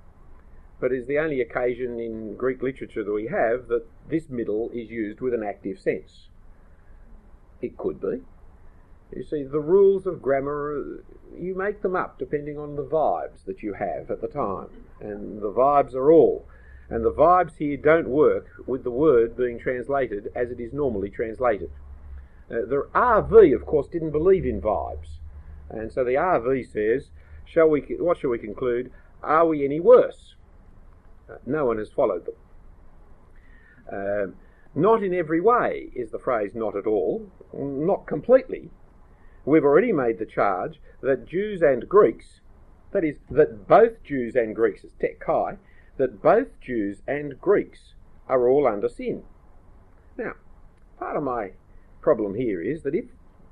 But 0.84 0.92
is 0.92 1.08
the 1.08 1.18
only 1.18 1.40
occasion 1.40 1.98
in 1.98 2.36
Greek 2.36 2.62
literature 2.62 3.06
that 3.06 3.14
we 3.14 3.28
have 3.28 3.70
that 3.70 3.86
this 4.10 4.28
middle 4.30 4.70
is 4.74 4.92
used 4.92 5.22
with 5.22 5.34
an 5.34 5.42
active 5.42 5.80
sense. 5.80 6.28
It 7.62 7.78
could 7.78 8.02
be. 8.02 8.20
You 9.16 9.24
see, 9.24 9.44
the 9.44 9.62
rules 9.62 10.06
of 10.06 10.22
grammar, 10.22 11.06
you 11.40 11.56
make 11.56 11.84
them 11.84 11.96
up 11.96 12.20
depending 12.20 12.58
on 12.58 12.76
the 12.76 12.84
vibes 12.84 13.46
that 13.46 13.64
you 13.64 13.76
have 13.76 14.12
at 14.12 14.20
the 14.20 14.28
time. 14.28 14.68
And 15.00 15.42
the 15.42 15.54
vibes 15.54 15.94
are 15.94 16.12
all. 16.12 16.46
And 16.90 17.06
the 17.06 17.14
vibes 17.14 17.56
here 17.56 17.78
don't 17.78 18.10
work 18.10 18.48
with 18.68 18.84
the 18.84 18.92
word 18.92 19.38
being 19.38 19.60
translated 19.60 20.34
as 20.36 20.52
it 20.52 20.60
is 20.60 20.74
normally 20.74 21.10
translated. 21.10 21.72
Uh, 22.52 22.66
the 22.68 22.90
RV, 22.94 23.56
of 23.56 23.66
course, 23.66 23.88
didn't 23.88 24.12
believe 24.12 24.46
in 24.46 24.60
vibes. 24.60 25.20
And 25.70 25.94
so 25.94 26.04
the 26.04 26.16
RV 26.16 26.70
says, 26.70 27.12
shall 27.46 27.70
we, 27.70 27.80
what 28.00 28.18
shall 28.18 28.32
we 28.32 28.38
conclude? 28.38 28.92
Are 29.24 29.48
we 29.48 29.64
any 29.64 29.80
worse? 29.80 30.34
No 31.46 31.66
one 31.66 31.78
has 31.78 31.90
followed 31.90 32.26
them. 32.26 32.36
Uh, 33.92 34.32
not 34.76 35.04
in 35.04 35.14
every 35.14 35.40
way 35.40 35.92
is 35.96 36.12
the 36.12 36.20
phrase 36.20 36.56
not 36.56 36.76
at 36.76 36.88
all, 36.88 37.30
not 37.54 38.08
completely. 38.08 38.72
We've 39.46 39.64
already 39.64 39.92
made 39.92 40.20
the 40.20 40.26
charge 40.26 40.80
that 41.02 41.28
Jews 41.28 41.62
and 41.62 41.88
Greeks, 41.88 42.40
that 42.92 43.04
is, 43.04 43.18
that 43.30 43.68
both 43.68 44.04
Jews 44.04 44.36
and 44.36 44.56
Greeks, 44.56 44.84
is 44.84 44.94
tekkai, 44.94 45.58
that 45.98 46.22
both 46.22 46.60
Jews 46.60 47.02
and 47.08 47.40
Greeks 47.40 47.94
are 48.28 48.48
all 48.48 48.68
under 48.68 48.90
sin. 48.90 49.24
Now, 50.18 50.34
part 50.98 51.18
of 51.18 51.24
my 51.24 51.52
problem 52.02 52.36
here 52.36 52.62
is 52.62 52.84
that 52.84 52.96
if 52.96 53.06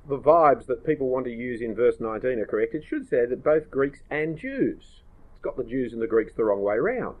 the 0.08 0.18
vibes 0.18 0.66
that 0.66 0.84
people 0.84 1.08
want 1.08 1.26
to 1.26 1.30
use 1.30 1.60
in 1.60 1.74
verse 1.74 2.00
19 2.00 2.38
are 2.40 2.46
correct, 2.46 2.74
it 2.74 2.84
should 2.84 3.08
say 3.08 3.26
that 3.26 3.44
both 3.44 3.70
Greeks 3.70 4.00
and 4.10 4.36
Jews. 4.36 5.02
It's 5.30 5.40
got 5.40 5.56
the 5.56 5.64
Jews 5.64 5.92
and 5.92 6.02
the 6.02 6.06
Greeks 6.06 6.32
the 6.34 6.44
wrong 6.44 6.62
way 6.62 6.78
round. 6.78 7.16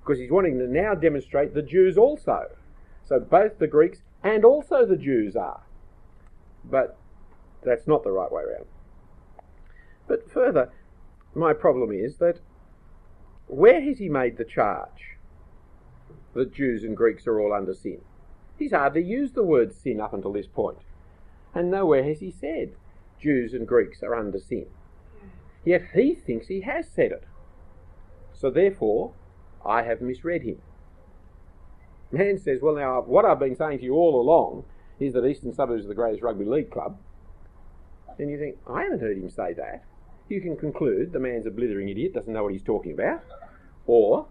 Because 0.00 0.18
he's 0.18 0.30
wanting 0.30 0.58
to 0.58 0.66
now 0.66 0.94
demonstrate 0.94 1.54
the 1.54 1.62
Jews 1.62 1.96
also. 1.98 2.46
So 3.04 3.20
both 3.20 3.58
the 3.58 3.66
Greeks 3.66 4.02
and 4.22 4.44
also 4.44 4.86
the 4.86 4.96
Jews 4.96 5.36
are. 5.36 5.62
But 6.64 6.96
that's 7.62 7.86
not 7.86 8.04
the 8.04 8.12
right 8.12 8.30
way 8.30 8.42
around. 8.42 8.66
But 10.06 10.30
further, 10.30 10.70
my 11.34 11.52
problem 11.52 11.92
is 11.92 12.16
that 12.16 12.40
where 13.46 13.80
has 13.80 13.98
he 13.98 14.08
made 14.08 14.36
the 14.36 14.44
charge 14.44 15.16
that 16.34 16.54
Jews 16.54 16.84
and 16.84 16.96
Greeks 16.96 17.26
are 17.26 17.40
all 17.40 17.52
under 17.52 17.74
sin? 17.74 18.00
He's 18.58 18.72
hardly 18.72 19.02
used 19.02 19.34
the 19.34 19.44
word 19.44 19.72
sin 19.72 20.00
up 20.00 20.12
until 20.12 20.32
this 20.32 20.46
point. 20.46 20.78
And 21.54 21.70
nowhere 21.70 22.04
has 22.04 22.20
he 22.20 22.30
said 22.30 22.74
Jews 23.20 23.54
and 23.54 23.66
Greeks 23.66 24.02
are 24.02 24.14
under 24.14 24.38
sin. 24.38 24.66
Yet 25.64 25.82
he 25.94 26.14
thinks 26.14 26.46
he 26.46 26.60
has 26.62 26.88
said 26.88 27.12
it. 27.12 27.24
So 28.32 28.50
therefore, 28.50 29.12
I 29.64 29.82
have 29.82 30.00
misread 30.00 30.42
him. 30.42 30.60
Man 32.10 32.38
says, 32.38 32.60
Well, 32.60 32.74
now, 32.74 33.00
what 33.02 33.24
I've 33.24 33.38
been 33.38 33.56
saying 33.56 33.78
to 33.78 33.84
you 33.84 33.94
all 33.94 34.20
along 34.20 34.64
is 34.98 35.14
that 35.14 35.26
Eastern 35.26 35.52
Suburbs 35.52 35.82
is 35.82 35.88
the 35.88 35.94
greatest 35.94 36.22
rugby 36.22 36.44
league 36.44 36.70
club. 36.70 36.98
And 38.18 38.30
you 38.30 38.38
think, 38.38 38.58
I 38.66 38.82
haven't 38.82 39.00
heard 39.00 39.16
him 39.16 39.30
say 39.30 39.52
that. 39.54 39.84
You 40.28 40.40
can 40.40 40.56
conclude 40.56 41.12
the 41.12 41.18
man's 41.18 41.46
a 41.46 41.50
blithering 41.50 41.88
idiot, 41.88 42.14
doesn't 42.14 42.32
know 42.32 42.42
what 42.42 42.52
he's 42.52 42.62
talking 42.62 42.92
about. 42.92 43.22
Or, 43.86 44.26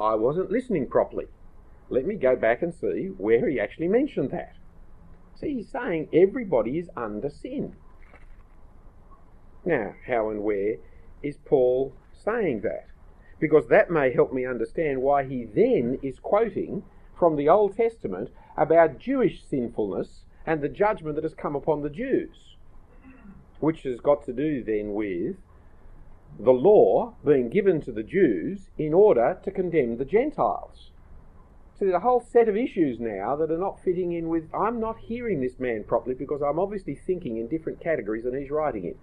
I 0.00 0.14
wasn't 0.14 0.50
listening 0.50 0.88
properly. 0.88 1.26
Let 1.90 2.06
me 2.06 2.16
go 2.16 2.36
back 2.36 2.62
and 2.62 2.74
see 2.74 3.10
where 3.16 3.48
he 3.48 3.60
actually 3.60 3.88
mentioned 3.88 4.30
that. 4.30 4.54
See, 5.34 5.54
he's 5.54 5.70
saying 5.70 6.08
everybody 6.12 6.78
is 6.78 6.90
under 6.96 7.30
sin. 7.30 7.76
Now, 9.64 9.94
how 10.06 10.30
and 10.30 10.42
where 10.42 10.76
is 11.22 11.36
Paul 11.36 11.94
saying 12.12 12.62
that? 12.62 12.86
Because 13.40 13.68
that 13.68 13.90
may 13.90 14.12
help 14.12 14.32
me 14.32 14.44
understand 14.44 15.02
why 15.02 15.24
he 15.24 15.44
then 15.44 15.98
is 16.02 16.18
quoting 16.18 16.82
from 17.16 17.36
the 17.36 17.48
Old 17.48 17.76
Testament 17.76 18.30
about 18.56 18.98
Jewish 18.98 19.44
sinfulness 19.44 20.24
and 20.46 20.60
the 20.60 20.68
judgment 20.68 21.14
that 21.16 21.24
has 21.24 21.34
come 21.34 21.54
upon 21.54 21.82
the 21.82 21.90
Jews, 21.90 22.56
which 23.60 23.82
has 23.82 24.00
got 24.00 24.24
to 24.26 24.32
do 24.32 24.62
then 24.62 24.94
with 24.94 25.36
the 26.38 26.52
law 26.52 27.14
being 27.24 27.48
given 27.48 27.80
to 27.82 27.92
the 27.92 28.02
Jews 28.02 28.70
in 28.78 28.94
order 28.94 29.38
to 29.42 29.50
condemn 29.50 29.96
the 29.96 30.04
Gentiles. 30.04 30.90
So 31.78 31.84
there's 31.84 31.94
a 31.94 32.00
whole 32.00 32.20
set 32.20 32.48
of 32.48 32.56
issues 32.56 32.98
now 32.98 33.36
that 33.36 33.52
are 33.52 33.58
not 33.58 33.80
fitting 33.80 34.12
in 34.12 34.28
with. 34.28 34.48
I'm 34.52 34.80
not 34.80 34.98
hearing 34.98 35.40
this 35.40 35.60
man 35.60 35.84
properly 35.84 36.14
because 36.14 36.42
I'm 36.42 36.58
obviously 36.58 36.96
thinking 36.96 37.36
in 37.36 37.46
different 37.46 37.80
categories 37.80 38.24
than 38.24 38.36
he's 38.36 38.50
writing 38.50 38.84
in. 38.84 38.96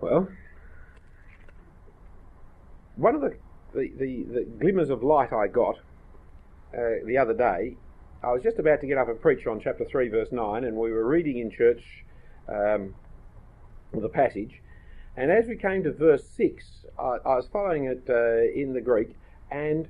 Well, 0.00 0.28
one 2.96 3.14
of 3.14 3.20
the, 3.20 3.36
the, 3.74 3.92
the, 3.98 4.22
the 4.22 4.44
glimmers 4.58 4.88
of 4.90 5.02
light 5.02 5.32
I 5.32 5.46
got 5.46 5.76
uh, 6.76 7.04
the 7.04 7.18
other 7.18 7.34
day, 7.34 7.76
I 8.22 8.32
was 8.32 8.42
just 8.42 8.58
about 8.58 8.80
to 8.80 8.86
get 8.86 8.96
up 8.98 9.08
and 9.08 9.20
preach 9.20 9.46
on 9.46 9.60
chapter 9.60 9.84
3, 9.84 10.08
verse 10.08 10.32
9, 10.32 10.64
and 10.64 10.76
we 10.76 10.90
were 10.90 11.06
reading 11.06 11.38
in 11.38 11.50
church 11.50 12.04
um, 12.48 12.94
the 13.92 14.08
passage. 14.08 14.62
And 15.16 15.30
as 15.30 15.46
we 15.46 15.56
came 15.56 15.82
to 15.84 15.92
verse 15.92 16.24
6, 16.36 16.86
I, 16.98 17.02
I 17.02 17.36
was 17.36 17.48
following 17.52 17.84
it 17.84 18.04
uh, 18.08 18.58
in 18.58 18.72
the 18.72 18.80
Greek, 18.80 19.16
and 19.50 19.88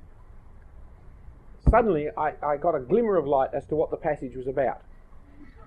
suddenly 1.69 2.09
I, 2.17 2.33
I 2.43 2.57
got 2.57 2.75
a 2.75 2.79
glimmer 2.79 3.15
of 3.15 3.27
light 3.27 3.51
as 3.53 3.65
to 3.67 3.75
what 3.75 3.91
the 3.91 3.97
passage 3.97 4.35
was 4.35 4.47
about. 4.47 4.81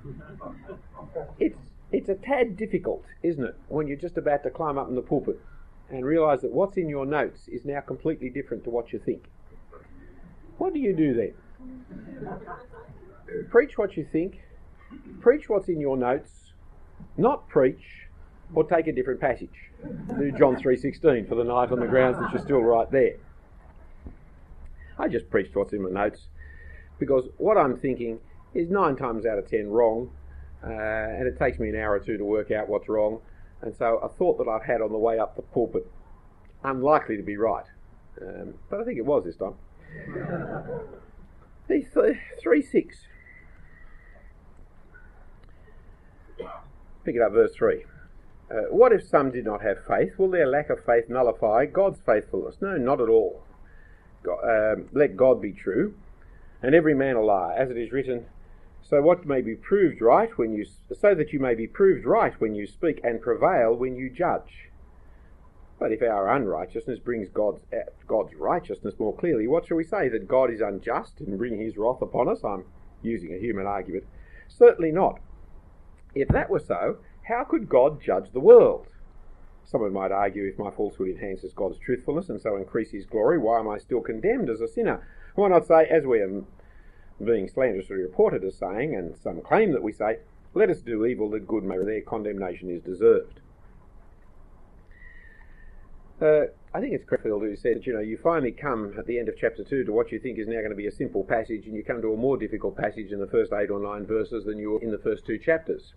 it's 1.39 1.57
it's 1.95 2.09
a 2.09 2.15
tad 2.17 2.57
difficult, 2.57 3.05
isn't 3.23 3.45
it, 3.45 3.57
when 3.69 3.87
you're 3.87 3.97
just 3.97 4.17
about 4.17 4.43
to 4.43 4.51
climb 4.51 4.79
up 4.79 4.89
in 4.89 4.97
the 4.97 5.03
pulpit 5.03 5.41
and 5.89 6.05
realise 6.05 6.41
that 6.41 6.51
what's 6.51 6.77
in 6.77 6.89
your 6.89 7.07
notes 7.07 7.47
is 7.47 7.65
now 7.65 7.81
completely 7.81 8.29
different 8.29 8.65
to 8.65 8.71
what 8.71 8.93
you 8.93 8.99
think. 8.99 9.27
What 10.59 10.75
do 10.75 10.81
you 10.81 10.93
do 10.95 11.15
then? 11.15 11.35
preach 13.51 13.79
what 13.79 13.97
you 13.97 14.07
think, 14.11 14.43
preach 15.21 15.49
what's 15.49 15.69
in 15.69 15.81
your 15.81 15.97
notes, 15.97 16.53
not 17.17 17.49
preach 17.49 18.09
or 18.55 18.65
take 18.65 18.87
a 18.87 18.93
different 18.93 19.21
passage. 19.21 19.71
Do 20.19 20.33
John 20.33 20.57
3.16 20.57 21.29
for 21.29 21.35
the 21.37 21.45
night 21.45 21.71
on 21.71 21.81
the 21.81 21.87
grounds 21.87 22.19
that 22.19 22.33
you're 22.33 22.43
still 22.43 22.63
right 22.63 22.91
there. 22.91 23.17
I 24.99 25.09
just 25.09 25.31
preached 25.31 25.55
what's 25.55 25.73
in 25.73 25.83
my 25.83 25.91
notes 25.91 26.29
because 26.99 27.29
what 27.39 27.57
I'm 27.57 27.77
thinking 27.77 28.21
is 28.53 28.71
nine 28.71 28.97
times 28.97 29.27
out 29.27 29.39
of 29.39 29.49
ten 29.49 29.69
wrong, 29.69 30.11
uh, 30.65 31.19
and 31.19 31.27
it 31.29 31.39
takes 31.39 31.59
me 31.59 31.69
an 31.69 31.77
hour 31.77 31.93
or 31.93 32.01
two 32.01 32.17
to 32.17 32.25
work 32.25 32.51
out 32.51 32.69
what's 32.69 32.89
wrong. 32.89 33.21
And 33.63 33.75
so 33.77 33.99
a 33.99 34.09
thought 34.09 34.39
that 34.39 34.49
I've 34.49 34.65
had 34.65 34.81
on 34.81 34.93
the 34.93 34.99
way 34.99 35.19
up 35.19 35.37
the 35.37 35.43
pulpit, 35.43 35.87
unlikely 36.63 37.17
to 37.17 37.23
be 37.23 37.37
right, 37.37 37.67
um, 38.21 38.55
but 38.71 38.81
I 38.81 38.85
think 38.85 38.99
it 38.99 39.07
was 39.07 39.25
this 39.25 39.37
time. 39.37 39.55
These 41.69 41.87
three 42.43 42.63
six. 42.63 43.07
Pick 47.05 47.17
it 47.17 47.23
up, 47.23 47.33
verse 47.33 47.55
three. 47.55 47.85
Uh, 48.51 48.69
what 48.71 48.93
if 48.93 49.07
some 49.07 49.31
did 49.31 49.45
not 49.45 49.63
have 49.63 49.79
faith? 49.87 50.19
Will 50.19 50.31
their 50.31 50.47
lack 50.47 50.69
of 50.69 50.85
faith 50.85 51.09
nullify 51.09 51.65
God's 51.67 52.01
faithfulness? 52.05 52.57
No, 52.61 52.77
not 52.77 53.01
at 53.01 53.09
all. 53.09 53.43
God, 54.23 54.41
um, 54.45 54.89
let 54.93 55.17
God 55.17 55.41
be 55.41 55.53
true, 55.53 55.95
and 56.63 56.75
every 56.75 56.95
man 56.95 57.17
a 57.17 57.23
liar, 57.23 57.57
as 57.57 57.71
it 57.71 57.79
is 57.79 57.93
written. 57.93 58.27
So 58.95 59.03
what 59.03 59.27
may 59.27 59.41
be 59.41 59.57
proved 59.57 60.01
right 60.01 60.31
when 60.39 60.53
you, 60.53 60.65
so 60.65 61.17
that 61.17 61.33
you 61.33 61.41
may 61.41 61.57
be 61.57 61.67
proved 61.67 62.07
right 62.07 62.33
when 62.41 62.55
you 62.55 62.65
speak, 62.65 63.01
and 63.03 63.21
prevail 63.21 63.75
when 63.75 63.97
you 63.97 64.09
judge. 64.09 64.71
But 65.81 65.91
if 65.91 66.01
our 66.01 66.29
unrighteousness 66.29 67.01
brings 67.01 67.29
God's 67.29 67.65
uh, 67.73 67.91
God's 68.07 68.37
righteousness 68.37 68.95
more 68.97 69.13
clearly, 69.13 69.49
what 69.49 69.67
shall 69.67 69.79
we 69.79 69.83
say? 69.83 70.09
That 70.11 70.29
God 70.29 70.49
is 70.49 70.61
unjust 70.61 71.19
and 71.19 71.37
bring 71.37 71.59
His 71.59 71.77
wrath 71.77 72.03
upon 72.03 72.29
us? 72.29 72.45
I'm 72.45 72.67
using 73.03 73.35
a 73.35 73.39
human 73.41 73.67
argument. 73.67 74.05
Certainly 74.47 74.93
not. 74.93 75.19
If 76.15 76.29
that 76.29 76.49
were 76.49 76.61
so, 76.61 76.99
how 77.25 77.43
could 77.43 77.69
God 77.69 78.01
judge 78.01 78.31
the 78.31 78.39
world? 78.39 78.87
Someone 79.65 79.93
might 79.93 80.13
argue 80.13 80.45
if 80.45 80.57
my 80.57 80.71
falsehood 80.71 81.09
enhances 81.09 81.53
God's 81.53 81.79
truthfulness 81.81 82.29
and 82.29 82.41
so 82.41 82.57
increases 82.57 83.07
glory, 83.07 83.39
why 83.39 83.59
am 83.59 83.69
I 83.69 83.79
still 83.79 84.03
condemned 84.03 84.51
as 84.51 84.61
a 84.61 84.69
sinner? 84.69 85.05
Why 85.35 85.49
not 85.49 85.67
say, 85.67 85.85
as 85.87 86.07
we 86.07 86.21
are 86.21 86.45
being 87.23 87.49
slanderously 87.49 87.97
reported 87.97 88.45
as 88.45 88.57
saying, 88.57 88.95
and 88.95 89.17
some 89.17 89.41
claim 89.41 89.73
that 89.73 89.83
we 89.83 89.93
say, 89.93 90.19
let 90.55 90.71
us 90.71 90.81
do 90.81 91.05
evil 91.05 91.31
that 91.31 91.47
good 91.47 91.65
may 91.65 91.79
their 91.79 92.01
condemnation 92.01 92.71
is 92.71 92.83
deserved. 92.83 93.41
Uh, 96.21 96.47
I 96.73 96.81
think 96.81 96.93
it's 96.93 97.05
Cranfield 97.05 97.43
who 97.43 97.57
said, 97.57 97.87
you 97.87 97.93
know, 97.93 98.01
you 98.01 98.17
finally 98.17 98.53
come 98.53 98.95
at 98.99 99.07
the 99.07 99.19
end 99.19 99.29
of 99.29 99.37
chapter 99.37 99.65
2 99.65 99.85
to 99.85 99.93
what 99.93 100.11
you 100.13 100.19
think 100.19 100.39
is 100.39 100.47
now 100.47 100.59
going 100.59 100.71
to 100.71 100.77
be 100.77 100.87
a 100.87 100.93
simple 100.93 101.25
passage, 101.25 101.67
and 101.67 101.75
you 101.75 101.85
come 101.85 102.01
to 102.03 102.13
a 102.13 102.17
more 102.17 102.37
difficult 102.37 102.77
passage 102.77 103.13
in 103.13 103.21
the 103.21 103.27
first 103.27 103.53
eight 103.53 103.71
or 103.71 103.81
nine 103.81 104.07
verses 104.07 104.45
than 104.45 104.59
you 104.59 104.73
were 104.73 104.83
in 104.83 104.91
the 104.91 104.99
first 104.99 105.27
two 105.27 105.39
chapters. 105.39 105.95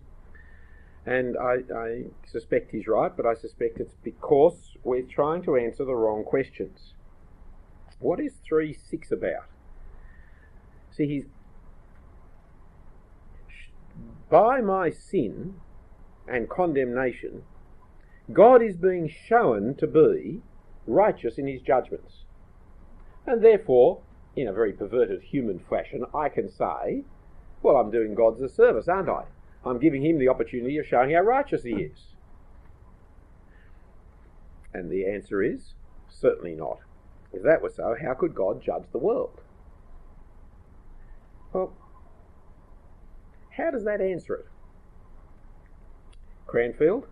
And 1.06 1.36
I, 1.38 1.62
I 1.74 2.04
suspect 2.26 2.72
he's 2.72 2.86
right, 2.86 3.16
but 3.16 3.26
I 3.26 3.34
suspect 3.34 3.80
it's 3.80 3.94
because 4.02 4.76
we're 4.84 5.02
trying 5.02 5.42
to 5.44 5.56
answer 5.56 5.84
the 5.84 5.94
wrong 5.94 6.24
questions. 6.24 6.94
What 8.00 8.20
is 8.20 8.34
3 8.44 8.72
6 8.72 9.12
about? 9.12 9.46
See, 10.98 11.06
he's. 11.06 11.24
By 14.28 14.60
my 14.60 14.90
sin 14.90 15.54
and 16.26 16.50
condemnation, 16.50 17.44
God 18.32 18.62
is 18.62 18.76
being 18.76 19.08
shown 19.08 19.76
to 19.76 19.86
be 19.86 20.42
righteous 20.86 21.38
in 21.38 21.46
his 21.46 21.62
judgments. 21.62 22.24
And 23.26 23.42
therefore, 23.42 24.02
in 24.36 24.48
a 24.48 24.52
very 24.52 24.72
perverted 24.72 25.22
human 25.22 25.60
fashion, 25.60 26.04
I 26.14 26.28
can 26.28 26.50
say, 26.50 27.04
well, 27.62 27.76
I'm 27.76 27.90
doing 27.90 28.14
God's 28.14 28.42
a 28.42 28.48
service, 28.48 28.88
aren't 28.88 29.08
I? 29.08 29.24
I'm 29.64 29.78
giving 29.78 30.04
him 30.04 30.18
the 30.18 30.28
opportunity 30.28 30.78
of 30.78 30.86
showing 30.86 31.14
how 31.14 31.20
righteous 31.20 31.62
he 31.62 31.74
is. 31.74 32.14
And 34.74 34.90
the 34.90 35.06
answer 35.06 35.42
is 35.42 35.74
certainly 36.08 36.54
not. 36.54 36.80
If 37.32 37.42
that 37.44 37.62
were 37.62 37.70
so, 37.70 37.96
how 38.00 38.14
could 38.14 38.34
God 38.34 38.62
judge 38.62 38.84
the 38.92 38.98
world? 38.98 39.40
Well, 41.52 41.72
how 43.56 43.70
does 43.70 43.84
that 43.84 44.00
answer 44.00 44.34
it? 44.34 44.46
Cranfield, 46.46 47.06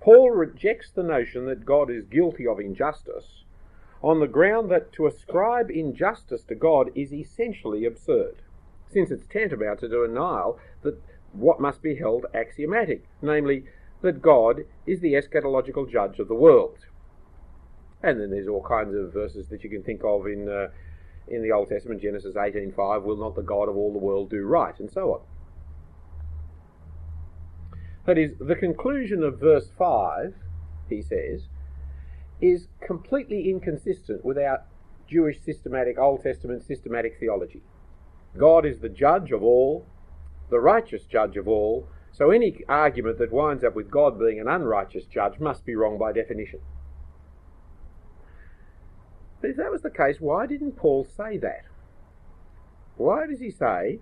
Paul 0.00 0.30
rejects 0.30 0.90
the 0.90 1.02
notion 1.02 1.46
that 1.46 1.64
God 1.64 1.90
is 1.90 2.04
guilty 2.04 2.46
of 2.46 2.60
injustice 2.60 3.44
on 4.02 4.20
the 4.20 4.26
ground 4.26 4.70
that 4.70 4.92
to 4.92 5.06
ascribe 5.06 5.70
injustice 5.70 6.44
to 6.44 6.54
God 6.54 6.90
is 6.94 7.12
essentially 7.12 7.84
absurd, 7.84 8.36
since 8.86 9.10
it's 9.10 9.26
tantamount 9.26 9.80
to 9.80 9.88
denial 9.88 10.58
that 10.82 11.00
what 11.32 11.60
must 11.60 11.82
be 11.82 11.96
held 11.96 12.26
axiomatic, 12.34 13.04
namely 13.20 13.64
that 14.02 14.22
God 14.22 14.64
is 14.86 15.00
the 15.00 15.14
eschatological 15.14 15.90
judge 15.90 16.18
of 16.18 16.28
the 16.28 16.34
world. 16.34 16.86
And 18.02 18.20
then 18.20 18.30
there's 18.30 18.48
all 18.48 18.62
kinds 18.62 18.94
of 18.94 19.12
verses 19.12 19.48
that 19.48 19.64
you 19.64 19.70
can 19.70 19.82
think 19.82 20.02
of 20.04 20.26
in 20.26 20.48
uh, 20.48 20.68
in 21.28 21.42
the 21.42 21.52
Old 21.52 21.68
Testament, 21.68 22.00
Genesis 22.00 22.36
18:5, 22.36 23.02
will 23.02 23.16
not 23.16 23.34
the 23.34 23.42
God 23.42 23.68
of 23.68 23.76
all 23.76 23.92
the 23.92 23.98
world 23.98 24.30
do 24.30 24.44
right, 24.44 24.78
and 24.78 24.90
so 24.90 25.12
on. 25.14 25.20
That 28.04 28.18
is, 28.18 28.32
the 28.38 28.54
conclusion 28.54 29.22
of 29.24 29.40
verse 29.40 29.68
5, 29.76 30.34
he 30.88 31.02
says, 31.02 31.48
is 32.40 32.68
completely 32.80 33.50
inconsistent 33.50 34.24
with 34.24 34.38
our 34.38 34.62
Jewish 35.08 35.40
systematic, 35.40 35.98
Old 35.98 36.22
Testament 36.22 36.62
systematic 36.62 37.18
theology. 37.18 37.62
God 38.36 38.64
is 38.64 38.78
the 38.78 38.88
judge 38.88 39.32
of 39.32 39.42
all, 39.42 39.86
the 40.50 40.60
righteous 40.60 41.04
judge 41.04 41.36
of 41.36 41.48
all, 41.48 41.88
so 42.12 42.30
any 42.30 42.62
argument 42.68 43.18
that 43.18 43.32
winds 43.32 43.64
up 43.64 43.74
with 43.74 43.90
God 43.90 44.18
being 44.18 44.38
an 44.40 44.48
unrighteous 44.48 45.06
judge 45.06 45.40
must 45.40 45.64
be 45.64 45.74
wrong 45.74 45.98
by 45.98 46.12
definition. 46.12 46.60
But 49.40 49.50
if 49.50 49.56
that 49.56 49.70
was 49.70 49.82
the 49.82 49.90
case, 49.90 50.16
why 50.20 50.46
didn't 50.46 50.72
Paul 50.72 51.04
say 51.04 51.38
that? 51.38 51.64
Why 52.96 53.26
does 53.26 53.40
he 53.40 53.50
say, 53.50 54.00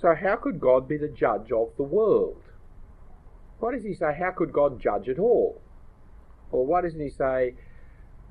so 0.00 0.14
how 0.14 0.36
could 0.36 0.60
God 0.60 0.88
be 0.88 0.96
the 0.96 1.08
judge 1.08 1.52
of 1.52 1.70
the 1.76 1.82
world? 1.82 2.42
Why 3.60 3.72
does 3.72 3.84
he 3.84 3.94
say, 3.94 4.14
how 4.18 4.32
could 4.32 4.52
God 4.52 4.80
judge 4.80 5.08
at 5.08 5.18
all? 5.18 5.60
Or 6.50 6.66
why 6.66 6.80
doesn't 6.80 7.00
he 7.00 7.10
say, 7.10 7.54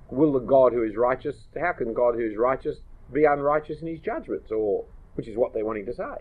will 0.09 0.33
the 0.33 0.39
God 0.39 0.73
who 0.73 0.83
is 0.83 0.95
righteous, 0.95 1.47
how 1.59 1.73
can 1.73 1.93
God 1.93 2.15
who 2.15 2.21
is 2.21 2.35
righteous 2.35 2.79
be 3.13 3.23
unrighteous 3.25 3.81
in 3.81 3.87
his 3.87 3.99
judgments? 3.99 4.51
Or, 4.51 4.85
which 5.13 5.27
is 5.27 5.37
what 5.37 5.53
they're 5.53 5.65
wanting 5.65 5.85
to 5.85 5.93
say. 5.93 6.15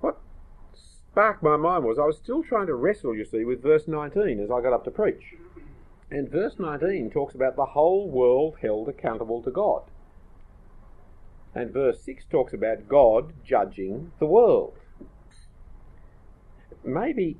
What 0.00 0.18
sparked 0.74 1.42
my 1.42 1.56
mind 1.56 1.84
was 1.84 1.98
I 1.98 2.04
was 2.04 2.16
still 2.16 2.42
trying 2.42 2.66
to 2.66 2.74
wrestle, 2.74 3.14
you 3.14 3.24
see, 3.24 3.44
with 3.44 3.62
verse 3.62 3.86
19 3.86 4.40
as 4.40 4.50
I 4.50 4.60
got 4.60 4.72
up 4.72 4.84
to 4.84 4.90
preach. 4.90 5.34
And 6.10 6.28
verse 6.28 6.58
19 6.58 7.10
talks 7.10 7.34
about 7.34 7.56
the 7.56 7.66
whole 7.66 8.10
world 8.10 8.56
held 8.60 8.88
accountable 8.88 9.42
to 9.42 9.50
God. 9.50 9.82
And 11.54 11.72
verse 11.72 12.02
6 12.02 12.24
talks 12.30 12.52
about 12.52 12.88
God 12.88 13.32
judging 13.44 14.12
the 14.18 14.26
world. 14.26 14.76
Maybe 16.84 17.36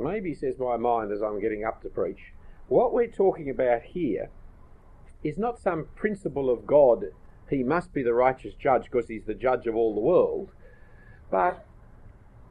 maybe 0.00 0.32
says 0.34 0.58
my 0.58 0.76
mind 0.76 1.10
as 1.12 1.22
I'm 1.22 1.40
getting 1.40 1.64
up 1.64 1.82
to 1.82 1.88
preach, 1.88 2.32
what 2.68 2.92
we're 2.92 3.08
talking 3.08 3.50
about 3.50 3.82
here 3.82 4.30
is 5.24 5.38
not 5.38 5.58
some 5.58 5.86
principle 5.96 6.50
of 6.50 6.66
God, 6.66 7.06
he 7.50 7.64
must 7.64 7.92
be 7.92 8.02
the 8.02 8.14
righteous 8.14 8.54
judge 8.54 8.84
because 8.84 9.08
he's 9.08 9.24
the 9.24 9.34
judge 9.34 9.66
of 9.66 9.74
all 9.74 9.94
the 9.94 10.00
world, 10.00 10.50
but 11.30 11.66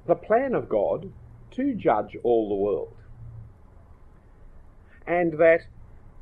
the 0.05 0.15
plan 0.15 0.53
of 0.53 0.67
God 0.67 1.11
to 1.51 1.73
judge 1.73 2.17
all 2.23 2.49
the 2.49 2.55
world. 2.55 2.93
And 5.07 5.33
that 5.39 5.61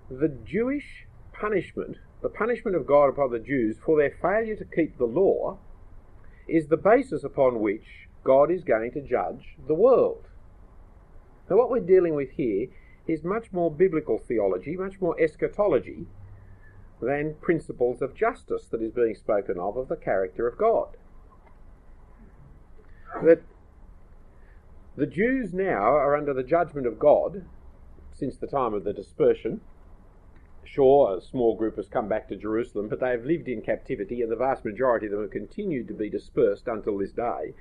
the 0.10 0.30
Jewish 0.46 1.08
punishment, 1.34 1.98
the 2.22 2.30
punishment 2.30 2.78
of 2.78 2.86
God 2.86 3.10
upon 3.10 3.32
the 3.32 3.40
Jews 3.40 3.78
for 3.84 3.98
their 3.98 4.16
failure 4.22 4.56
to 4.56 4.66
keep 4.66 4.98
the 4.98 5.06
law, 5.06 5.58
is 6.48 6.68
the 6.68 6.78
basis 6.78 7.24
upon 7.24 7.60
which 7.60 8.08
God 8.24 8.52
is 8.52 8.64
going 8.64 8.92
to 8.92 9.02
judge 9.02 9.56
the 9.68 9.74
world. 9.74 10.26
Now, 11.50 11.58
what 11.58 11.70
we're 11.70 11.80
dealing 11.80 12.16
with 12.16 12.32
here 12.32 12.68
is 13.08 13.24
much 13.24 13.52
more 13.52 13.72
biblical 13.72 14.18
theology, 14.18 14.76
much 14.76 15.00
more 15.00 15.20
eschatology 15.20 16.08
than 17.02 17.36
principles 17.42 18.02
of 18.02 18.16
justice 18.16 18.66
that 18.72 18.82
is 18.82 18.92
being 18.92 19.16
spoken 19.16 19.60
of 19.60 19.78
of 19.78 19.90
the 19.90 19.96
character 19.96 20.48
of 20.48 20.58
God. 20.58 20.98
That 23.24 23.42
the 24.98 25.06
Jews 25.06 25.54
now 25.54 25.94
are 25.94 26.16
under 26.16 26.34
the 26.34 26.44
judgment 26.44 26.88
of 26.88 26.98
God 26.98 27.46
since 28.18 28.38
the 28.38 28.48
time 28.48 28.74
of 28.74 28.84
the 28.84 28.94
dispersion. 28.94 29.62
Sure, 30.64 31.18
a 31.18 31.22
small 31.22 31.56
group 31.56 31.76
has 31.76 31.88
come 31.88 32.08
back 32.08 32.28
to 32.30 32.36
Jerusalem, 32.36 32.90
but 32.90 33.00
they 33.00 33.12
have 33.12 33.26
lived 33.26 33.48
in 33.48 33.62
captivity, 33.62 34.22
and 34.22 34.32
the 34.32 34.36
vast 34.36 34.66
majority 34.66 35.06
of 35.06 35.12
them 35.12 35.22
have 35.22 35.32
continued 35.32 35.88
to 35.88 35.94
be 35.94 36.10
dispersed 36.10 36.68
until 36.68 36.98
this 36.98 37.12
day. 37.12 37.54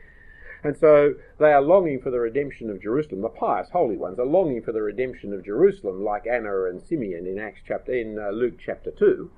And 0.63 0.75
so 0.75 1.15
they 1.39 1.53
are 1.53 1.61
longing 1.61 2.01
for 2.01 2.11
the 2.11 2.21
redemption 2.21 2.71
of 2.71 2.81
Jerusalem. 2.81 3.21
The 3.21 3.29
pious 3.29 3.69
holy 3.71 3.99
ones 3.99 4.19
are 4.19 4.25
longing 4.25 4.63
for 4.63 4.73
the 4.73 4.81
redemption 4.81 5.35
of 5.35 5.45
Jerusalem, 5.45 6.03
like 6.03 6.27
Anna 6.27 6.65
and 6.65 6.81
Simeon 6.83 7.27
in 7.27 7.39
Acts 7.39 7.61
chapter 7.67 7.93
in 7.93 8.19
uh, 8.19 8.31
Luke 8.31 8.55
chapter 8.65 8.91
two. 8.91 9.31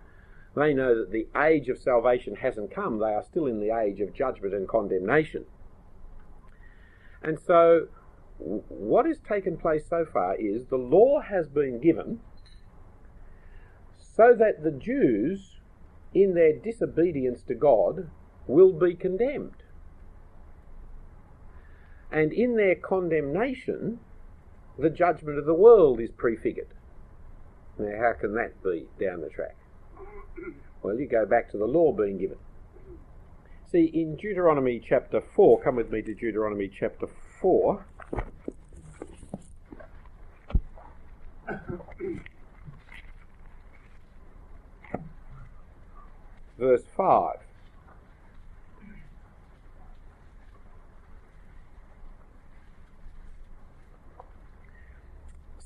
They 0.54 0.72
know 0.72 0.94
that 0.94 1.10
the 1.10 1.26
age 1.36 1.68
of 1.68 1.78
salvation 1.78 2.36
hasn't 2.36 2.74
come. 2.74 2.98
They 2.98 3.12
are 3.12 3.24
still 3.24 3.46
in 3.46 3.60
the 3.60 3.76
age 3.76 4.00
of 4.00 4.14
judgment 4.14 4.54
and 4.54 4.68
condemnation. 4.68 5.46
And 7.22 7.38
so 7.40 7.88
what 8.38 9.06
has 9.06 9.18
taken 9.18 9.56
place 9.56 9.86
so 9.88 10.04
far 10.04 10.36
is 10.36 10.66
the 10.66 10.76
law 10.76 11.20
has 11.20 11.48
been 11.48 11.80
given 11.80 12.20
so 13.98 14.34
that 14.34 14.62
the 14.62 14.70
Jews, 14.70 15.56
in 16.14 16.34
their 16.34 16.52
disobedience 16.52 17.42
to 17.44 17.54
God, 17.54 18.10
will 18.46 18.72
be 18.72 18.94
condemned 18.94 19.62
and 22.10 22.32
in 22.32 22.56
their 22.56 22.74
condemnation, 22.74 23.98
the 24.78 24.90
judgment 24.90 25.38
of 25.38 25.44
the 25.44 25.54
world 25.54 26.00
is 26.00 26.10
prefigured. 26.10 26.68
Now, 27.78 27.98
how 27.98 28.12
can 28.14 28.34
that 28.34 28.62
be 28.62 28.86
down 28.98 29.20
the 29.20 29.28
track? 29.28 29.56
Well, 30.82 30.98
you 30.98 31.06
go 31.06 31.26
back 31.26 31.50
to 31.50 31.58
the 31.58 31.66
law 31.66 31.92
being 31.92 32.18
given. 32.18 32.38
See, 33.70 33.90
in 33.92 34.16
Deuteronomy 34.16 34.80
chapter 34.82 35.20
4, 35.20 35.60
come 35.62 35.76
with 35.76 35.90
me 35.90 36.00
to 36.02 36.14
Deuteronomy 36.14 36.68
chapter 36.68 37.06
4. 37.40 37.84
Verse 46.58 46.82
5. 46.96 47.36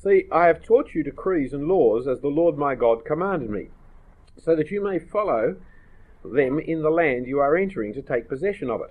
See, 0.03 0.25
I 0.33 0.47
have 0.47 0.63
taught 0.63 0.95
you 0.95 1.03
decrees 1.03 1.53
and 1.53 1.69
laws 1.69 2.09
as 2.09 2.21
the 2.21 2.29
Lord 2.29 2.57
my 2.57 2.75
God 2.75 3.05
commanded 3.05 3.51
me, 3.51 3.69
so 4.39 4.57
that 4.57 4.71
you 4.71 4.83
may 4.83 4.99
follow 4.99 5.57
them 6.25 6.59
in 6.59 6.83
the 6.83 6.91
land 6.91 7.27
you 7.27 7.39
are 7.39 7.57
entering 7.57 7.93
to 7.95 8.03
take 8.03 8.29
possession 8.29 8.71
of 8.71 8.81
it. 8.81 8.91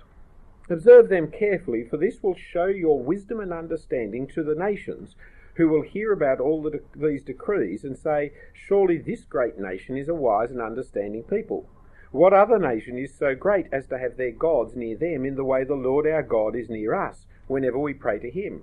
Observe 0.70 1.08
them 1.08 1.28
carefully, 1.28 1.82
for 1.82 1.96
this 1.96 2.22
will 2.22 2.36
show 2.36 2.66
your 2.66 3.02
wisdom 3.02 3.40
and 3.40 3.52
understanding 3.52 4.28
to 4.28 4.44
the 4.44 4.54
nations, 4.54 5.16
who 5.56 5.68
will 5.68 5.82
hear 5.82 6.12
about 6.12 6.38
all 6.38 6.62
the 6.62 6.70
de- 6.70 6.80
these 6.94 7.24
decrees 7.24 7.82
and 7.82 7.98
say, 7.98 8.32
Surely 8.54 8.96
this 8.96 9.24
great 9.24 9.58
nation 9.58 9.96
is 9.96 10.08
a 10.08 10.14
wise 10.14 10.52
and 10.52 10.60
understanding 10.60 11.24
people. 11.24 11.68
What 12.12 12.32
other 12.32 12.56
nation 12.56 12.96
is 12.96 13.12
so 13.12 13.34
great 13.34 13.66
as 13.72 13.88
to 13.88 13.98
have 13.98 14.16
their 14.16 14.30
gods 14.30 14.76
near 14.76 14.96
them 14.96 15.24
in 15.24 15.34
the 15.34 15.44
way 15.44 15.64
the 15.64 15.74
Lord 15.74 16.06
our 16.06 16.22
God 16.22 16.54
is 16.54 16.70
near 16.70 16.94
us, 16.94 17.26
whenever 17.48 17.78
we 17.78 17.92
pray 17.92 18.20
to 18.20 18.30
him? 18.30 18.62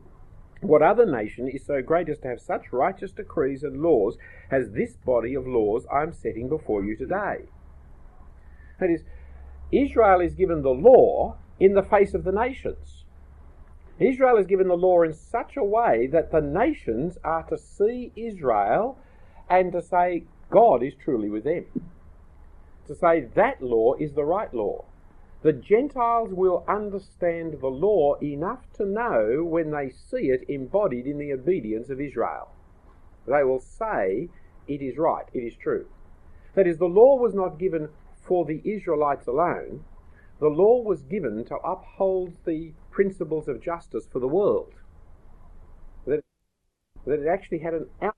What 0.62 0.82
other 0.82 1.06
nation 1.06 1.50
is 1.50 1.66
so 1.66 1.82
great 1.82 2.08
as 2.08 2.20
to 2.20 2.30
have 2.30 2.40
such 2.40 2.72
righteous 2.72 3.12
decrees 3.12 3.64
and 3.64 3.82
laws 3.82 4.18
as 4.50 4.72
this 4.72 4.96
body 4.96 5.36
of 5.36 5.46
laws 5.46 5.86
I 5.92 6.04
am 6.04 6.14
setting 6.14 6.48
before 6.48 6.86
you 6.86 6.96
today? 6.96 7.50
That 8.80 8.90
is, 8.90 9.04
Israel 9.74 10.22
is 10.22 10.34
given 10.34 10.62
the 10.62 10.70
law 10.70 11.38
in 11.60 11.74
the 11.74 11.84
face 11.84 12.14
of 12.14 12.24
the 12.24 12.32
nations. 12.32 13.04
Israel 14.00 14.38
is 14.38 14.46
given 14.46 14.68
the 14.68 14.76
law 14.76 15.02
in 15.02 15.14
such 15.14 15.58
a 15.58 15.64
way 15.64 16.08
that 16.08 16.32
the 16.32 16.42
nations 16.42 17.18
are 17.24 17.44
to 17.44 17.58
see 17.58 18.12
Israel 18.16 18.98
and 19.50 19.72
to 19.72 19.82
say, 19.82 20.26
God 20.50 20.84
is 20.84 20.94
truly 20.94 21.30
with 21.30 21.44
them. 21.44 21.66
To 22.88 22.96
say 22.96 23.28
that 23.36 23.62
law 23.62 23.96
is 23.96 24.14
the 24.14 24.24
right 24.24 24.54
law. 24.54 24.86
The 25.42 25.54
Gentiles 25.54 26.30
will 26.32 26.64
understand 26.68 27.58
the 27.60 27.68
law 27.68 28.16
enough 28.22 28.72
to 28.74 28.86
know 28.86 29.44
when 29.44 29.72
they 29.72 29.90
see 29.90 30.30
it 30.30 30.50
embodied 30.50 31.06
in 31.06 31.18
the 31.18 31.32
obedience 31.32 31.90
of 31.90 32.02
Israel. 32.02 32.50
They 33.28 33.44
will 33.44 33.60
say, 33.60 34.30
it 34.68 34.82
is 34.82 34.98
right, 34.98 35.26
it 35.34 35.40
is 35.40 35.56
true. 35.56 35.86
That 36.56 36.68
is, 36.68 36.78
the 36.78 36.86
law 36.86 37.18
was 37.18 37.36
not 37.36 37.60
given 37.60 37.90
for 38.22 38.46
the 38.46 38.62
Israelites 38.64 39.28
alone, 39.28 39.84
the 40.40 40.48
law 40.48 40.82
was 40.82 41.02
given 41.02 41.44
to 41.46 41.56
uphold 41.58 42.38
the 42.46 42.74
principles 42.92 43.48
of 43.48 43.62
justice 43.62 44.08
for 44.12 44.20
the 44.20 44.28
world. 44.28 44.74
That, 46.06 46.24
that 47.06 47.22
it 47.22 47.28
actually 47.28 47.60
had 47.60 47.74
an 47.74 47.88
out, 48.02 48.16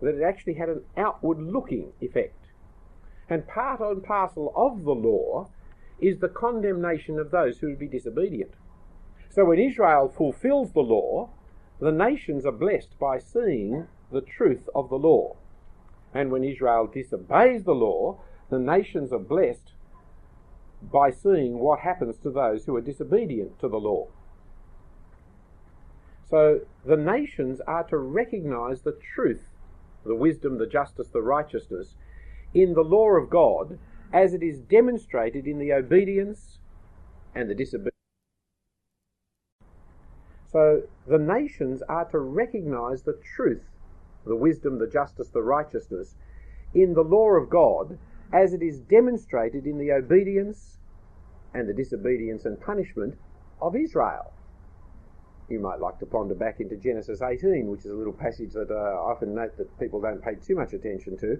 that 0.00 0.14
it 0.14 0.22
actually 0.22 0.54
had 0.54 0.68
an 0.68 0.82
outward 0.96 1.38
looking 1.38 1.92
effect. 2.00 2.46
And 3.28 3.46
part 3.46 3.80
and 3.80 4.02
parcel 4.02 4.52
of 4.56 4.84
the 4.84 4.94
law 4.94 5.50
is 6.00 6.18
the 6.18 6.28
condemnation 6.28 7.18
of 7.18 7.30
those 7.30 7.58
who 7.58 7.68
would 7.68 7.78
be 7.78 7.88
disobedient. 7.88 8.52
So 9.28 9.44
when 9.44 9.58
Israel 9.58 10.08
fulfills 10.08 10.72
the 10.72 10.80
law, 10.80 11.30
the 11.80 11.92
nations 11.92 12.46
are 12.46 12.52
blessed 12.52 12.98
by 12.98 13.18
seeing 13.18 13.86
the 14.10 14.22
truth 14.22 14.68
of 14.74 14.88
the 14.88 14.98
law. 14.98 15.36
And 16.14 16.32
when 16.32 16.42
Israel 16.42 16.86
disobeys 16.86 17.64
the 17.64 17.74
law, 17.74 18.20
the 18.48 18.58
nations 18.58 19.12
are 19.12 19.18
blessed 19.18 19.74
by 20.82 21.10
seeing 21.10 21.58
what 21.58 21.80
happens 21.80 22.18
to 22.18 22.30
those 22.30 22.64
who 22.64 22.76
are 22.76 22.80
disobedient 22.80 23.58
to 23.60 23.68
the 23.68 23.78
law. 23.78 24.06
So 26.28 26.60
the 26.84 26.96
nations 26.96 27.60
are 27.66 27.84
to 27.84 27.96
recognize 27.96 28.82
the 28.82 28.92
truth, 29.14 29.48
the 30.04 30.14
wisdom, 30.14 30.58
the 30.58 30.66
justice, 30.66 31.08
the 31.08 31.22
righteousness 31.22 31.94
in 32.54 32.74
the 32.74 32.82
law 32.82 33.10
of 33.10 33.30
God 33.30 33.78
as 34.12 34.34
it 34.34 34.42
is 34.42 34.60
demonstrated 34.60 35.46
in 35.46 35.58
the 35.58 35.72
obedience 35.72 36.58
and 37.34 37.48
the 37.48 37.54
disobedience. 37.54 37.94
So 40.50 40.82
the 41.06 41.18
nations 41.18 41.82
are 41.88 42.06
to 42.06 42.18
recognize 42.18 43.02
the 43.02 43.18
truth, 43.36 43.64
the 44.24 44.36
wisdom, 44.36 44.78
the 44.78 44.86
justice, 44.86 45.28
the 45.28 45.42
righteousness 45.42 46.14
in 46.74 46.94
the 46.94 47.02
law 47.02 47.30
of 47.30 47.50
God 47.50 47.98
as 48.32 48.52
it 48.52 48.62
is 48.62 48.78
demonstrated 48.80 49.66
in 49.66 49.78
the 49.78 49.92
obedience 49.92 50.78
and 51.54 51.68
the 51.68 51.72
disobedience 51.72 52.44
and 52.44 52.60
punishment 52.60 53.14
of 53.60 53.74
Israel. 53.74 54.32
You 55.48 55.60
might 55.60 55.80
like 55.80 55.98
to 56.00 56.06
ponder 56.06 56.34
back 56.34 56.60
into 56.60 56.76
Genesis 56.76 57.22
18, 57.22 57.68
which 57.68 57.80
is 57.80 57.90
a 57.90 57.94
little 57.94 58.12
passage 58.12 58.52
that 58.52 58.70
uh, 58.70 58.74
I 58.74 59.12
often 59.12 59.34
note 59.34 59.56
that 59.56 59.78
people 59.80 60.00
don't 60.00 60.22
pay 60.22 60.34
too 60.34 60.54
much 60.54 60.74
attention 60.74 61.16
to. 61.18 61.38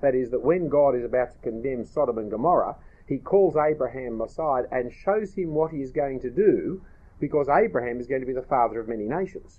That 0.00 0.14
is, 0.14 0.30
that 0.30 0.40
when 0.40 0.68
God 0.68 0.94
is 0.94 1.04
about 1.04 1.32
to 1.32 1.38
condemn 1.38 1.84
Sodom 1.84 2.18
and 2.18 2.30
Gomorrah, 2.30 2.76
he 3.06 3.18
calls 3.18 3.56
Abraham 3.56 4.20
aside 4.20 4.66
and 4.70 4.92
shows 4.92 5.34
him 5.34 5.52
what 5.52 5.72
he 5.72 5.78
is 5.78 5.90
going 5.90 6.20
to 6.20 6.30
do 6.30 6.80
because 7.18 7.48
Abraham 7.48 7.98
is 7.98 8.06
going 8.06 8.20
to 8.20 8.26
be 8.26 8.32
the 8.32 8.42
father 8.42 8.80
of 8.80 8.88
many 8.88 9.04
nations. 9.04 9.58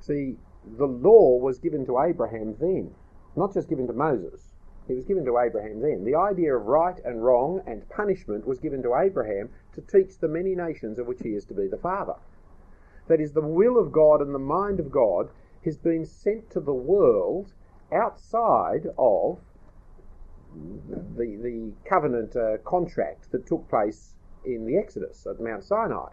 See, 0.00 0.36
the 0.76 0.86
law 0.86 1.38
was 1.38 1.58
given 1.58 1.86
to 1.86 2.00
Abraham 2.00 2.56
then, 2.60 2.92
not 3.36 3.54
just 3.54 3.68
given 3.68 3.86
to 3.86 3.92
Moses. 3.92 4.51
It 4.88 4.94
was 4.94 5.04
given 5.04 5.24
to 5.24 5.38
Abraham 5.38 5.80
then. 5.80 6.04
The 6.04 6.16
idea 6.16 6.56
of 6.56 6.66
right 6.66 6.98
and 7.04 7.24
wrong 7.24 7.62
and 7.66 7.88
punishment 7.88 8.46
was 8.46 8.58
given 8.58 8.82
to 8.82 8.96
Abraham 8.96 9.50
to 9.74 9.80
teach 9.80 10.18
the 10.18 10.28
many 10.28 10.54
nations 10.54 10.98
of 10.98 11.06
which 11.06 11.20
he 11.22 11.30
is 11.30 11.44
to 11.46 11.54
be 11.54 11.68
the 11.68 11.76
father. 11.78 12.16
That 13.06 13.20
is, 13.20 13.32
the 13.32 13.40
will 13.40 13.78
of 13.78 13.92
God 13.92 14.20
and 14.20 14.34
the 14.34 14.38
mind 14.38 14.80
of 14.80 14.90
God 14.90 15.30
has 15.64 15.76
been 15.76 16.04
sent 16.04 16.50
to 16.50 16.60
the 16.60 16.74
world 16.74 17.52
outside 17.92 18.88
of 18.98 19.38
the, 21.16 21.36
the 21.36 21.72
covenant 21.88 22.36
uh, 22.36 22.58
contract 22.58 23.30
that 23.32 23.46
took 23.46 23.68
place 23.68 24.14
in 24.44 24.66
the 24.66 24.76
Exodus 24.76 25.26
at 25.26 25.40
Mount 25.40 25.64
Sinai. 25.64 26.10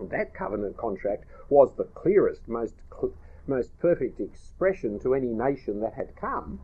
That 0.00 0.34
covenant 0.34 0.76
contract 0.76 1.24
was 1.48 1.74
the 1.74 1.84
clearest, 1.84 2.46
most, 2.48 2.74
cl- 2.90 3.14
most 3.46 3.78
perfect 3.78 4.20
expression 4.20 4.98
to 5.00 5.14
any 5.14 5.28
nation 5.28 5.80
that 5.80 5.94
had 5.94 6.14
come, 6.16 6.60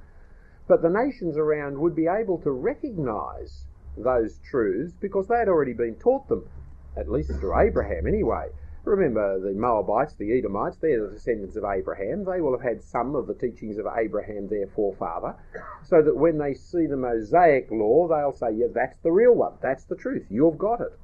but 0.67 0.83
the 0.83 0.89
nations 0.89 1.37
around 1.37 1.79
would 1.79 1.95
be 1.95 2.07
able 2.07 2.39
to 2.39 2.51
recognize 2.51 3.67
those 3.97 4.39
truths 4.39 4.93
because 5.01 5.29
they 5.29 5.37
had 5.37 5.49
already 5.49 5.73
been 5.73 5.95
taught 5.97 6.29
them, 6.29 6.49
at 6.97 7.11
least 7.11 7.31
through 7.31 7.59
Abraham 7.59 8.07
anyway. 8.07 8.49
Remember 8.85 9.41
the 9.41 9.53
Moabites, 9.53 10.15
the 10.15 10.37
Edomites, 10.37 10.77
they're 10.77 11.07
the 11.07 11.15
descendants 11.15 11.57
of 11.57 11.65
Abraham. 11.65 12.25
They 12.25 12.43
will 12.43 12.53
have 12.53 12.61
had 12.61 12.83
some 12.83 13.15
of 13.15 13.27
the 13.27 13.35
teachings 13.35 13.79
of 13.79 13.87
Abraham, 13.97 14.49
their 14.49 14.67
forefather, 14.67 15.37
so 15.83 16.03
that 16.03 16.17
when 16.17 16.37
they 16.37 16.53
see 16.53 16.87
the 16.87 16.97
Mosaic 16.97 17.71
law, 17.71 18.09
they'll 18.09 18.37
say, 18.37 18.53
yeah, 18.55 18.67
that's 18.75 18.99
the 18.99 19.11
real 19.11 19.35
one. 19.35 19.55
That's 19.63 19.85
the 19.85 19.97
truth. 19.97 20.27
You've 20.29 20.59
got 20.59 20.83
it. 20.83 20.99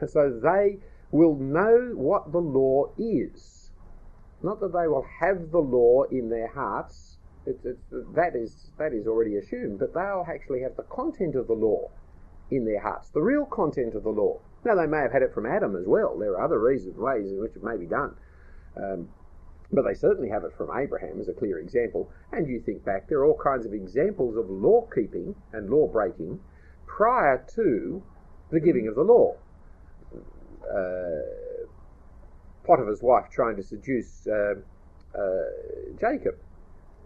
And 0.00 0.10
so 0.10 0.38
they 0.42 0.80
will 1.12 1.36
know 1.36 1.92
what 1.94 2.30
the 2.30 2.40
law 2.40 2.92
is. 2.98 3.70
Not 4.42 4.60
that 4.60 4.74
they 4.74 4.86
will 4.86 5.06
have 5.20 5.50
the 5.50 5.60
law 5.62 6.02
in 6.04 6.28
their 6.28 6.48
hearts. 6.48 7.13
It's, 7.46 7.64
it's, 7.64 7.80
that, 8.14 8.34
is, 8.34 8.70
that 8.78 8.92
is 8.92 9.06
already 9.06 9.36
assumed. 9.36 9.78
But 9.78 9.94
they'll 9.94 10.26
actually 10.28 10.62
have 10.62 10.76
the 10.76 10.84
content 10.84 11.34
of 11.34 11.46
the 11.46 11.54
law 11.54 11.90
in 12.50 12.64
their 12.64 12.80
hearts, 12.80 13.08
the 13.10 13.22
real 13.22 13.46
content 13.46 13.94
of 13.94 14.02
the 14.02 14.10
law. 14.10 14.40
Now, 14.64 14.74
they 14.74 14.86
may 14.86 14.98
have 14.98 15.12
had 15.12 15.22
it 15.22 15.34
from 15.34 15.46
Adam 15.46 15.76
as 15.76 15.86
well. 15.86 16.16
There 16.18 16.32
are 16.32 16.44
other 16.44 16.58
reasons, 16.58 16.96
ways 16.96 17.30
in 17.30 17.40
which 17.40 17.56
it 17.56 17.62
may 17.62 17.76
be 17.76 17.86
done. 17.86 18.14
Um, 18.76 19.08
but 19.72 19.82
they 19.82 19.94
certainly 19.94 20.28
have 20.28 20.44
it 20.44 20.52
from 20.56 20.70
Abraham 20.76 21.20
as 21.20 21.28
a 21.28 21.32
clear 21.32 21.58
example. 21.58 22.10
And 22.32 22.48
you 22.48 22.60
think 22.60 22.84
back, 22.84 23.08
there 23.08 23.18
are 23.18 23.24
all 23.24 23.38
kinds 23.42 23.66
of 23.66 23.72
examples 23.72 24.36
of 24.36 24.48
law 24.48 24.88
keeping 24.94 25.34
and 25.52 25.68
law 25.68 25.86
breaking 25.86 26.40
prior 26.86 27.44
to 27.54 28.02
the 28.50 28.60
giving 28.60 28.86
of 28.88 28.94
the 28.94 29.02
law. 29.02 29.36
Uh, 30.70 31.66
Potiphar's 32.64 33.02
wife 33.02 33.28
trying 33.30 33.56
to 33.56 33.62
seduce 33.62 34.26
uh, 34.26 34.54
uh, 35.18 35.20
Jacob. 36.00 36.36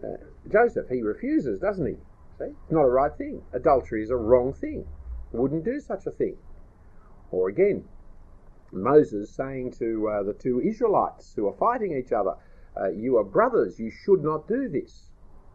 Uh, 0.03 0.17
Joseph, 0.51 0.87
he 0.89 1.01
refuses, 1.01 1.59
doesn't 1.59 1.85
he? 1.85 1.95
See? 2.37 2.45
It's 2.45 2.71
not 2.71 2.83
a 2.83 2.89
right 2.89 3.15
thing. 3.17 3.41
Adultery 3.53 4.03
is 4.03 4.09
a 4.09 4.15
wrong 4.15 4.53
thing. 4.53 4.85
Wouldn't 5.31 5.65
do 5.65 5.79
such 5.79 6.05
a 6.07 6.11
thing. 6.11 6.37
Or 7.31 7.49
again, 7.49 7.83
Moses 8.71 9.29
saying 9.29 9.71
to 9.79 10.07
uh, 10.09 10.23
the 10.23 10.33
two 10.33 10.61
Israelites 10.61 11.33
who 11.35 11.47
are 11.47 11.57
fighting 11.57 11.95
each 11.97 12.11
other, 12.11 12.35
uh, 12.79 12.89
You 12.89 13.17
are 13.17 13.23
brothers, 13.23 13.79
you 13.79 13.91
should 13.91 14.23
not 14.23 14.47
do 14.47 14.69
this. 14.69 15.09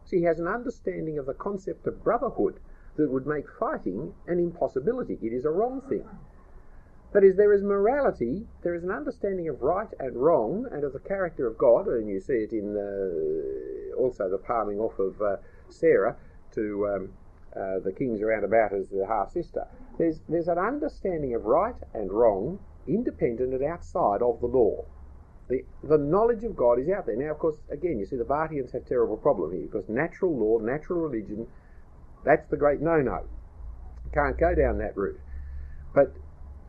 See, 0.04 0.18
he 0.18 0.24
has 0.24 0.38
an 0.38 0.46
understanding 0.46 1.18
of 1.18 1.26
the 1.26 1.34
concept 1.34 1.86
of 1.86 2.04
brotherhood 2.04 2.60
that 2.96 3.10
would 3.10 3.26
make 3.26 3.46
fighting 3.58 4.14
an 4.26 4.38
impossibility. 4.38 5.18
It 5.22 5.32
is 5.32 5.44
a 5.44 5.50
wrong 5.50 5.80
thing. 5.88 6.04
That 7.14 7.22
is, 7.22 7.36
there 7.36 7.52
is 7.52 7.62
morality, 7.62 8.44
there 8.64 8.74
is 8.74 8.82
an 8.82 8.90
understanding 8.90 9.48
of 9.48 9.62
right 9.62 9.86
and 10.00 10.16
wrong 10.16 10.66
and 10.72 10.82
of 10.82 10.92
the 10.92 10.98
character 10.98 11.46
of 11.46 11.56
God, 11.56 11.86
and 11.86 12.08
you 12.08 12.18
see 12.20 12.42
it 12.42 12.52
in 12.52 12.76
uh, 12.76 13.96
also 13.96 14.28
the 14.28 14.36
palming 14.36 14.80
off 14.80 14.98
of 14.98 15.22
uh, 15.22 15.36
Sarah 15.68 16.16
to 16.54 16.88
um, 16.88 17.08
uh, 17.54 17.78
the 17.84 17.92
kings 17.92 18.20
around 18.20 18.42
about 18.42 18.72
as 18.72 18.88
the 18.88 19.06
half 19.06 19.30
sister. 19.30 19.64
There's, 19.96 20.18
there's 20.28 20.48
an 20.48 20.58
understanding 20.58 21.36
of 21.36 21.44
right 21.44 21.76
and 21.94 22.10
wrong, 22.10 22.58
independent 22.88 23.54
and 23.54 23.62
outside 23.62 24.20
of 24.20 24.40
the 24.40 24.48
law. 24.48 24.84
The, 25.48 25.64
the 25.84 25.98
knowledge 25.98 26.42
of 26.42 26.56
God 26.56 26.80
is 26.80 26.88
out 26.88 27.06
there. 27.06 27.14
Now, 27.14 27.30
of 27.30 27.38
course, 27.38 27.58
again, 27.70 28.00
you 28.00 28.06
see 28.06 28.16
the 28.16 28.24
Barthians 28.24 28.72
have 28.72 28.86
terrible 28.86 29.18
problem 29.18 29.52
here 29.52 29.68
because 29.70 29.88
natural 29.88 30.36
law, 30.36 30.58
natural 30.58 30.98
religion, 30.98 31.46
that's 32.24 32.48
the 32.48 32.56
great 32.56 32.80
no-no. 32.80 33.24
Can't 34.12 34.36
go 34.36 34.52
down 34.56 34.78
that 34.78 34.96
route. 34.96 35.20
But 35.94 36.16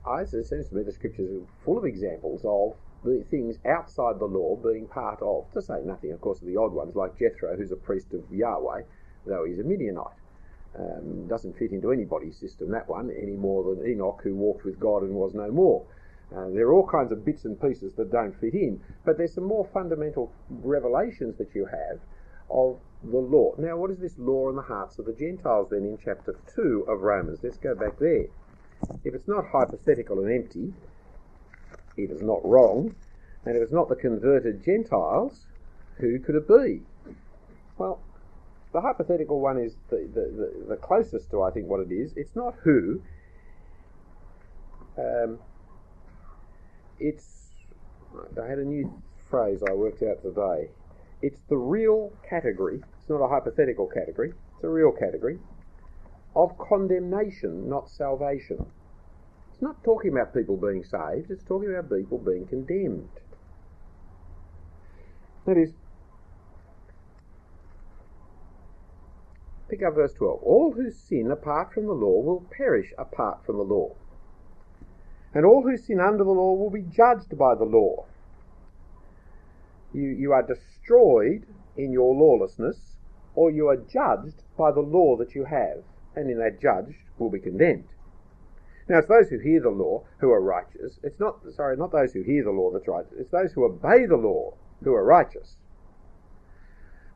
I, 0.08 0.22
it 0.22 0.30
seems 0.30 0.70
to 0.70 0.76
me 0.76 0.84
the 0.84 0.92
scriptures 0.92 1.30
are 1.32 1.64
full 1.64 1.78
of 1.78 1.86
examples 1.86 2.42
of 2.46 2.76
the 3.04 3.24
things 3.30 3.58
outside 3.66 4.20
the 4.20 4.26
law 4.26 4.56
being 4.56 4.88
part 4.88 5.22
of, 5.22 5.52
to 5.54 5.62
say 5.62 5.82
nothing, 5.84 6.12
of 6.12 6.22
course, 6.22 6.42
of 6.42 6.48
the 6.48 6.58
odd 6.58 6.72
ones 6.72 6.96
like 6.96 7.18
Jethro, 7.18 7.56
who's 7.56 7.72
a 7.72 7.76
priest 7.76 8.14
of 8.14 8.24
Yahweh, 8.32 8.82
though 9.26 9.46
he's 9.46 9.60
a 9.60 9.64
Midianite. 9.64 10.18
Um, 10.78 11.28
doesn't 11.28 11.58
fit 11.58 11.72
into 11.72 11.92
anybody's 11.92 12.38
system, 12.38 12.70
that 12.72 12.90
one, 12.90 13.10
any 13.10 13.36
more 13.36 13.64
than 13.64 13.88
Enoch, 13.88 14.20
who 14.24 14.36
walked 14.36 14.66
with 14.66 14.80
God 14.80 15.04
and 15.04 15.14
was 15.14 15.34
no 15.34 15.50
more. 15.50 15.86
Uh, 16.36 16.50
there 16.50 16.68
are 16.68 16.74
all 16.74 16.88
kinds 16.88 17.12
of 17.12 17.24
bits 17.24 17.46
and 17.46 17.62
pieces 17.62 17.94
that 17.94 18.12
don't 18.12 18.38
fit 18.40 18.54
in, 18.54 18.82
but 19.06 19.18
there's 19.18 19.34
some 19.34 19.46
more 19.46 19.66
fundamental 19.74 20.34
revelations 20.50 21.38
that 21.38 21.54
you 21.54 21.66
have 21.66 22.00
of 22.50 22.80
the 23.04 23.18
law. 23.18 23.54
Now, 23.58 23.78
what 23.78 23.92
is 23.92 24.00
this 24.00 24.18
law 24.18 24.50
in 24.50 24.56
the 24.56 24.64
hearts 24.64 25.00
of 25.00 25.06
the 25.06 25.14
Gentiles 25.14 25.70
then 25.70 25.86
in 25.86 25.98
chapter 26.04 26.36
2 26.56 26.86
of 26.88 27.02
Romans? 27.02 27.40
Let's 27.44 27.58
go 27.58 27.76
back 27.76 28.00
there. 28.00 28.26
If 29.04 29.14
it's 29.14 29.28
not 29.28 29.46
hypothetical 29.52 30.20
and 30.20 30.32
empty, 30.32 30.74
it 31.98 32.12
is 32.12 32.22
not 32.22 32.46
wrong. 32.46 32.96
And 33.46 33.56
if 33.56 33.64
it's 33.64 33.72
not 33.72 33.90
the 33.90 33.96
converted 33.96 34.64
Gentiles, 34.64 35.46
who 35.98 36.20
could 36.20 36.36
it 36.36 36.48
be? 36.48 36.82
Well, 37.78 38.00
the 38.74 38.82
hypothetical 38.82 39.40
one 39.40 39.58
is 39.58 39.76
the, 39.90 40.10
the, 40.14 40.22
the, 40.22 40.66
the 40.70 40.76
closest 40.76 41.32
to, 41.32 41.44
I 41.44 41.52
think, 41.52 41.68
what 41.68 41.80
it 41.80 41.92
is. 41.92 42.14
It's 42.16 42.36
not 42.36 42.56
who. 42.64 43.02
Um, 44.98 45.40
it's, 47.00 47.50
I 48.42 48.48
had 48.48 48.60
a 48.60 48.66
new 48.66 49.02
phrase 49.30 49.62
I 49.68 49.74
worked 49.74 50.04
out 50.04 50.22
today. 50.22 50.70
It's 51.22 51.40
the 51.50 51.58
real 51.58 52.12
category, 52.28 52.82
it's 53.00 53.10
not 53.10 53.22
a 53.22 53.28
hypothetical 53.28 53.88
category, 53.88 54.34
it's 54.56 54.64
a 54.64 54.70
real 54.70 54.92
category, 54.92 55.40
of 56.36 56.58
condemnation, 56.58 57.70
not 57.70 57.90
salvation. 57.90 58.66
It's 59.52 59.62
not 59.62 59.84
talking 59.84 60.12
about 60.12 60.34
people 60.34 60.58
being 60.58 60.84
saved, 60.84 61.32
it's 61.32 61.44
talking 61.44 61.70
about 61.70 61.90
people 61.90 62.18
being 62.18 62.46
condemned. 62.46 63.10
That 65.46 65.58
is, 65.58 65.74
pick 69.70 69.82
up 69.82 69.96
verse 69.96 70.14
12. 70.14 70.42
All 70.44 70.74
who 70.74 70.92
sin 70.92 71.32
apart 71.32 71.74
from 71.74 71.86
the 71.86 71.94
law 71.94 72.22
will 72.22 72.46
perish 72.52 72.94
apart 72.98 73.46
from 73.46 73.58
the 73.58 73.64
law. 73.64 73.96
And 75.34 75.46
all 75.46 75.64
who 75.64 75.78
sin 75.78 76.00
under 76.00 76.24
the 76.24 76.32
law 76.32 76.54
will 76.54 76.70
be 76.70 76.82
judged 76.82 77.38
by 77.38 77.56
the 77.56 77.66
law. 77.66 78.06
You, 79.94 80.10
you 80.10 80.34
are 80.34 80.44
destroyed 80.44 81.46
in 81.78 81.94
your 81.94 82.14
lawlessness, 82.14 82.98
or 83.36 83.52
you 83.52 83.68
are 83.68 83.78
judged 83.78 84.44
by 84.58 84.72
the 84.72 84.82
law 84.82 85.16
that 85.18 85.36
you 85.36 85.46
have, 85.46 85.84
and 86.16 86.30
in 86.30 86.38
that 86.40 86.62
judged 86.62 86.98
will 87.18 87.30
be 87.30 87.40
condemned. 87.40 87.88
Now, 88.88 89.00
it's 89.00 89.08
those 89.08 89.30
who 89.30 89.40
hear 89.40 89.62
the 89.62 89.70
law 89.70 90.04
who 90.20 90.30
are 90.32 90.42
righteous. 90.42 91.00
It's 91.02 91.20
not, 91.20 91.40
sorry, 91.56 91.76
not 91.76 91.92
those 91.92 92.14
who 92.14 92.22
hear 92.22 92.44
the 92.44 92.52
law 92.52 92.72
that's 92.72 92.88
righteous. 92.88 93.14
It's 93.18 93.32
those 93.32 93.54
who 93.54 93.66
obey 93.66 94.06
the 94.06 94.18
law 94.18 94.54
who 94.84 94.94
are 94.94 95.04
righteous. 95.04 95.58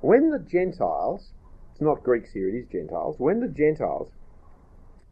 When 0.02 0.32
the 0.32 0.40
Gentiles, 0.40 1.34
it's 1.72 1.82
not 1.82 2.04
Greeks 2.04 2.32
here, 2.32 2.50
it 2.50 2.56
is 2.56 2.66
Gentiles, 2.68 3.16
when 3.20 3.40
the 3.40 3.48
Gentiles, 3.48 4.10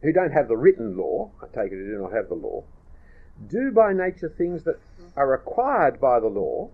who 0.02 0.12
don't 0.12 0.32
have 0.32 0.48
the 0.48 0.56
written 0.56 0.96
law, 0.96 1.30
I 1.42 1.46
take 1.46 1.72
it 1.72 1.76
who 1.76 1.86
do 1.86 2.02
not 2.02 2.12
have 2.12 2.28
the 2.28 2.34
law, 2.34 2.64
do 3.46 3.70
by 3.70 3.92
nature 3.92 4.28
things 4.28 4.64
that 4.64 4.80
are 5.16 5.28
required 5.28 6.00
by 6.00 6.18
the 6.18 6.28
law, 6.28 6.70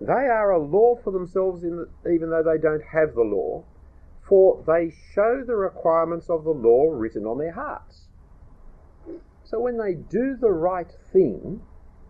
they 0.00 0.12
are 0.12 0.50
a 0.50 0.58
law 0.58 0.96
for 0.96 1.10
themselves 1.10 1.62
the, 1.62 1.88
even 2.10 2.30
though 2.30 2.42
they 2.42 2.58
don't 2.58 2.82
have 2.92 3.14
the 3.14 3.22
law, 3.22 3.64
for 4.28 4.62
they 4.66 4.92
show 5.14 5.42
the 5.46 5.56
requirements 5.56 6.28
of 6.28 6.44
the 6.44 6.50
law 6.50 6.90
written 6.90 7.24
on 7.24 7.38
their 7.38 7.52
hearts. 7.52 8.08
So 9.42 9.58
when 9.58 9.78
they 9.78 9.94
do 9.94 10.36
the 10.38 10.52
right 10.52 10.92
thing, 11.12 11.62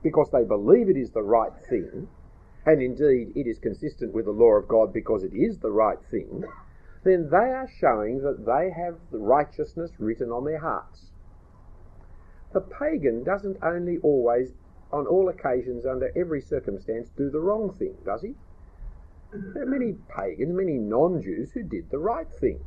because 0.02 0.28
they 0.32 0.42
believe 0.42 0.88
it 0.88 0.96
is 0.96 1.12
the 1.12 1.22
right 1.22 1.52
thing, 1.68 2.08
and 2.66 2.82
indeed 2.82 3.32
it 3.36 3.46
is 3.46 3.60
consistent 3.60 4.12
with 4.12 4.24
the 4.24 4.32
law 4.32 4.54
of 4.54 4.66
God 4.66 4.92
because 4.92 5.22
it 5.22 5.32
is 5.32 5.58
the 5.58 5.70
right 5.70 5.98
thing, 6.10 6.44
then 7.04 7.28
they 7.30 7.36
are 7.36 7.70
showing 7.80 8.22
that 8.22 8.44
they 8.44 8.70
have 8.70 8.98
righteousness 9.12 9.92
written 9.98 10.30
on 10.30 10.44
their 10.44 10.58
hearts. 10.58 11.12
The 12.52 12.60
pagan 12.60 13.22
doesn't 13.22 13.58
only 13.62 13.98
always, 13.98 14.54
on 14.92 15.06
all 15.06 15.28
occasions, 15.28 15.86
under 15.86 16.10
every 16.16 16.40
circumstance, 16.40 17.10
do 17.16 17.30
the 17.30 17.40
wrong 17.40 17.76
thing, 17.78 17.94
does 18.04 18.22
he? 18.22 18.34
There 19.32 19.62
are 19.62 19.66
many 19.66 19.94
pagans, 20.08 20.54
many 20.54 20.78
non 20.78 21.20
Jews 21.20 21.52
who 21.52 21.62
did 21.62 21.90
the 21.90 21.98
right 21.98 22.30
thing. 22.30 22.60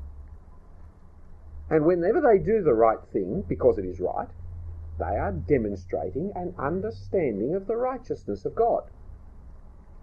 And 1.69 1.85
whenever 1.85 2.21
they 2.21 2.37
do 2.37 2.61
the 2.61 2.73
right 2.73 2.99
thing, 3.11 3.43
because 3.47 3.77
it 3.77 3.85
is 3.85 3.99
right, 3.99 4.27
they 4.99 5.17
are 5.17 5.31
demonstrating 5.31 6.31
an 6.35 6.53
understanding 6.59 7.55
of 7.55 7.65
the 7.65 7.77
righteousness 7.77 8.45
of 8.45 8.55
God. 8.55 8.83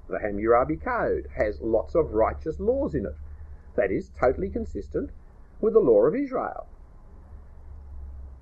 The 0.09 0.19
Hammurabi 0.19 0.77
Code 0.77 1.29
has 1.37 1.61
lots 1.61 1.95
of 1.95 2.15
righteous 2.15 2.59
laws 2.59 2.95
in 2.95 3.07
it. 3.07 3.15
That 3.77 3.93
is 3.93 4.11
totally 4.19 4.49
consistent 4.49 5.11
with 5.61 5.75
the 5.75 5.81
law 5.81 6.01
of 6.07 6.17
Israel. 6.17 6.67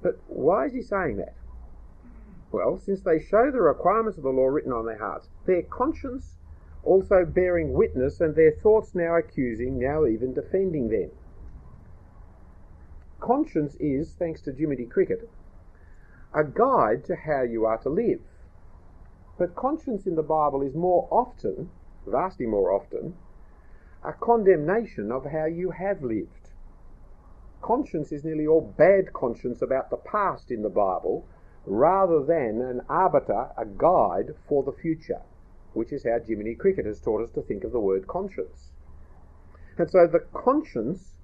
But 0.01 0.21
why 0.29 0.67
is 0.67 0.73
he 0.73 0.83
saying 0.83 1.17
that? 1.17 1.35
Well, 2.53 2.79
since 2.79 3.01
they 3.01 3.19
show 3.19 3.51
the 3.51 3.61
requirements 3.61 4.17
of 4.17 4.25
the 4.25 4.31
law 4.31 4.47
written 4.47 4.73
on 4.73 4.87
their 4.87 4.99
hearts, 4.99 5.29
their 5.45 5.63
conscience 5.63 6.36
also 6.87 7.25
bearing 7.25 7.73
witness, 7.73 8.21
and 8.21 8.35
their 8.35 8.53
thoughts 8.53 8.95
now 8.95 9.17
accusing, 9.17 9.79
now 9.79 10.07
even 10.07 10.33
defending 10.33 10.89
them. 10.89 11.11
Conscience 13.21 13.77
is, 13.81 14.15
thanks 14.15 14.41
to 14.43 14.53
Jiminy 14.53 14.87
Cricket, 14.87 15.29
a 16.33 16.45
guide 16.45 17.05
to 17.07 17.17
how 17.17 17.43
you 17.43 17.65
are 17.65 17.79
to 17.79 17.89
live. 17.89 18.21
But 19.39 19.57
conscience 19.57 20.07
in 20.07 20.15
the 20.15 20.23
Bible 20.23 20.63
is 20.63 20.75
more 20.75 21.09
often, 21.11 21.71
vastly 22.07 22.47
more 22.47 22.73
often, 22.73 23.15
a 24.05 24.13
condemnation 24.13 25.11
of 25.11 25.27
how 25.27 25.47
you 25.47 25.73
have 25.73 26.03
lived. 26.03 26.51
Conscience 27.61 28.13
is 28.13 28.25
nearly 28.25 28.47
all 28.47 28.61
bad 28.61 29.13
conscience 29.13 29.61
about 29.61 29.91
the 29.91 29.97
past 29.97 30.51
in 30.51 30.63
the 30.63 30.69
Bible 30.69 31.27
rather 31.65 32.23
than 32.23 32.61
an 32.61 32.81
arbiter, 32.89 33.51
a 33.59 33.65
guide 33.67 34.35
for 34.49 34.63
the 34.63 34.73
future, 34.73 35.23
which 35.77 35.93
is 35.93 36.05
how 36.05 36.19
Jiminy 36.27 36.55
Cricket 36.55 36.87
has 36.87 37.01
taught 37.01 37.23
us 37.23 37.31
to 37.33 37.43
think 37.43 37.63
of 37.63 37.73
the 37.73 37.81
word 37.81 38.09
conscience. 38.09 38.73
And 39.77 39.91
so 39.91 40.07
the 40.07 40.27
conscience 40.33 41.17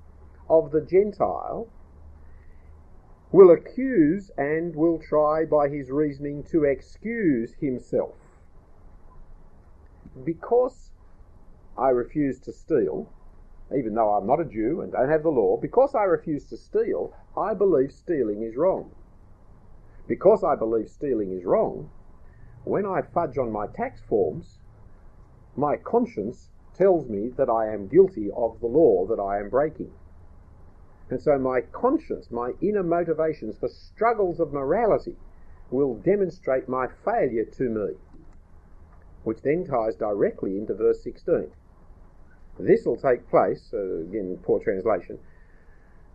of 0.49 0.71
the 0.71 0.83
Gentile 0.83 1.69
will 3.33 3.51
accuse 3.51 4.31
and 4.37 4.77
will 4.77 4.99
try 4.99 5.47
by 5.47 5.71
his 5.71 5.91
reasoning 5.91 6.45
to 6.51 6.65
excuse 6.65 7.55
himself. 7.55 8.15
Because 10.23 10.91
I 11.79 11.89
refuse 11.89 12.39
to 12.41 12.53
steal, 12.53 13.09
even 13.75 13.95
though 13.95 14.11
I'm 14.11 14.27
not 14.27 14.41
a 14.41 14.45
Jew 14.45 14.83
and 14.83 14.93
don't 14.93 15.09
have 15.09 15.23
the 15.23 15.31
law, 15.31 15.57
because 15.57 15.95
I 15.95 16.03
refuse 16.03 16.45
to 16.51 16.59
steal, 16.59 17.15
I 17.35 17.55
believe 17.55 17.91
stealing 17.91 18.43
is 18.43 18.57
wrong. 18.57 18.91
Because 20.07 20.45
I 20.45 20.57
believe 20.57 20.91
stealing 20.91 21.33
is 21.33 21.47
wrong, 21.47 21.89
when 22.65 22.87
I 22.87 23.03
fudge 23.03 23.39
on 23.39 23.51
my 23.51 23.67
tax 23.67 24.01
forms, 24.01 24.59
my 25.57 25.77
conscience 25.77 26.49
tells 26.75 27.09
me 27.09 27.29
that 27.37 27.51
I 27.51 27.73
am 27.73 27.89
guilty 27.89 28.31
of 28.35 28.61
the 28.61 28.67
law 28.67 29.07
that 29.07 29.21
I 29.21 29.39
am 29.39 29.51
breaking. 29.51 29.93
And 31.11 31.21
so 31.21 31.39
my 31.39 31.61
conscience, 31.61 32.31
my 32.31 32.53
inner 32.63 32.83
motivations 32.83 33.59
for 33.59 33.69
struggles 33.69 34.41
of 34.41 34.53
morality 34.53 35.17
will 35.71 35.97
demonstrate 35.97 36.69
my 36.69 36.87
failure 37.05 37.45
to 37.45 37.65
me, 37.65 37.95
which 39.25 39.43
then 39.43 39.65
ties 39.65 39.95
directly 39.97 40.57
into 40.57 40.75
verse 40.75 41.03
16. 41.03 41.51
This 42.59 42.85
will 42.85 42.97
take 42.97 43.29
place, 43.29 43.73
uh, 43.75 44.01
again, 44.01 44.39
poor 44.43 44.61
translation, 44.61 45.19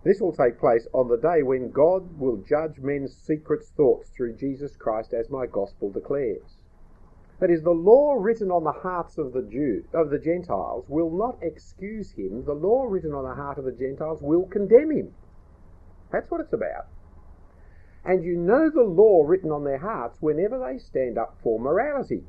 this 0.03 0.21
will 0.21 0.33
take 0.33 0.59
place 0.59 0.87
on 0.93 1.07
the 1.07 1.17
day 1.17 1.43
when 1.43 1.71
God 1.71 2.19
will 2.19 2.37
judge 2.37 2.79
men's 2.79 3.15
secret 3.15 3.63
thoughts 3.63 4.09
through 4.09 4.35
Jesus 4.35 4.75
Christ, 4.75 5.13
as 5.13 5.29
my 5.29 5.45
gospel 5.45 5.91
declares. 5.91 6.57
That 7.39 7.51
is, 7.51 7.61
the 7.61 7.71
law 7.71 8.15
written 8.17 8.49
on 8.49 8.63
the 8.63 8.71
hearts 8.71 9.17
of 9.17 9.33
the 9.33 9.43
Jew 9.43 9.83
of 9.93 10.09
the 10.09 10.17
Gentiles 10.17 10.85
will 10.87 11.11
not 11.11 11.37
excuse 11.41 12.13
him. 12.13 12.45
The 12.45 12.53
law 12.53 12.85
written 12.85 13.13
on 13.13 13.25
the 13.25 13.35
heart 13.35 13.57
of 13.59 13.65
the 13.65 13.71
Gentiles 13.71 14.21
will 14.21 14.45
condemn 14.45 14.91
him. 14.91 15.13
That's 16.11 16.31
what 16.31 16.41
it's 16.41 16.53
about. 16.53 16.87
And 18.03 18.23
you 18.23 18.37
know 18.37 18.69
the 18.69 18.83
law 18.83 19.23
written 19.25 19.51
on 19.51 19.65
their 19.65 19.79
hearts 19.79 20.21
whenever 20.21 20.57
they 20.57 20.79
stand 20.79 21.17
up 21.17 21.37
for 21.43 21.59
morality. 21.59 22.23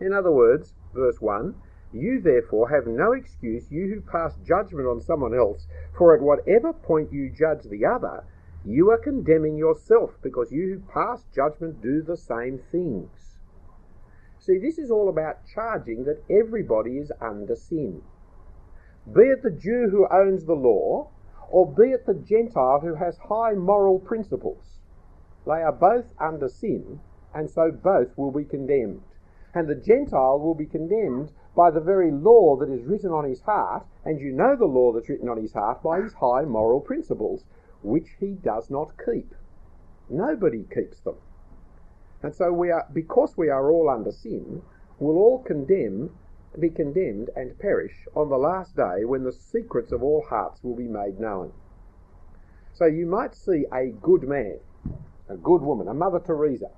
In 0.00 0.12
other 0.12 0.32
words, 0.32 0.74
verse 0.92 1.20
1 1.20 1.54
You 1.94 2.20
therefore 2.20 2.70
have 2.70 2.88
no 2.88 3.12
excuse, 3.12 3.70
you 3.70 3.86
who 3.86 4.00
pass 4.00 4.34
judgment 4.44 4.88
on 4.88 5.00
someone 5.00 5.32
else, 5.32 5.68
for 5.96 6.12
at 6.12 6.20
whatever 6.20 6.72
point 6.72 7.12
you 7.12 7.30
judge 7.30 7.62
the 7.62 7.86
other, 7.86 8.24
you 8.64 8.90
are 8.90 8.98
condemning 8.98 9.56
yourself, 9.56 10.18
because 10.20 10.50
you 10.50 10.74
who 10.74 10.92
pass 10.92 11.24
judgment 11.32 11.80
do 11.80 12.02
the 12.02 12.16
same 12.16 12.58
things. 12.72 13.36
See, 14.40 14.58
this 14.58 14.76
is 14.76 14.90
all 14.90 15.08
about 15.08 15.46
charging 15.46 16.02
that 16.04 16.24
everybody 16.28 16.98
is 16.98 17.12
under 17.20 17.54
sin. 17.54 18.02
Be 19.06 19.22
it 19.22 19.44
the 19.44 19.52
Jew 19.52 19.88
who 19.90 20.08
owns 20.10 20.46
the 20.46 20.54
law, 20.54 21.10
or 21.48 21.72
be 21.72 21.92
it 21.92 22.06
the 22.06 22.14
Gentile 22.14 22.80
who 22.80 22.96
has 22.96 23.18
high 23.28 23.52
moral 23.52 24.00
principles. 24.00 24.80
They 25.46 25.62
are 25.62 25.72
both 25.72 26.06
under 26.18 26.48
sin, 26.48 27.00
and 27.32 27.48
so 27.48 27.70
both 27.70 28.18
will 28.18 28.32
be 28.32 28.44
condemned. 28.44 29.02
And 29.54 29.68
the 29.68 29.76
Gentile 29.76 30.40
will 30.40 30.54
be 30.54 30.66
condemned 30.66 31.30
by 31.54 31.70
the 31.70 31.80
very 31.80 32.10
law 32.10 32.56
that 32.56 32.68
is 32.68 32.84
written 32.84 33.10
on 33.10 33.24
his 33.24 33.40
heart, 33.42 33.86
and 34.04 34.20
you 34.20 34.32
know 34.32 34.56
the 34.56 34.64
law 34.64 34.92
that's 34.92 35.08
written 35.08 35.28
on 35.28 35.40
his 35.40 35.52
heart 35.52 35.82
by 35.82 36.00
his 36.00 36.14
high 36.14 36.42
moral 36.42 36.80
principles, 36.80 37.44
which 37.82 38.16
he 38.18 38.32
does 38.32 38.70
not 38.70 38.92
keep. 39.04 39.34
Nobody 40.08 40.64
keeps 40.74 41.00
them. 41.00 41.16
And 42.22 42.34
so 42.34 42.52
we 42.52 42.70
are, 42.70 42.86
because 42.92 43.36
we 43.36 43.50
are 43.50 43.70
all 43.70 43.88
under 43.88 44.10
sin, 44.10 44.62
will 44.98 45.16
all 45.16 45.42
condemn, 45.42 46.10
be 46.58 46.70
condemned 46.70 47.30
and 47.36 47.58
perish 47.58 48.06
on 48.14 48.30
the 48.30 48.38
last 48.38 48.76
day 48.76 49.04
when 49.04 49.24
the 49.24 49.32
secrets 49.32 49.92
of 49.92 50.02
all 50.02 50.24
hearts 50.28 50.62
will 50.62 50.76
be 50.76 50.88
made 50.88 51.20
known. 51.20 51.52
So 52.72 52.86
you 52.86 53.06
might 53.06 53.34
see 53.34 53.66
a 53.72 53.88
good 54.02 54.26
man, 54.26 54.58
a 55.28 55.36
good 55.36 55.62
woman, 55.62 55.88
a 55.88 55.94
Mother 55.94 56.18
Teresa, 56.18 56.70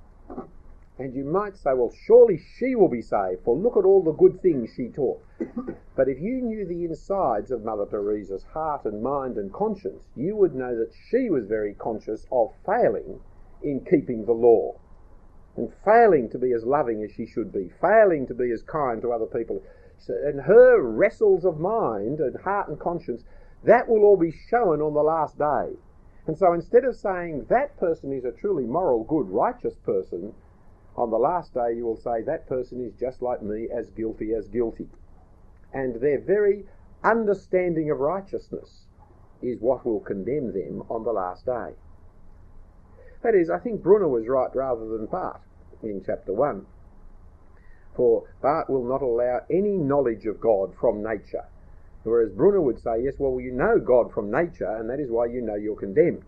And 0.98 1.14
you 1.14 1.24
might 1.24 1.58
say, 1.58 1.74
well, 1.74 1.92
surely 2.06 2.38
she 2.38 2.74
will 2.74 2.88
be 2.88 3.02
saved, 3.02 3.42
for 3.44 3.54
look 3.54 3.76
at 3.76 3.84
all 3.84 4.02
the 4.02 4.12
good 4.12 4.40
things 4.40 4.70
she 4.74 4.88
taught. 4.88 5.22
but 5.96 6.08
if 6.08 6.18
you 6.18 6.40
knew 6.40 6.64
the 6.64 6.84
insides 6.84 7.50
of 7.50 7.64
Mother 7.64 7.84
Teresa's 7.84 8.44
heart 8.44 8.86
and 8.86 9.02
mind 9.02 9.36
and 9.36 9.52
conscience, 9.52 10.04
you 10.16 10.36
would 10.36 10.54
know 10.54 10.74
that 10.74 10.94
she 11.10 11.28
was 11.28 11.46
very 11.46 11.74
conscious 11.74 12.26
of 12.32 12.52
failing 12.64 13.20
in 13.62 13.84
keeping 13.84 14.24
the 14.24 14.32
law 14.32 14.78
and 15.56 15.72
failing 15.84 16.30
to 16.30 16.38
be 16.38 16.52
as 16.52 16.64
loving 16.64 17.02
as 17.02 17.12
she 17.12 17.26
should 17.26 17.52
be, 17.52 17.70
failing 17.80 18.26
to 18.26 18.34
be 18.34 18.50
as 18.50 18.62
kind 18.62 19.02
to 19.02 19.12
other 19.12 19.26
people. 19.26 19.62
And 20.08 20.40
her 20.40 20.80
wrestles 20.80 21.44
of 21.44 21.58
mind 21.58 22.20
and 22.20 22.36
heart 22.40 22.68
and 22.68 22.78
conscience, 22.78 23.22
that 23.64 23.88
will 23.88 24.02
all 24.02 24.16
be 24.16 24.30
shown 24.30 24.80
on 24.80 24.94
the 24.94 25.02
last 25.02 25.38
day. 25.38 25.76
And 26.26 26.36
so 26.36 26.52
instead 26.52 26.84
of 26.84 26.96
saying 26.96 27.46
that 27.48 27.76
person 27.78 28.12
is 28.12 28.24
a 28.24 28.32
truly 28.32 28.64
moral, 28.64 29.04
good, 29.04 29.28
righteous 29.28 29.76
person, 29.76 30.34
on 30.96 31.10
the 31.10 31.18
last 31.18 31.54
day 31.54 31.74
you 31.76 31.84
will 31.84 32.00
say 32.00 32.22
that 32.22 32.48
person 32.48 32.84
is 32.84 32.98
just 32.98 33.22
like 33.22 33.42
me, 33.42 33.68
as 33.74 33.90
guilty 33.90 34.32
as 34.32 34.48
guilty. 34.48 34.88
And 35.72 36.00
their 36.00 36.20
very 36.20 36.64
understanding 37.04 37.90
of 37.90 37.98
righteousness 37.98 38.86
is 39.42 39.60
what 39.60 39.84
will 39.84 40.00
condemn 40.00 40.52
them 40.52 40.82
on 40.88 41.04
the 41.04 41.12
last 41.12 41.44
day. 41.44 41.72
That 43.22 43.34
is, 43.34 43.50
I 43.50 43.58
think 43.58 43.82
Brunner 43.82 44.08
was 44.08 44.26
right 44.26 44.54
rather 44.54 44.86
than 44.86 45.06
Barth 45.06 45.40
in 45.82 46.02
chapter 46.04 46.32
1. 46.32 46.66
For 47.94 48.24
Barth 48.42 48.68
will 48.68 48.84
not 48.84 49.02
allow 49.02 49.40
any 49.50 49.76
knowledge 49.76 50.26
of 50.26 50.40
God 50.40 50.74
from 50.80 51.02
nature. 51.02 51.44
Whereas 52.04 52.30
Brunner 52.30 52.60
would 52.60 52.80
say, 52.80 53.02
yes, 53.02 53.14
well, 53.18 53.40
you 53.40 53.50
know 53.50 53.80
God 53.80 54.12
from 54.12 54.30
nature, 54.30 54.76
and 54.76 54.88
that 54.88 55.00
is 55.00 55.10
why 55.10 55.26
you 55.26 55.40
know 55.40 55.56
you're 55.56 55.76
condemned. 55.76 56.24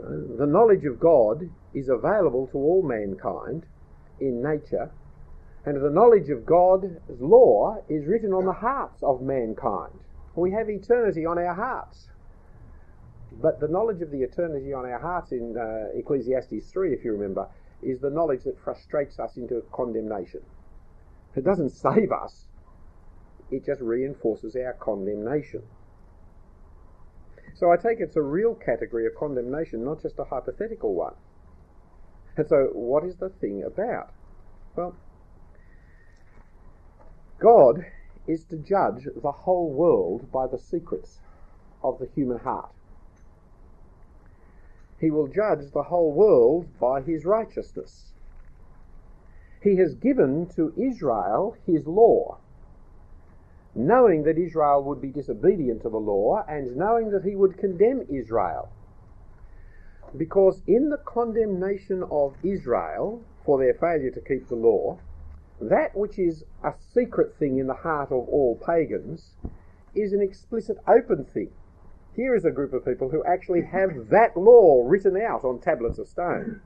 Uh, 0.00 0.36
the 0.38 0.46
knowledge 0.46 0.84
of 0.84 1.00
God 1.00 1.50
is 1.74 1.88
available 1.88 2.46
to 2.48 2.58
all 2.58 2.82
mankind 2.82 3.66
in 4.20 4.42
nature, 4.42 4.90
and 5.64 5.82
the 5.82 5.90
knowledge 5.90 6.30
of 6.30 6.46
God's 6.46 6.96
law 7.20 7.82
is 7.88 8.06
written 8.06 8.32
on 8.32 8.46
the 8.46 8.52
hearts 8.52 9.02
of 9.02 9.20
mankind. 9.20 9.92
We 10.34 10.52
have 10.52 10.70
eternity 10.70 11.26
on 11.26 11.38
our 11.38 11.54
hearts. 11.54 12.08
But 13.40 13.60
the 13.60 13.68
knowledge 13.68 14.02
of 14.02 14.10
the 14.10 14.22
eternity 14.22 14.72
on 14.72 14.86
our 14.86 14.98
hearts 14.98 15.32
in 15.32 15.56
uh, 15.56 15.98
Ecclesiastes 15.98 16.70
3, 16.70 16.92
if 16.92 17.04
you 17.04 17.12
remember, 17.12 17.48
is 17.82 18.00
the 18.00 18.10
knowledge 18.10 18.44
that 18.44 18.58
frustrates 18.58 19.18
us 19.18 19.36
into 19.36 19.62
condemnation. 19.72 20.40
It 21.36 21.44
doesn't 21.44 21.70
save 21.86 22.10
us, 22.12 22.46
it 23.50 23.64
just 23.64 23.80
reinforces 23.80 24.56
our 24.56 24.74
condemnation. 24.74 25.62
So 27.54 27.72
I 27.72 27.76
take 27.76 27.98
it's 28.00 28.16
a 28.16 28.22
real 28.22 28.54
category 28.54 29.06
of 29.06 29.14
condemnation, 29.16 29.84
not 29.84 30.02
just 30.02 30.18
a 30.18 30.24
hypothetical 30.24 30.94
one. 30.94 31.14
And 32.38 32.48
so, 32.48 32.70
what 32.72 33.04
is 33.04 33.16
the 33.16 33.28
thing 33.28 33.64
about? 33.64 34.12
Well, 34.76 34.94
God 37.40 37.84
is 38.26 38.44
to 38.44 38.56
judge 38.56 39.08
the 39.20 39.32
whole 39.32 39.70
world 39.70 40.30
by 40.32 40.46
the 40.46 40.58
secrets 40.58 41.18
of 41.82 41.98
the 41.98 42.08
human 42.14 42.38
heart. 42.38 42.70
He 45.00 45.10
will 45.10 45.26
judge 45.26 45.70
the 45.72 45.84
whole 45.84 46.12
world 46.12 46.68
by 46.80 47.02
his 47.02 47.24
righteousness. 47.24 48.12
He 49.62 49.76
has 49.76 49.94
given 49.94 50.46
to 50.54 50.72
Israel 50.76 51.56
his 51.66 51.86
law 51.86 52.38
knowing 53.74 54.24
that 54.24 54.36
Israel 54.38 54.82
would 54.82 55.00
be 55.00 55.08
disobedient 55.08 55.82
to 55.82 55.88
the 55.88 55.98
law 55.98 56.44
and 56.48 56.76
knowing 56.76 57.10
that 57.10 57.24
he 57.24 57.36
would 57.36 57.56
condemn 57.56 58.04
Israel. 58.08 58.68
Because 60.16 60.62
in 60.66 60.88
the 60.88 60.98
condemnation 60.98 62.02
of 62.10 62.36
Israel 62.42 63.22
for 63.44 63.58
their 63.58 63.74
failure 63.74 64.10
to 64.10 64.20
keep 64.20 64.48
the 64.48 64.54
law, 64.54 64.98
that 65.60 65.96
which 65.96 66.18
is 66.18 66.44
a 66.62 66.72
secret 66.72 67.36
thing 67.36 67.58
in 67.58 67.66
the 67.66 67.74
heart 67.74 68.10
of 68.12 68.28
all 68.28 68.60
pagans 68.64 69.34
is 69.94 70.12
an 70.12 70.22
explicit 70.22 70.78
open 70.86 71.24
thing. 71.24 71.50
Here 72.14 72.34
is 72.34 72.44
a 72.44 72.50
group 72.50 72.72
of 72.72 72.84
people 72.84 73.10
who 73.10 73.24
actually 73.24 73.62
have 73.62 74.08
that 74.08 74.36
law 74.36 74.82
written 74.86 75.16
out 75.16 75.44
on 75.44 75.60
tablets 75.60 75.98
of 75.98 76.08
stone. 76.08 76.60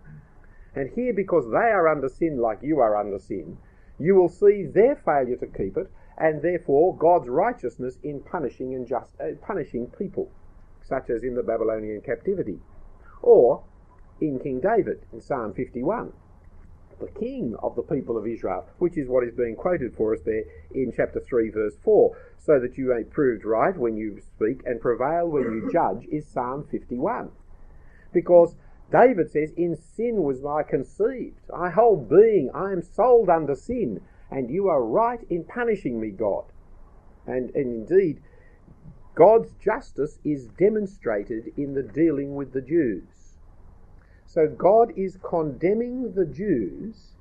And 0.75 0.91
here, 0.91 1.13
because 1.13 1.51
they 1.51 1.71
are 1.71 1.89
under 1.89 2.09
sin 2.09 2.39
like 2.39 2.63
you 2.63 2.81
are 2.81 2.97
under 2.97 3.19
sin, 3.19 3.59
you 3.99 4.15
will 4.15 4.29
see 4.29 4.65
their 4.65 4.97
failure 4.97 5.37
to 5.37 5.47
keep 5.47 5.77
it 5.77 5.91
and 6.19 6.43
therefore 6.43 6.97
God's 6.97 7.29
righteousness 7.29 7.99
in 8.03 8.21
punishing 8.21 8.75
and 8.75 8.87
just 8.87 9.13
uh, 9.21 9.35
punishing 9.47 9.87
people, 9.87 10.31
such 10.83 11.11
as 11.11 11.23
in 11.23 11.35
the 11.35 11.43
Babylonian 11.43 12.01
captivity, 12.01 12.61
or 13.23 13.63
in 14.21 14.39
King 14.39 14.61
David 14.61 15.03
in 15.13 15.21
Psalm 15.21 15.55
51, 15.55 16.13
the 17.01 17.09
king 17.19 17.57
of 17.63 17.75
the 17.75 17.83
people 17.83 18.17
of 18.17 18.27
Israel, 18.27 18.67
which 18.79 18.97
is 18.97 19.09
what 19.09 19.25
is 19.25 19.35
being 19.35 19.57
quoted 19.57 19.95
for 19.97 20.15
us 20.15 20.21
there 20.25 20.45
in 20.73 20.93
chapter 20.95 21.21
3, 21.21 21.51
verse 21.51 21.75
4. 21.83 22.17
So 22.39 22.59
that 22.59 22.77
you 22.77 22.93
may 22.95 23.05
proved 23.05 23.45
right 23.45 23.77
when 23.77 23.97
you 23.97 24.21
speak 24.21 24.63
and 24.65 24.81
prevail 24.81 25.29
when 25.29 25.45
you 25.45 25.71
judge, 25.73 26.07
is 26.11 26.27
Psalm 26.27 26.67
51. 26.71 27.31
Because 28.13 28.57
David 28.91 29.31
says, 29.31 29.53
In 29.57 29.77
sin 29.77 30.23
was 30.23 30.45
I 30.45 30.63
conceived. 30.63 31.39
My 31.49 31.71
whole 31.71 31.97
being, 31.97 32.51
I 32.55 32.73
am 32.73 32.83
sold 32.83 33.29
under 33.29 33.55
sin 33.55 34.01
and 34.33 34.51
you 34.51 34.69
are 34.69 34.83
right 34.83 35.21
in 35.29 35.45
punishing 35.45 36.01
me, 36.01 36.11
God. 36.11 36.45
And, 37.27 37.51
and 37.55 37.89
indeed, 37.91 38.21
God's 39.15 39.53
justice 39.63 40.19
is 40.25 40.47
demonstrated 40.47 41.53
in 41.57 41.75
the 41.75 41.83
dealing 41.83 42.35
with 42.35 42.53
the 42.53 42.63
Jews. 42.63 43.35
So 44.27 44.49
God 44.49 44.93
is 44.97 45.19
condemning 45.23 46.15
the 46.15 46.25
Jews 46.25 47.13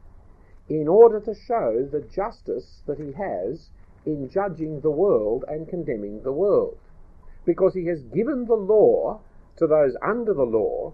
in 0.69 0.87
order 0.87 1.19
to 1.19 1.35
show 1.35 1.85
the 1.91 1.99
justice 1.99 2.81
that 2.87 2.97
he 2.97 3.11
has 3.13 3.71
in 4.05 4.29
judging 4.29 4.79
the 4.79 4.89
world 4.89 5.43
and 5.49 5.67
condemning 5.67 6.23
the 6.23 6.31
world. 6.31 6.77
Because 7.45 7.73
he 7.73 7.87
has 7.87 8.03
given 8.03 8.45
the 8.45 8.55
law 8.55 9.19
to 9.57 9.67
those 9.67 9.97
under 10.01 10.33
the 10.33 10.45
law 10.45 10.93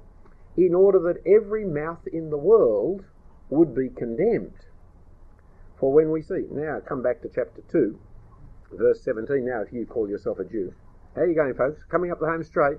in 0.55 0.73
order 0.73 0.97
that 0.99 1.21
every 1.27 1.63
mouth 1.63 2.07
in 2.11 2.31
the 2.31 2.37
world 2.37 3.05
would 3.49 3.75
be 3.75 3.89
condemned. 3.89 4.65
For 5.79 5.93
when 5.93 6.09
we 6.09 6.23
see, 6.23 6.47
now 6.49 6.79
come 6.79 7.03
back 7.03 7.21
to 7.21 7.29
chapter 7.29 7.61
2, 7.71 7.99
verse 8.71 9.01
17. 9.03 9.45
Now, 9.45 9.61
if 9.61 9.71
you 9.71 9.85
call 9.85 10.09
yourself 10.09 10.39
a 10.39 10.43
Jew, 10.43 10.73
how 11.17 11.23
are 11.23 11.27
you 11.27 11.35
going, 11.35 11.55
folks? 11.55 11.81
Coming 11.89 12.11
up 12.11 12.19
the 12.19 12.27
home 12.27 12.43
straight. 12.43 12.77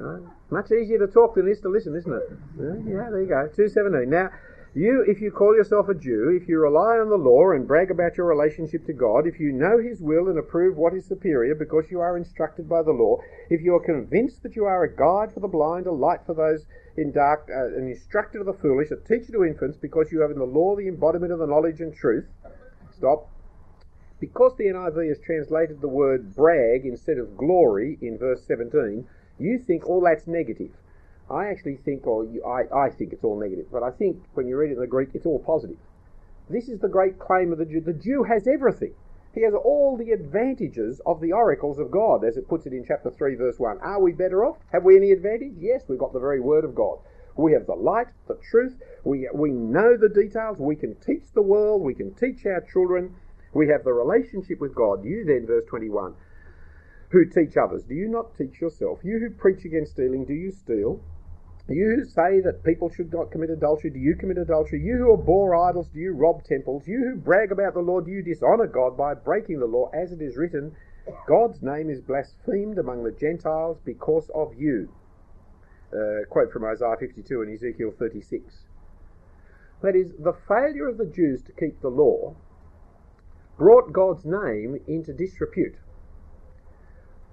Uh, 0.00 0.20
much 0.50 0.72
easier 0.72 0.98
to 0.98 1.06
talk 1.06 1.34
than 1.34 1.46
it 1.46 1.52
is 1.52 1.60
to 1.60 1.68
listen, 1.68 1.94
isn't 1.94 2.12
it? 2.12 2.22
Uh, 2.58 2.80
yeah, 2.88 3.10
there 3.12 3.20
you 3.20 3.28
go. 3.28 3.44
217. 3.54 4.08
Now, 4.08 4.30
you, 4.74 5.04
if 5.06 5.20
you 5.20 5.30
call 5.30 5.54
yourself 5.54 5.88
a 5.88 5.94
Jew, 5.94 6.38
if 6.40 6.48
you 6.48 6.58
rely 6.58 6.96
on 6.96 7.10
the 7.10 7.16
law 7.16 7.52
and 7.52 7.66
brag 7.66 7.90
about 7.90 8.16
your 8.16 8.26
relationship 8.26 8.86
to 8.86 8.92
God, 8.94 9.26
if 9.26 9.38
you 9.38 9.52
know 9.52 9.78
His 9.78 10.00
will 10.00 10.28
and 10.28 10.38
approve 10.38 10.76
what 10.76 10.94
is 10.94 11.06
superior 11.06 11.54
because 11.54 11.90
you 11.90 12.00
are 12.00 12.16
instructed 12.16 12.68
by 12.68 12.82
the 12.82 12.92
law, 12.92 13.18
if 13.50 13.60
you 13.60 13.74
are 13.74 13.84
convinced 13.84 14.42
that 14.42 14.56
you 14.56 14.64
are 14.64 14.84
a 14.84 14.96
guide 14.96 15.32
for 15.32 15.40
the 15.40 15.48
blind, 15.48 15.86
a 15.86 15.92
light 15.92 16.20
for 16.24 16.34
those 16.34 16.64
in 16.96 17.12
dark, 17.12 17.48
uh, 17.50 17.76
an 17.76 17.88
instructor 17.88 18.40
of 18.40 18.46
the 18.46 18.52
foolish, 18.52 18.90
a 18.90 18.96
teacher 18.96 19.32
to 19.32 19.44
infants, 19.44 19.76
because 19.76 20.10
you 20.10 20.20
have 20.20 20.30
in 20.30 20.38
the 20.38 20.44
law 20.44 20.74
the 20.74 20.88
embodiment 20.88 21.32
of 21.32 21.38
the 21.38 21.46
knowledge 21.46 21.80
and 21.80 21.94
truth. 21.94 22.24
Stop. 22.96 23.30
Because 24.18 24.56
the 24.56 24.64
NIV 24.64 25.08
has 25.08 25.18
translated 25.18 25.80
the 25.80 25.88
word 25.88 26.34
brag 26.34 26.86
instead 26.86 27.18
of 27.18 27.36
glory 27.36 27.98
in 28.00 28.16
verse 28.16 28.42
17, 28.46 29.06
you 29.38 29.58
think 29.58 29.86
all 29.86 30.00
that's 30.00 30.26
negative. 30.26 30.72
I 31.30 31.48
actually 31.48 31.76
think, 31.76 32.06
or 32.06 32.24
you, 32.24 32.42
I, 32.44 32.86
I 32.86 32.90
think 32.90 33.12
it's 33.12 33.24
all 33.24 33.38
negative, 33.38 33.66
but 33.70 33.82
I 33.82 33.90
think 33.90 34.22
when 34.34 34.46
you 34.46 34.56
read 34.56 34.70
it 34.70 34.74
in 34.74 34.80
the 34.80 34.86
Greek, 34.86 35.10
it's 35.12 35.26
all 35.26 35.40
positive. 35.40 35.76
This 36.48 36.68
is 36.68 36.80
the 36.80 36.88
great 36.88 37.18
claim 37.18 37.52
of 37.52 37.58
the 37.58 37.64
Jew. 37.64 37.80
The 37.80 37.92
Jew 37.92 38.22
has 38.22 38.46
everything. 38.46 38.94
He 39.34 39.42
has 39.42 39.52
all 39.52 39.98
the 39.98 40.12
advantages 40.12 41.00
of 41.04 41.20
the 41.20 41.32
oracles 41.32 41.78
of 41.78 41.90
God, 41.90 42.24
as 42.24 42.38
it 42.38 42.48
puts 42.48 42.64
it 42.64 42.72
in 42.72 42.84
chapter 42.86 43.10
3, 43.10 43.34
verse 43.34 43.58
1. 43.58 43.78
Are 43.80 44.00
we 44.00 44.12
better 44.12 44.46
off? 44.46 44.56
Have 44.72 44.84
we 44.84 44.96
any 44.96 45.10
advantage? 45.10 45.54
Yes, 45.58 45.82
we've 45.88 45.98
got 45.98 46.14
the 46.14 46.20
very 46.20 46.40
word 46.40 46.64
of 46.64 46.74
God. 46.74 47.00
We 47.36 47.52
have 47.52 47.66
the 47.66 47.74
light, 47.74 48.06
the 48.28 48.38
truth. 48.50 48.80
We, 49.04 49.28
we 49.34 49.50
know 49.50 49.96
the 49.96 50.08
details. 50.08 50.58
We 50.58 50.74
can 50.74 50.94
teach 50.94 51.24
the 51.34 51.42
world. 51.42 51.82
We 51.82 51.92
can 51.94 52.14
teach 52.14 52.46
our 52.46 52.62
children. 52.62 53.14
We 53.56 53.68
have 53.68 53.84
the 53.84 53.92
relationship 53.92 54.60
with 54.60 54.74
God. 54.74 55.02
You 55.02 55.24
then, 55.24 55.46
verse 55.46 55.64
21, 55.68 56.14
who 57.08 57.24
teach 57.24 57.56
others, 57.56 57.84
do 57.84 57.94
you 57.94 58.06
not 58.06 58.36
teach 58.36 58.60
yourself? 58.60 59.00
You 59.02 59.18
who 59.18 59.30
preach 59.30 59.64
against 59.64 59.92
stealing, 59.92 60.26
do 60.26 60.34
you 60.34 60.52
steal? 60.52 61.00
You 61.68 61.96
who 61.96 62.04
say 62.04 62.40
that 62.40 62.62
people 62.64 62.90
should 62.90 63.12
not 63.12 63.30
commit 63.30 63.50
adultery, 63.50 63.90
do 63.90 63.98
you 63.98 64.14
commit 64.14 64.36
adultery? 64.36 64.80
You 64.82 64.98
who 64.98 65.14
abhor 65.14 65.56
idols, 65.56 65.88
do 65.88 65.98
you 65.98 66.12
rob 66.12 66.44
temples? 66.44 66.86
You 66.86 66.98
who 66.98 67.16
brag 67.16 67.50
about 67.50 67.74
the 67.74 67.80
law, 67.80 68.00
do 68.00 68.10
you 68.10 68.22
dishonor 68.22 68.66
God 68.66 68.96
by 68.96 69.14
breaking 69.14 69.58
the 69.58 69.66
law? 69.66 69.90
As 69.94 70.12
it 70.12 70.20
is 70.20 70.36
written, 70.36 70.76
God's 71.26 71.62
name 71.62 71.88
is 71.88 72.00
blasphemed 72.00 72.78
among 72.78 73.04
the 73.04 73.10
Gentiles 73.10 73.78
because 73.84 74.30
of 74.34 74.54
you. 74.54 74.92
Uh, 75.92 76.26
quote 76.28 76.52
from 76.52 76.64
Isaiah 76.66 76.96
52 77.00 77.42
and 77.42 77.54
Ezekiel 77.54 77.92
36. 77.98 78.66
That 79.82 79.96
is, 79.96 80.12
the 80.18 80.36
failure 80.46 80.88
of 80.88 80.98
the 80.98 81.06
Jews 81.06 81.42
to 81.44 81.52
keep 81.52 81.80
the 81.80 81.88
law 81.88 82.36
brought 83.58 83.92
God's 83.92 84.24
name 84.24 84.78
into 84.86 85.12
disrepute. 85.12 85.76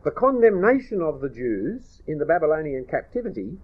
The 0.03 0.11
condemnation 0.11 1.01
of 1.01 1.21
the 1.21 1.30
Jews 1.30 2.01
in 2.07 2.17
the 2.17 2.26
Babylonian 2.26 2.86
captivity 2.86 3.57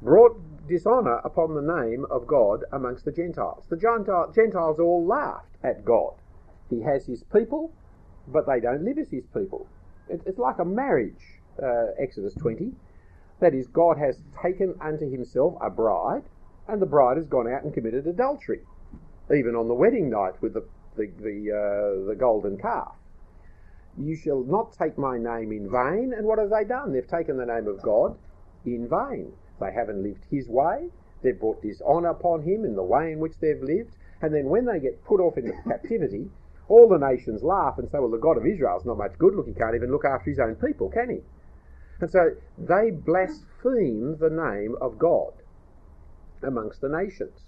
brought 0.00 0.66
dishonour 0.68 1.20
upon 1.24 1.54
the 1.54 1.62
name 1.62 2.04
of 2.10 2.26
God 2.26 2.64
amongst 2.72 3.04
the 3.04 3.12
Gentiles. 3.12 3.66
The 3.68 3.76
Gentiles 4.34 4.78
all 4.78 5.04
laughed 5.04 5.56
at 5.62 5.84
God. 5.84 6.14
He 6.70 6.82
has 6.82 7.06
his 7.06 7.22
people, 7.24 7.72
but 8.26 8.46
they 8.46 8.60
don't 8.60 8.84
live 8.84 8.98
as 8.98 9.10
his 9.10 9.26
people. 9.26 9.68
It's 10.08 10.38
like 10.38 10.58
a 10.58 10.64
marriage, 10.64 11.40
uh, 11.62 11.92
Exodus 11.98 12.34
20. 12.34 12.72
That 13.40 13.54
is, 13.54 13.66
God 13.66 13.98
has 13.98 14.22
taken 14.40 14.74
unto 14.80 15.10
himself 15.10 15.54
a 15.60 15.70
bride, 15.70 16.22
and 16.68 16.80
the 16.80 16.86
bride 16.86 17.16
has 17.16 17.26
gone 17.26 17.48
out 17.48 17.64
and 17.64 17.74
committed 17.74 18.06
adultery, 18.06 18.60
even 19.34 19.56
on 19.56 19.68
the 19.68 19.74
wedding 19.74 20.10
night 20.10 20.40
with 20.40 20.54
the, 20.54 20.64
the, 20.96 21.06
the, 21.20 21.50
uh, 21.50 22.08
the 22.08 22.16
golden 22.16 22.58
calf. 22.58 22.94
You 23.98 24.16
shall 24.16 24.42
not 24.44 24.72
take 24.72 24.96
my 24.96 25.18
name 25.18 25.52
in 25.52 25.70
vain. 25.70 26.12
And 26.16 26.26
what 26.26 26.38
have 26.38 26.50
they 26.50 26.64
done? 26.64 26.92
They've 26.92 27.06
taken 27.06 27.36
the 27.36 27.46
name 27.46 27.68
of 27.68 27.82
God 27.82 28.16
in 28.64 28.88
vain. 28.88 29.32
They 29.60 29.72
haven't 29.72 30.02
lived 30.02 30.24
his 30.30 30.48
way. 30.48 30.88
They've 31.22 31.38
brought 31.38 31.62
dishonour 31.62 32.08
upon 32.08 32.42
him 32.42 32.64
in 32.64 32.74
the 32.74 32.82
way 32.82 33.12
in 33.12 33.20
which 33.20 33.38
they've 33.40 33.62
lived. 33.62 33.96
And 34.22 34.34
then 34.34 34.46
when 34.46 34.64
they 34.64 34.80
get 34.80 35.04
put 35.04 35.20
off 35.20 35.36
into 35.36 35.52
captivity, 35.68 36.30
all 36.68 36.88
the 36.88 36.98
nations 36.98 37.42
laugh 37.42 37.78
and 37.78 37.90
say, 37.90 37.98
well, 37.98 38.10
the 38.10 38.18
God 38.18 38.38
of 38.38 38.46
Israel's 38.46 38.86
not 38.86 38.98
much 38.98 39.18
good. 39.18 39.34
Look, 39.34 39.46
he 39.46 39.52
can't 39.52 39.74
even 39.74 39.92
look 39.92 40.04
after 40.04 40.30
his 40.30 40.38
own 40.38 40.54
people, 40.56 40.88
can 40.88 41.10
he? 41.10 41.20
And 42.00 42.10
so 42.10 42.30
they 42.58 42.90
blaspheme 42.90 44.16
the 44.18 44.30
name 44.30 44.76
of 44.80 44.98
God 44.98 45.34
amongst 46.42 46.80
the 46.80 46.88
nations. 46.88 47.38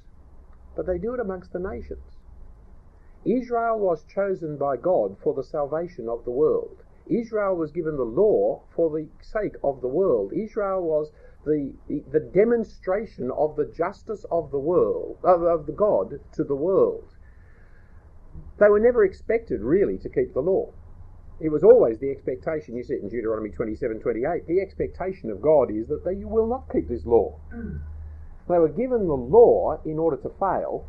But 0.76 0.86
they 0.86 0.98
do 0.98 1.14
it 1.14 1.20
amongst 1.20 1.52
the 1.52 1.58
nations. 1.58 2.13
Israel 3.24 3.78
was 3.78 4.04
chosen 4.04 4.56
by 4.56 4.76
God 4.76 5.16
for 5.22 5.34
the 5.34 5.42
salvation 5.42 6.08
of 6.08 6.24
the 6.24 6.30
world. 6.30 6.82
Israel 7.06 7.56
was 7.56 7.70
given 7.70 7.96
the 7.96 8.04
law 8.04 8.62
for 8.74 8.90
the 8.90 9.08
sake 9.20 9.56
of 9.62 9.80
the 9.80 9.88
world. 9.88 10.32
Israel 10.32 10.82
was 10.82 11.10
the, 11.44 11.74
the 11.88 12.20
demonstration 12.20 13.30
of 13.30 13.56
the 13.56 13.66
justice 13.66 14.24
of 14.30 14.50
the 14.50 14.58
world, 14.58 15.18
of, 15.22 15.42
of 15.42 15.66
the 15.66 15.72
God 15.72 16.20
to 16.32 16.44
the 16.44 16.54
world. 16.54 17.16
They 18.58 18.68
were 18.68 18.80
never 18.80 19.04
expected 19.04 19.60
really 19.60 19.98
to 19.98 20.08
keep 20.08 20.32
the 20.32 20.40
law. 20.40 20.72
It 21.40 21.50
was 21.50 21.64
always 21.64 21.98
the 21.98 22.10
expectation, 22.10 22.76
you 22.76 22.84
see 22.84 22.94
it 22.94 23.02
in 23.02 23.08
Deuteronomy 23.08 23.50
27 23.50 24.00
28, 24.00 24.46
the 24.46 24.60
expectation 24.60 25.30
of 25.30 25.42
God 25.42 25.70
is 25.70 25.88
that 25.88 26.04
they, 26.04 26.14
you 26.14 26.28
will 26.28 26.46
not 26.46 26.70
keep 26.72 26.88
this 26.88 27.04
law. 27.04 27.38
Mm. 27.52 27.80
They 28.48 28.58
were 28.58 28.68
given 28.68 29.06
the 29.06 29.14
law 29.14 29.80
in 29.84 29.98
order 29.98 30.16
to 30.18 30.30
fail, 30.38 30.86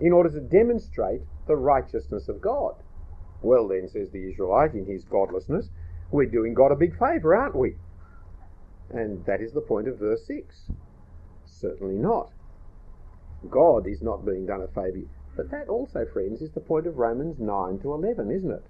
in 0.00 0.12
order 0.12 0.30
to 0.30 0.40
demonstrate 0.40 1.22
the 1.46 1.56
righteousness 1.56 2.28
of 2.28 2.40
God. 2.40 2.74
Well, 3.42 3.68
then, 3.68 3.88
says 3.88 4.10
the 4.10 4.28
Israelite 4.28 4.74
in 4.74 4.86
his 4.86 5.04
godlessness, 5.04 5.68
we're 6.10 6.26
doing 6.26 6.54
God 6.54 6.72
a 6.72 6.76
big 6.76 6.98
favour, 6.98 7.34
aren't 7.34 7.56
we? 7.56 7.74
And 8.90 9.24
that 9.26 9.40
is 9.40 9.52
the 9.52 9.60
point 9.60 9.88
of 9.88 9.98
verse 9.98 10.26
6. 10.26 10.70
Certainly 11.46 11.96
not. 11.96 12.30
God 13.50 13.86
is 13.86 14.02
not 14.02 14.24
being 14.24 14.46
done 14.46 14.62
a 14.62 14.68
favour. 14.68 15.06
But 15.36 15.50
that 15.50 15.68
also, 15.68 16.04
friends, 16.12 16.42
is 16.42 16.50
the 16.50 16.60
point 16.60 16.86
of 16.86 16.98
Romans 16.98 17.38
9 17.38 17.78
to 17.80 17.92
11, 17.94 18.30
isn't 18.30 18.50
it? 18.50 18.64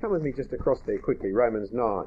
Come 0.00 0.12
with 0.12 0.22
me 0.22 0.32
just 0.32 0.52
across 0.52 0.80
there 0.82 0.98
quickly, 0.98 1.32
Romans 1.32 1.72
9. 1.72 2.06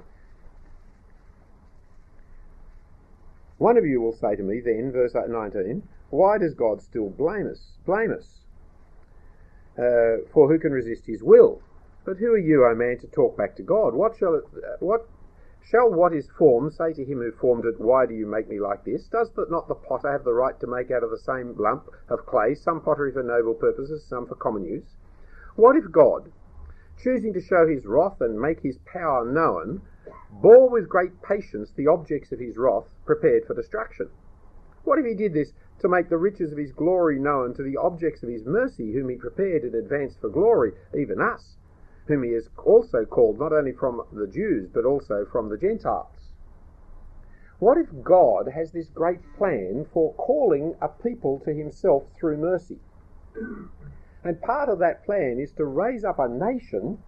One 3.57 3.77
of 3.77 3.86
you 3.86 4.01
will 4.01 4.15
say 4.15 4.36
to 4.36 4.43
me 4.43 4.59
then, 4.59 4.91
verse 4.91 5.13
19, 5.13 5.88
why 6.12 6.38
does 6.38 6.53
God 6.53 6.82
still 6.82 7.09
blame 7.09 7.47
us? 7.47 7.72
Blame 7.86 8.12
us? 8.12 8.41
Uh, 9.78 10.28
for 10.32 10.49
who 10.49 10.59
can 10.59 10.74
resist 10.74 11.05
his 11.07 11.24
will? 11.24 11.62
But 12.05 12.18
who 12.18 12.34
are 12.34 12.38
you, 12.38 12.66
O 12.66 12.76
man, 12.76 12.99
to 12.99 13.07
talk 13.07 13.38
back 13.38 13.55
to 13.55 13.64
God? 13.64 13.93
What 13.93 14.18
shall 14.18 14.36
it, 14.36 14.43
uh, 14.55 14.76
what 14.80 15.07
shall 15.64 15.89
what 15.89 16.14
is 16.14 16.28
formed 16.38 16.74
say 16.74 16.91
to 16.93 17.05
him 17.05 17.20
who 17.20 17.32
formed 17.32 17.66
it, 17.66 17.80
Why 17.80 18.05
do 18.05 18.14
you 18.14 18.26
make 18.26 18.49
me 18.49 18.59
like 18.59 18.84
this? 18.84 19.07
Does 19.07 19.32
not 19.49 19.70
the 19.70 19.76
potter 19.76 20.12
have 20.12 20.26
the 20.26 20.34
right 20.34 20.59
to 20.59 20.68
make 20.68 20.91
out 20.91 21.03
of 21.03 21.12
the 21.12 21.18
same 21.18 21.55
lump 21.57 21.89
of 22.09 22.26
clay 22.26 22.55
some 22.55 22.82
pottery 22.82 23.14
for 23.14 23.24
noble 23.24 23.53
purposes, 23.53 24.03
some 24.03 24.28
for 24.28 24.36
common 24.36 24.66
use? 24.66 24.97
What 25.55 25.78
if 25.78 25.91
God, 25.91 26.32
choosing 27.01 27.34
to 27.34 27.41
show 27.41 27.68
his 27.68 27.86
wrath 27.86 28.20
and 28.20 28.41
make 28.41 28.59
his 28.59 28.80
power 28.80 29.24
known, 29.24 29.82
bore 30.30 30.70
with 30.70 30.89
great 30.89 31.22
patience 31.22 31.72
the 31.72 31.88
objects 31.88 32.34
of 32.34 32.39
his 32.39 32.57
wrath 32.57 32.89
prepared 33.05 33.45
for 33.45 33.53
destruction? 33.53 34.09
What 34.84 34.99
if 34.99 35.05
he 35.05 35.13
did 35.13 35.34
this 35.34 35.53
to 35.79 35.89
make 35.89 36.09
the 36.09 36.17
riches 36.17 36.51
of 36.51 36.57
his 36.57 36.71
glory 36.71 37.19
known 37.19 37.53
to 37.55 37.63
the 37.63 37.77
objects 37.77 38.23
of 38.23 38.29
his 38.29 38.45
mercy, 38.45 38.93
whom 38.93 39.09
he 39.09 39.15
prepared 39.15 39.63
in 39.63 39.75
advance 39.75 40.15
for 40.15 40.29
glory, 40.29 40.73
even 40.93 41.19
us, 41.19 41.57
whom 42.07 42.23
he 42.23 42.32
has 42.34 42.49
also 42.65 43.05
called 43.05 43.39
not 43.39 43.53
only 43.53 43.71
from 43.71 44.01
the 44.11 44.27
Jews, 44.27 44.69
but 44.71 44.86
also 44.86 45.25
from 45.25 45.49
the 45.49 45.57
Gentiles. 45.57 46.32
What 47.59 47.77
if 47.77 47.89
God 48.03 48.47
has 48.47 48.71
this 48.71 48.89
great 48.89 49.19
plan 49.38 49.86
for 49.93 50.13
calling 50.15 50.75
a 50.82 50.88
people 50.88 51.39
to 51.45 51.53
himself 51.53 52.03
through 52.19 52.38
mercy? 52.38 52.79
And 54.23 54.41
part 54.41 54.67
of 54.67 54.79
that 54.79 55.05
plan 55.05 55.39
is 55.39 55.51
to 55.53 55.65
raise 55.65 56.03
up 56.03 56.17
a 56.17 56.27
nation 56.27 57.03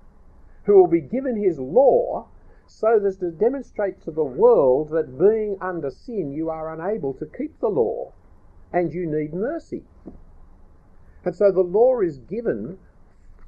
who 0.66 0.78
will 0.78 0.88
be 0.88 1.02
given 1.02 1.36
his 1.36 1.60
law 1.60 2.28
so 2.66 3.06
as 3.06 3.18
to 3.18 3.32
demonstrate 3.32 4.02
to 4.02 4.12
the 4.12 4.24
world 4.24 4.90
that 4.90 5.20
being 5.20 5.58
under 5.62 5.90
sin 5.90 6.32
you 6.32 6.50
are 6.50 6.74
unable 6.74 7.14
to 7.14 7.26
keep 7.26 7.60
the 7.60 7.68
law 7.68 8.12
and 8.72 8.92
you 8.92 9.06
need 9.06 9.34
mercy. 9.34 9.84
And 11.24 11.36
so 11.36 11.52
the 11.52 11.62
law 11.62 12.02
is 12.02 12.18
given 12.18 12.80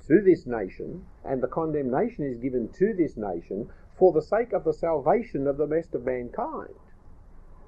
to 0.07 0.21
this 0.21 0.45
nation, 0.45 1.05
and 1.23 1.41
the 1.41 1.47
condemnation 1.47 2.23
is 2.23 2.37
given 2.37 2.69
to 2.73 2.93
this 2.93 3.17
nation 3.17 3.69
for 3.97 4.13
the 4.13 4.21
sake 4.21 4.53
of 4.53 4.63
the 4.63 4.73
salvation 4.73 5.47
of 5.47 5.57
the 5.57 5.67
rest 5.67 5.95
of 5.95 6.05
mankind. 6.05 6.75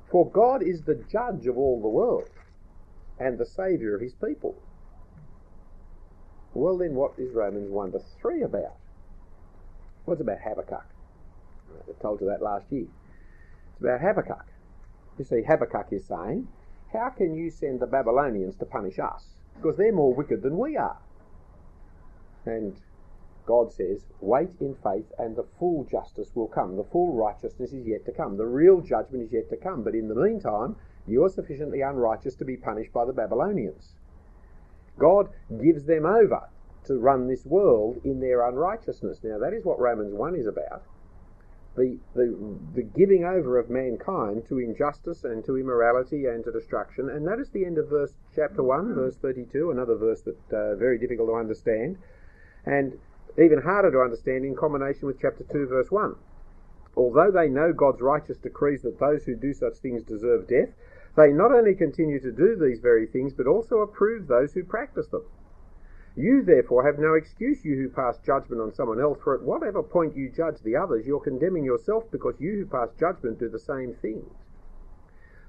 For 0.09 0.29
God 0.29 0.61
is 0.61 0.83
the 0.83 1.03
judge 1.11 1.47
of 1.47 1.57
all 1.57 1.81
the 1.81 1.87
world 1.87 2.29
and 3.19 3.37
the 3.37 3.45
saviour 3.45 3.95
of 3.95 4.01
his 4.01 4.13
people. 4.13 4.55
Well, 6.53 6.77
then, 6.77 6.95
what 6.95 7.13
is 7.17 7.33
Romans 7.33 7.69
1 7.69 7.91
to 7.91 7.99
3 7.99 8.43
about? 8.43 8.77
What's 10.05 10.21
about 10.21 10.39
Habakkuk? 10.41 10.85
I 11.71 12.01
told 12.01 12.21
you 12.21 12.27
that 12.27 12.41
last 12.41 12.71
year. 12.71 12.87
It's 13.73 13.81
about 13.81 14.01
Habakkuk. 14.01 14.45
You 15.17 15.25
see, 15.25 15.43
Habakkuk 15.43 15.87
is 15.91 16.05
saying, 16.05 16.47
how 16.93 17.09
can 17.09 17.35
you 17.35 17.49
send 17.49 17.79
the 17.79 17.87
Babylonians 17.87 18.55
to 18.57 18.65
punish 18.65 18.99
us? 18.99 19.37
Because 19.55 19.77
they're 19.77 19.93
more 19.93 20.13
wicked 20.13 20.41
than 20.41 20.57
we 20.57 20.77
are. 20.77 20.97
And 22.45 22.79
God 23.45 23.71
says, 23.71 24.05
wait 24.21 24.49
in 24.59 24.75
faith 24.75 25.11
and 25.17 25.35
the 25.35 25.45
full 25.59 25.83
justice 25.83 26.31
will 26.35 26.47
come. 26.47 26.75
The 26.75 26.83
full 26.83 27.13
righteousness 27.13 27.73
is 27.73 27.87
yet 27.87 28.05
to 28.05 28.11
come. 28.11 28.37
The 28.37 28.45
real 28.45 28.81
judgment 28.81 29.23
is 29.23 29.33
yet 29.33 29.49
to 29.49 29.57
come. 29.57 29.83
But 29.83 29.95
in 29.95 30.07
the 30.07 30.15
meantime, 30.15 30.75
you 31.07 31.23
are 31.23 31.29
sufficiently 31.29 31.81
unrighteous 31.81 32.35
to 32.35 32.45
be 32.45 32.57
punished 32.57 32.93
by 32.93 33.05
the 33.05 33.13
Babylonians. 33.13 33.95
God 34.97 35.29
gives 35.61 35.85
them 35.85 36.05
over 36.05 36.49
to 36.85 36.97
run 36.97 37.27
this 37.27 37.45
world 37.45 37.99
in 38.03 38.19
their 38.19 38.47
unrighteousness. 38.47 39.19
Now, 39.23 39.39
that 39.39 39.53
is 39.53 39.65
what 39.65 39.79
Romans 39.79 40.13
1 40.13 40.35
is 40.35 40.47
about 40.47 40.83
the, 41.77 41.97
the, 42.15 42.57
the 42.73 42.81
giving 42.81 43.23
over 43.23 43.57
of 43.59 43.69
mankind 43.69 44.43
to 44.49 44.57
injustice 44.57 45.23
and 45.23 45.45
to 45.45 45.57
immorality 45.57 46.25
and 46.25 46.43
to 46.43 46.51
destruction. 46.51 47.09
And 47.09 47.25
that 47.27 47.39
is 47.39 47.49
the 47.51 47.65
end 47.65 47.77
of 47.77 47.89
verse 47.89 48.13
chapter 48.35 48.63
1, 48.63 48.95
verse 48.95 49.15
32, 49.15 49.71
another 49.71 49.95
verse 49.95 50.21
that 50.23 50.37
uh, 50.51 50.75
very 50.75 50.97
difficult 50.97 51.29
to 51.29 51.35
understand, 51.35 51.97
and 52.65 52.97
even 53.37 53.61
harder 53.61 53.91
to 53.91 53.99
understand 53.99 54.43
in 54.43 54.55
combination 54.55 55.07
with 55.07 55.21
chapter 55.21 55.43
2, 55.43 55.67
verse 55.67 55.91
1. 55.91 56.15
Although 56.95 57.29
they 57.31 57.47
know 57.47 57.71
God's 57.71 58.01
righteous 58.01 58.37
decrees 58.37 58.81
that 58.81 58.99
those 58.99 59.23
who 59.25 59.35
do 59.35 59.53
such 59.53 59.77
things 59.77 60.01
deserve 60.01 60.47
death, 60.47 60.73
they 61.15 61.31
not 61.31 61.51
only 61.51 61.75
continue 61.75 62.19
to 62.19 62.31
do 62.31 62.55
these 62.55 62.79
very 62.79 63.05
things, 63.05 63.33
but 63.33 63.45
also 63.45 63.81
approve 63.81 64.27
those 64.27 64.53
who 64.53 64.63
practice 64.63 65.07
them. 65.07 65.23
You 66.17 66.41
therefore 66.41 66.83
have 66.83 66.97
no 66.97 67.13
excuse, 67.13 67.63
you 67.63 67.75
who 67.75 67.89
pass 67.89 68.17
judgment 68.25 68.59
on 68.59 68.73
someone 68.73 68.99
else, 68.99 69.19
for 69.23 69.35
at 69.35 69.43
whatever 69.43 69.83
point 69.83 70.17
you 70.17 70.31
judge 70.31 70.59
the 70.63 70.75
others, 70.75 71.05
you're 71.05 71.19
condemning 71.19 71.63
yourself 71.63 72.09
because 72.11 72.33
you 72.39 72.53
who 72.53 72.65
pass 72.65 72.89
judgment 72.99 73.37
do 73.37 73.47
the 73.47 73.59
same 73.59 73.93
things. 74.01 74.33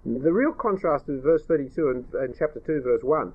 The 0.04 0.30
real 0.30 0.52
contrast 0.52 1.08
in 1.08 1.22
verse 1.22 1.42
32 1.46 1.88
and, 1.88 2.04
and 2.12 2.34
chapter 2.38 2.60
2, 2.60 2.82
verse 2.82 3.02
1, 3.02 3.32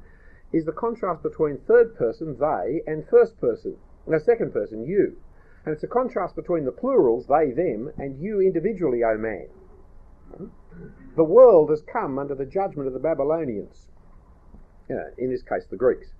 is 0.54 0.66
the 0.66 0.72
contrast 0.72 1.24
between 1.24 1.58
third 1.58 1.96
person, 1.96 2.38
they, 2.40 2.84
and 2.86 3.04
first 3.10 3.42
person, 3.42 3.78
no, 4.06 4.20
second 4.20 4.54
person, 4.54 4.86
you. 4.86 5.18
And 5.66 5.74
it's 5.74 5.84
a 5.84 5.88
contrast 5.88 6.36
between 6.36 6.66
the 6.66 6.72
plurals, 6.72 7.26
they, 7.26 7.50
them, 7.50 7.92
and 7.98 8.22
you 8.22 8.42
individually, 8.42 9.04
O 9.04 9.18
man. 9.18 9.48
The 11.16 11.24
world 11.24 11.72
has 11.72 11.82
come 11.82 12.20
under 12.20 12.36
the 12.36 12.46
judgment 12.46 12.88
of 12.88 12.94
the 12.94 13.00
Babylonians, 13.00 13.88
in 14.88 15.32
this 15.32 15.42
case 15.42 15.66
the 15.66 15.78
Greeks. 15.78 16.14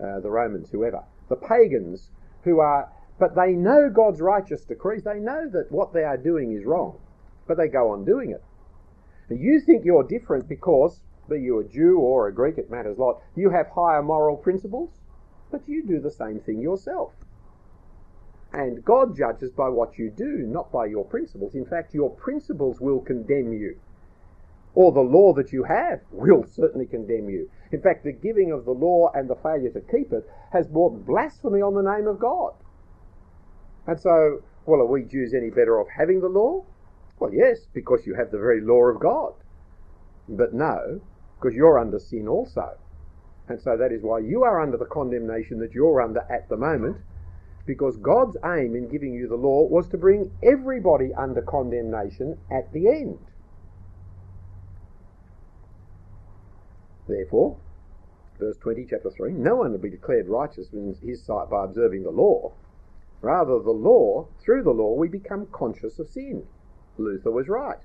Uh, 0.00 0.20
the 0.20 0.30
Romans, 0.30 0.70
whoever. 0.70 1.04
The 1.28 1.36
pagans 1.36 2.10
who 2.44 2.60
are, 2.60 2.90
but 3.18 3.34
they 3.36 3.52
know 3.52 3.90
God's 3.90 4.20
righteous 4.20 4.64
decrees. 4.64 5.04
They 5.04 5.20
know 5.20 5.48
that 5.50 5.72
what 5.72 5.92
they 5.92 6.04
are 6.04 6.18
doing 6.18 6.52
is 6.52 6.64
wrong, 6.66 6.98
but 7.48 7.56
they 7.56 7.68
go 7.68 7.90
on 7.90 8.04
doing 8.04 8.30
it. 8.30 8.44
You 9.30 9.60
think 9.60 9.84
you're 9.84 10.04
different 10.04 10.48
because, 10.48 11.02
be 11.30 11.40
you 11.40 11.58
a 11.60 11.64
Jew 11.64 11.98
or 11.98 12.28
a 12.28 12.34
Greek, 12.34 12.58
it 12.58 12.70
matters 12.70 12.98
not, 12.98 13.20
you 13.34 13.50
have 13.50 13.68
higher 13.70 14.02
moral 14.02 14.36
principles, 14.36 15.00
but 15.50 15.68
you 15.68 15.84
do 15.86 16.00
the 16.00 16.10
same 16.10 16.40
thing 16.40 16.60
yourself. 16.60 17.14
And 18.52 18.84
God 18.84 19.16
judges 19.16 19.52
by 19.52 19.68
what 19.70 19.98
you 19.98 20.10
do, 20.10 20.46
not 20.46 20.72
by 20.72 20.86
your 20.86 21.04
principles. 21.04 21.54
In 21.54 21.66
fact, 21.66 21.94
your 21.94 22.10
principles 22.10 22.80
will 22.80 23.00
condemn 23.00 23.52
you. 23.52 23.76
or 24.74 24.92
the 24.92 25.00
law 25.00 25.32
that 25.34 25.52
you 25.52 25.64
have 25.64 26.00
will 26.10 26.44
certainly 26.44 26.86
condemn 26.86 27.28
you. 27.28 27.50
In 27.72 27.80
fact, 27.80 28.04
the 28.04 28.12
giving 28.12 28.52
of 28.52 28.64
the 28.64 28.72
law 28.72 29.10
and 29.14 29.28
the 29.28 29.36
failure 29.36 29.70
to 29.70 29.80
keep 29.80 30.12
it 30.12 30.28
has 30.52 30.66
brought 30.68 31.04
blasphemy 31.04 31.60
on 31.60 31.74
the 31.74 31.82
name 31.82 32.06
of 32.06 32.18
God. 32.18 32.52
And 33.86 34.00
so, 34.00 34.42
well, 34.66 34.80
are 34.80 34.86
we 34.86 35.02
Jews 35.02 35.34
any 35.34 35.50
better 35.50 35.80
off 35.80 35.88
having 35.96 36.20
the 36.20 36.28
law? 36.28 36.64
Well, 37.18 37.32
yes, 37.32 37.66
because 37.72 38.06
you 38.06 38.14
have 38.14 38.30
the 38.30 38.38
very 38.38 38.60
law 38.60 38.84
of 38.84 39.00
God. 39.00 39.32
But 40.28 40.52
no, 40.54 41.00
because 41.38 41.56
you're 41.56 41.78
under 41.78 41.98
sin 41.98 42.28
also. 42.28 42.76
And 43.48 43.60
so 43.60 43.76
that 43.76 43.92
is 43.92 44.02
why 44.02 44.18
you 44.18 44.42
are 44.42 44.60
under 44.60 44.76
the 44.76 44.86
condemnation 44.86 45.60
that 45.60 45.72
you're 45.72 46.00
under 46.00 46.20
at 46.30 46.48
the 46.48 46.56
moment, 46.56 46.96
because 47.64 47.96
God's 47.96 48.36
aim 48.44 48.74
in 48.74 48.88
giving 48.88 49.14
you 49.14 49.28
the 49.28 49.36
law 49.36 49.66
was 49.68 49.88
to 49.88 49.98
bring 49.98 50.30
everybody 50.42 51.12
under 51.16 51.42
condemnation 51.42 52.38
at 52.50 52.72
the 52.72 52.88
end. 52.88 53.18
Therefore, 57.08 57.56
verse 58.38 58.56
20, 58.58 58.86
chapter 58.90 59.10
3, 59.10 59.32
no 59.32 59.56
one 59.56 59.72
will 59.72 59.78
be 59.78 59.90
declared 59.90 60.28
righteous 60.28 60.72
in 60.72 60.96
his 61.02 61.24
sight 61.24 61.48
by 61.50 61.64
observing 61.64 62.02
the 62.02 62.10
law. 62.10 62.52
Rather, 63.22 63.58
the 63.58 63.70
law, 63.70 64.28
through 64.40 64.62
the 64.62 64.70
law, 64.70 64.94
we 64.94 65.08
become 65.08 65.46
conscious 65.46 65.98
of 65.98 66.08
sin. 66.08 66.46
Luther 66.98 67.30
was 67.30 67.48
right. 67.48 67.78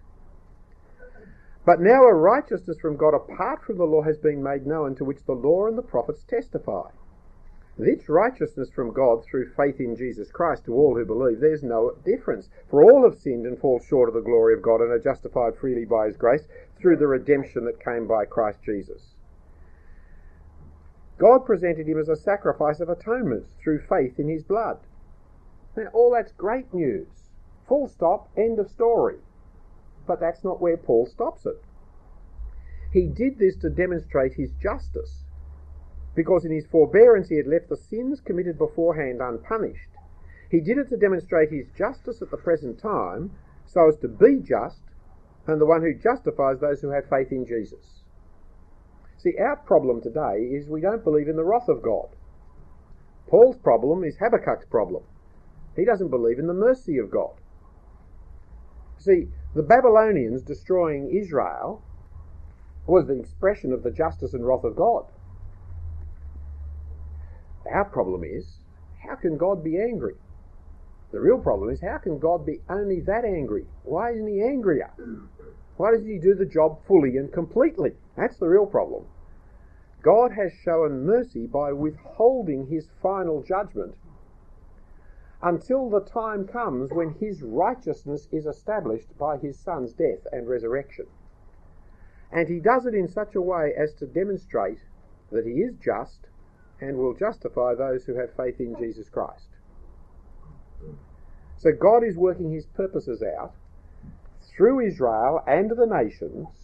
But 1.65 1.79
now 1.79 2.03
a 2.03 2.13
righteousness 2.13 2.77
from 2.79 2.97
God 2.97 3.13
apart 3.13 3.63
from 3.63 3.77
the 3.77 3.85
law 3.85 4.01
has 4.01 4.17
been 4.17 4.41
made 4.41 4.65
known, 4.65 4.95
to 4.95 5.05
which 5.05 5.23
the 5.25 5.33
law 5.33 5.67
and 5.67 5.77
the 5.77 5.83
prophets 5.83 6.23
testify. 6.23 6.89
This 7.77 8.09
righteousness 8.09 8.69
from 8.69 8.91
God 8.91 9.23
through 9.23 9.53
faith 9.53 9.79
in 9.79 9.95
Jesus 9.95 10.31
Christ 10.31 10.65
to 10.65 10.73
all 10.73 10.95
who 10.95 11.05
believe, 11.05 11.39
there's 11.39 11.63
no 11.63 11.95
difference. 12.03 12.49
For 12.69 12.83
all 12.83 13.03
have 13.03 13.17
sinned 13.17 13.45
and 13.45 13.57
fall 13.57 13.79
short 13.79 14.09
of 14.09 14.15
the 14.15 14.21
glory 14.21 14.53
of 14.53 14.61
God 14.61 14.81
and 14.81 14.91
are 14.91 14.99
justified 14.99 15.55
freely 15.55 15.85
by 15.85 16.07
his 16.07 16.17
grace 16.17 16.47
through 16.77 16.97
the 16.97 17.07
redemption 17.07 17.65
that 17.65 17.83
came 17.83 18.07
by 18.07 18.25
Christ 18.25 18.61
Jesus. 18.63 19.10
God 21.21 21.45
presented 21.45 21.87
him 21.87 21.99
as 21.99 22.09
a 22.09 22.15
sacrifice 22.15 22.79
of 22.79 22.89
atonement 22.89 23.45
through 23.63 23.85
faith 23.87 24.17
in 24.17 24.27
his 24.27 24.41
blood. 24.41 24.79
Now, 25.77 25.85
all 25.93 26.11
that's 26.11 26.31
great 26.31 26.73
news. 26.73 27.29
Full 27.67 27.87
stop, 27.87 28.31
end 28.35 28.57
of 28.57 28.67
story. 28.67 29.17
But 30.07 30.19
that's 30.19 30.43
not 30.43 30.59
where 30.59 30.77
Paul 30.77 31.05
stops 31.05 31.45
it. 31.45 31.63
He 32.91 33.05
did 33.05 33.37
this 33.37 33.55
to 33.57 33.69
demonstrate 33.69 34.33
his 34.33 34.49
justice, 34.53 35.23
because 36.15 36.43
in 36.43 36.51
his 36.51 36.65
forbearance 36.65 37.29
he 37.29 37.37
had 37.37 37.45
left 37.45 37.69
the 37.69 37.77
sins 37.77 38.19
committed 38.19 38.57
beforehand 38.57 39.21
unpunished. 39.21 39.91
He 40.49 40.59
did 40.59 40.79
it 40.79 40.89
to 40.89 40.97
demonstrate 40.97 41.51
his 41.51 41.67
justice 41.77 42.23
at 42.23 42.31
the 42.31 42.37
present 42.37 42.79
time, 42.81 43.29
so 43.67 43.89
as 43.89 43.97
to 43.97 44.07
be 44.07 44.39
just, 44.39 44.81
and 45.45 45.61
the 45.61 45.67
one 45.67 45.83
who 45.83 45.93
justifies 45.93 46.59
those 46.59 46.81
who 46.81 46.89
have 46.89 47.07
faith 47.07 47.31
in 47.31 47.45
Jesus. 47.45 48.00
See, 49.21 49.37
our 49.37 49.55
problem 49.55 50.01
today 50.01 50.49
is 50.51 50.67
we 50.67 50.81
don't 50.81 51.03
believe 51.03 51.27
in 51.27 51.35
the 51.35 51.43
wrath 51.43 51.69
of 51.69 51.83
God. 51.83 52.07
Paul's 53.27 53.55
problem 53.55 54.03
is 54.03 54.17
Habakkuk's 54.17 54.65
problem. 54.65 55.03
He 55.75 55.85
doesn't 55.85 56.09
believe 56.09 56.39
in 56.39 56.47
the 56.47 56.55
mercy 56.55 56.97
of 56.97 57.11
God. 57.11 57.35
See, 58.97 59.27
the 59.53 59.61
Babylonians 59.61 60.41
destroying 60.41 61.15
Israel 61.15 61.83
was 62.87 63.05
the 63.05 63.19
expression 63.19 63.71
of 63.71 63.83
the 63.83 63.91
justice 63.91 64.33
and 64.33 64.43
wrath 64.43 64.63
of 64.63 64.75
God. 64.75 65.05
Our 67.71 67.85
problem 67.85 68.23
is, 68.23 68.57
how 69.07 69.15
can 69.17 69.37
God 69.37 69.63
be 69.63 69.79
angry? 69.79 70.15
The 71.11 71.19
real 71.19 71.37
problem 71.37 71.69
is, 71.69 71.81
how 71.81 71.99
can 71.99 72.17
God 72.17 72.43
be 72.43 72.61
only 72.67 73.01
that 73.01 73.23
angry? 73.23 73.67
Why 73.83 74.13
isn't 74.13 74.27
he 74.27 74.41
angrier? 74.41 74.91
Why 75.77 75.91
doesn't 75.91 76.09
he 76.09 76.17
do 76.17 76.33
the 76.33 76.45
job 76.45 76.79
fully 76.87 77.17
and 77.17 77.31
completely? 77.31 77.91
That's 78.15 78.37
the 78.37 78.47
real 78.47 78.65
problem. 78.65 79.05
God 80.01 80.31
has 80.33 80.51
shown 80.53 81.05
mercy 81.05 81.45
by 81.45 81.71
withholding 81.71 82.67
his 82.67 82.89
final 83.01 83.43
judgment 83.43 83.95
until 85.43 85.89
the 85.89 86.01
time 86.01 86.47
comes 86.47 86.91
when 86.91 87.15
his 87.19 87.41
righteousness 87.41 88.27
is 88.31 88.45
established 88.45 89.17
by 89.17 89.37
his 89.37 89.59
son's 89.59 89.93
death 89.93 90.25
and 90.31 90.47
resurrection. 90.47 91.05
And 92.31 92.47
he 92.47 92.59
does 92.59 92.85
it 92.85 92.93
in 92.95 93.07
such 93.07 93.35
a 93.35 93.41
way 93.41 93.73
as 93.77 93.93
to 93.95 94.05
demonstrate 94.05 94.79
that 95.31 95.45
he 95.45 95.61
is 95.61 95.75
just 95.83 96.27
and 96.79 96.97
will 96.97 97.13
justify 97.13 97.75
those 97.75 98.05
who 98.05 98.15
have 98.15 98.35
faith 98.35 98.59
in 98.59 98.75
Jesus 98.77 99.09
Christ. 99.09 99.49
So 101.57 101.71
God 101.71 102.03
is 102.03 102.17
working 102.17 102.51
his 102.51 102.65
purposes 102.65 103.21
out 103.21 103.53
through 104.41 104.79
Israel 104.85 105.43
and 105.47 105.69
the 105.69 105.85
nations 105.85 106.60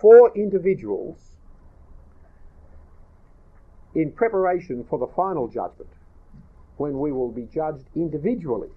for 0.00 0.32
individuals 0.34 1.18
in 3.94 4.12
preparation 4.12 4.84
for 4.88 4.98
the 4.98 5.06
final 5.14 5.48
judgment 5.48 5.90
when 6.76 6.98
we 6.98 7.12
will 7.12 7.30
be 7.30 7.46
judged 7.52 7.84
individually. 7.94 8.70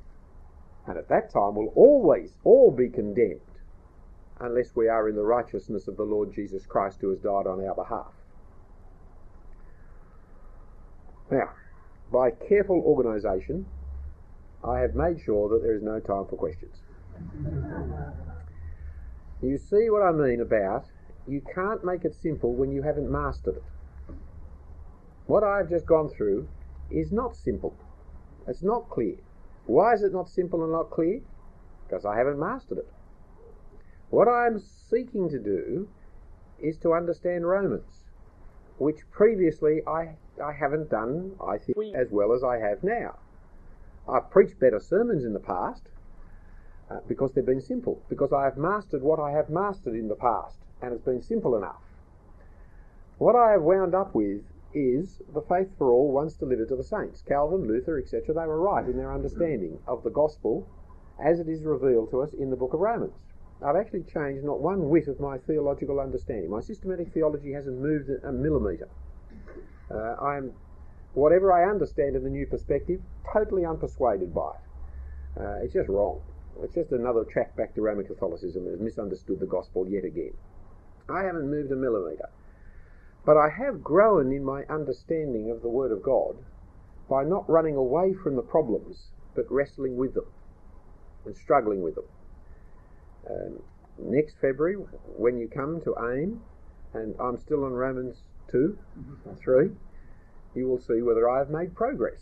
And 0.88 0.98
at 0.98 1.08
that 1.10 1.32
time 1.32 1.56
we'll 1.56 1.72
always 1.76 2.34
all 2.44 2.72
be 2.72 2.90
condemned 2.90 3.40
unless 4.40 4.76
we 4.76 4.90
are 4.90 5.08
in 5.08 5.16
the 5.16 5.24
righteousness 5.24 5.88
of 5.88 5.96
the 5.96 6.04
Lord 6.04 6.34
Jesus 6.34 6.66
Christ 6.66 6.98
who 7.00 7.10
has 7.12 7.20
died 7.20 7.48
on 7.48 7.66
our 7.66 7.76
behalf. 7.76 8.12
Now, 11.32 11.52
by 12.12 12.32
careful 12.32 12.82
organisation, 12.86 13.66
I 14.64 14.80
have 14.80 14.96
made 14.96 15.22
sure 15.22 15.50
that 15.50 15.62
there 15.62 15.76
is 15.76 15.82
no 15.82 16.00
time 16.00 16.26
for 16.26 16.36
questions. 16.36 16.76
you 19.42 19.58
see 19.58 19.90
what 19.90 20.02
I 20.02 20.12
mean 20.12 20.42
about 20.42 20.88
you 21.28 21.42
can't 21.54 21.84
make 21.84 22.06
it 22.06 22.16
simple 22.16 22.54
when 22.54 22.72
you 22.72 22.82
haven't 22.82 23.12
mastered 23.12 23.58
it. 23.58 23.64
What 25.26 25.44
I've 25.44 25.70
just 25.70 25.86
gone 25.86 26.10
through 26.10 26.48
is 26.90 27.12
not 27.12 27.36
simple. 27.36 27.76
It's 28.48 28.64
not 28.64 28.90
clear. 28.90 29.16
Why 29.66 29.94
is 29.94 30.04
it 30.04 30.12
not 30.12 30.30
simple 30.30 30.64
and 30.64 30.72
not 30.72 30.92
clear? 30.92 31.22
Because 31.88 32.06
I 32.06 32.18
haven't 32.18 32.40
mastered 32.40 32.80
it. 32.80 32.88
What 34.10 34.28
I'm 34.28 34.60
seeking 34.60 35.30
to 35.30 35.40
do 35.40 35.88
is 36.60 36.78
to 36.80 36.94
understand 36.94 37.48
Romans, 37.48 38.04
which 38.78 39.10
previously 39.12 39.82
I, 39.88 40.16
I 40.44 40.52
haven't 40.52 40.90
done, 40.90 41.32
I 41.42 41.58
think, 41.58 41.96
as 41.96 42.12
well 42.12 42.34
as 42.34 42.44
I 42.44 42.58
have 42.58 42.84
now. 42.84 43.18
I've 44.08 44.30
preached 44.30 44.60
better 44.60 44.80
sermons 44.80 45.24
in 45.24 45.34
the 45.34 45.40
past 45.40 45.84
uh, 46.92 46.98
because 47.08 47.32
they've 47.34 47.46
been 47.46 47.62
simple, 47.62 48.02
because 48.10 48.34
I 48.34 48.44
have 48.44 48.58
mastered 48.58 49.02
what 49.02 49.20
I 49.20 49.32
have 49.32 49.50
mastered 49.50 49.96
in 49.96 50.10
the 50.10 50.16
past, 50.16 50.58
and 50.84 50.94
it's 50.94 51.06
been 51.06 51.22
simple 51.22 51.56
enough. 51.56 51.82
What 53.18 53.36
I 53.36 53.52
have 53.52 53.62
wound 53.62 53.96
up 53.96 54.14
with 54.14 54.42
is 54.74 55.22
the 55.34 55.42
faith 55.42 55.70
for 55.78 55.92
all 55.92 56.12
once 56.12 56.34
delivered 56.34 56.68
to 56.68 56.76
the 56.76 56.84
saints. 56.84 57.22
Calvin, 57.22 57.68
Luther, 57.68 57.98
etc., 57.98 58.36
they 58.36 58.46
were 58.46 58.60
right 58.60 58.86
in 58.86 58.98
their 58.98 59.14
understanding 59.14 59.80
of 59.88 60.04
the 60.04 60.10
gospel 60.10 60.68
as 61.24 61.40
it 61.40 61.48
is 61.48 61.64
revealed 61.64 62.10
to 62.12 62.22
us 62.22 62.34
in 62.34 62.50
the 62.50 62.56
book 62.56 62.74
of 62.74 62.82
Romans. 62.82 63.14
I've 63.64 63.78
actually 63.78 64.04
changed 64.04 64.44
not 64.44 64.60
one 64.60 64.90
whit 64.90 65.08
of 65.08 65.22
my 65.22 65.38
theological 65.38 66.02
understanding. 66.02 66.50
My 66.50 66.60
systematic 66.60 67.14
theology 67.14 67.54
hasn't 67.54 67.80
moved 67.80 68.10
a 68.10 68.32
millimetre. 68.32 68.90
Uh, 69.90 70.16
I 70.20 70.38
am, 70.38 70.52
whatever 71.14 71.54
I 71.54 71.70
understand 71.70 72.18
in 72.18 72.24
the 72.24 72.30
new 72.30 72.46
perspective, 72.46 73.00
totally 73.32 73.62
unpersuaded 73.62 74.34
by 74.34 74.52
it. 74.52 75.40
Uh, 75.42 75.64
it's 75.64 75.74
just 75.74 75.88
wrong. 75.88 76.20
It's 76.62 76.74
just 76.74 76.92
another 76.92 77.24
track 77.24 77.56
back 77.56 77.74
to 77.76 77.82
Roman 77.82 78.06
Catholicism 78.06 78.66
that 78.66 78.72
has 78.72 78.80
misunderstood 78.82 79.40
the 79.40 79.46
gospel 79.46 79.88
yet 79.88 80.04
again. 80.04 80.34
I 81.10 81.24
haven't 81.24 81.50
moved 81.50 81.72
a 81.72 81.76
millimetre. 81.76 82.30
But 83.26 83.38
I 83.38 83.50
have 83.50 83.84
grown 83.84 84.32
in 84.32 84.44
my 84.44 84.64
understanding 84.66 85.50
of 85.50 85.62
the 85.62 85.70
Word 85.70 85.92
of 85.92 86.04
God 86.04 86.38
by 87.10 87.24
not 87.24 87.50
running 87.50 87.76
away 87.76 88.14
from 88.14 88.36
the 88.36 88.42
problems, 88.42 89.10
but 89.36 89.52
wrestling 89.52 89.98
with 89.98 90.14
them 90.14 90.26
and 91.26 91.36
struggling 91.36 91.82
with 91.82 91.96
them. 91.96 92.06
Um, 93.30 93.60
next 93.98 94.36
February, 94.42 94.76
when 94.76 95.38
you 95.38 95.48
come 95.48 95.82
to 95.82 95.96
AIM, 95.98 96.42
and 96.94 97.16
I'm 97.20 97.40
still 97.40 97.64
on 97.64 97.74
Romans 97.74 98.18
2, 98.52 98.78
3, 99.38 99.70
you 100.56 100.68
will 100.68 100.80
see 100.80 101.02
whether 101.02 101.30
I 101.30 101.40
have 101.40 101.50
made 101.50 101.76
progress. 101.76 102.22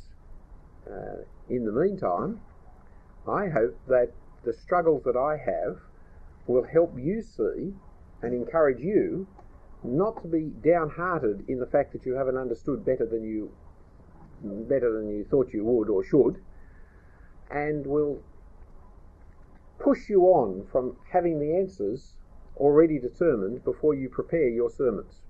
Uh, 0.89 1.23
in 1.49 1.65
the 1.65 1.71
meantime, 1.71 2.41
I 3.27 3.49
hope 3.49 3.77
that 3.87 4.11
the 4.43 4.53
struggles 4.53 5.03
that 5.03 5.17
I 5.17 5.37
have 5.37 5.77
will 6.47 6.63
help 6.63 6.97
you 6.97 7.21
see 7.21 7.73
and 8.21 8.33
encourage 8.33 8.79
you 8.79 9.27
not 9.83 10.21
to 10.21 10.27
be 10.27 10.51
downhearted 10.63 11.43
in 11.47 11.59
the 11.59 11.65
fact 11.65 11.91
that 11.93 12.05
you 12.05 12.13
haven't 12.13 12.37
understood 12.37 12.85
better 12.85 13.05
than 13.05 13.23
you 13.23 13.51
better 14.43 14.91
than 14.93 15.09
you 15.09 15.23
thought 15.23 15.53
you 15.53 15.63
would 15.63 15.87
or 15.89 16.03
should, 16.03 16.41
and 17.51 17.85
will 17.85 18.21
push 19.77 20.09
you 20.09 20.21
on 20.23 20.65
from 20.71 20.95
having 21.11 21.39
the 21.39 21.55
answers 21.55 22.13
already 22.57 22.99
determined 22.99 23.63
before 23.63 23.93
you 23.93 24.09
prepare 24.09 24.49
your 24.49 24.69
sermons. 24.69 25.21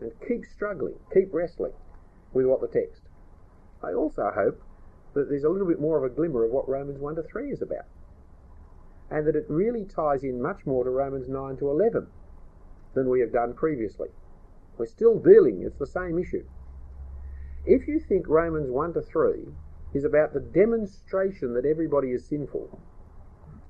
And 0.00 0.12
keep 0.26 0.44
struggling, 0.44 0.94
keep 1.12 1.32
wrestling 1.32 1.72
with 2.32 2.46
what 2.46 2.60
the 2.60 2.68
text. 2.68 3.02
I 3.82 3.92
also 3.92 4.30
hope 4.34 4.62
that 5.14 5.28
there's 5.28 5.44
a 5.44 5.48
little 5.48 5.66
bit 5.66 5.80
more 5.80 5.96
of 5.98 6.04
a 6.04 6.14
glimmer 6.14 6.44
of 6.44 6.50
what 6.50 6.68
Romans 6.68 6.98
1 6.98 7.16
to 7.16 7.22
3 7.22 7.50
is 7.50 7.62
about. 7.62 7.86
And 9.12 9.26
that 9.26 9.36
it 9.36 9.44
really 9.46 9.84
ties 9.84 10.24
in 10.24 10.40
much 10.40 10.64
more 10.64 10.84
to 10.84 10.90
Romans 10.90 11.28
9 11.28 11.58
to 11.58 11.68
11 11.68 12.06
than 12.94 13.10
we 13.10 13.20
have 13.20 13.30
done 13.30 13.52
previously. 13.52 14.08
We're 14.78 14.86
still 14.86 15.18
dealing, 15.18 15.62
it's 15.62 15.76
the 15.76 15.86
same 15.86 16.18
issue. 16.18 16.44
If 17.66 17.86
you 17.86 18.00
think 18.00 18.26
Romans 18.26 18.70
1 18.70 18.94
to 18.94 19.02
3 19.02 19.48
is 19.92 20.04
about 20.04 20.32
the 20.32 20.40
demonstration 20.40 21.52
that 21.52 21.66
everybody 21.66 22.08
is 22.08 22.24
sinful, 22.26 22.80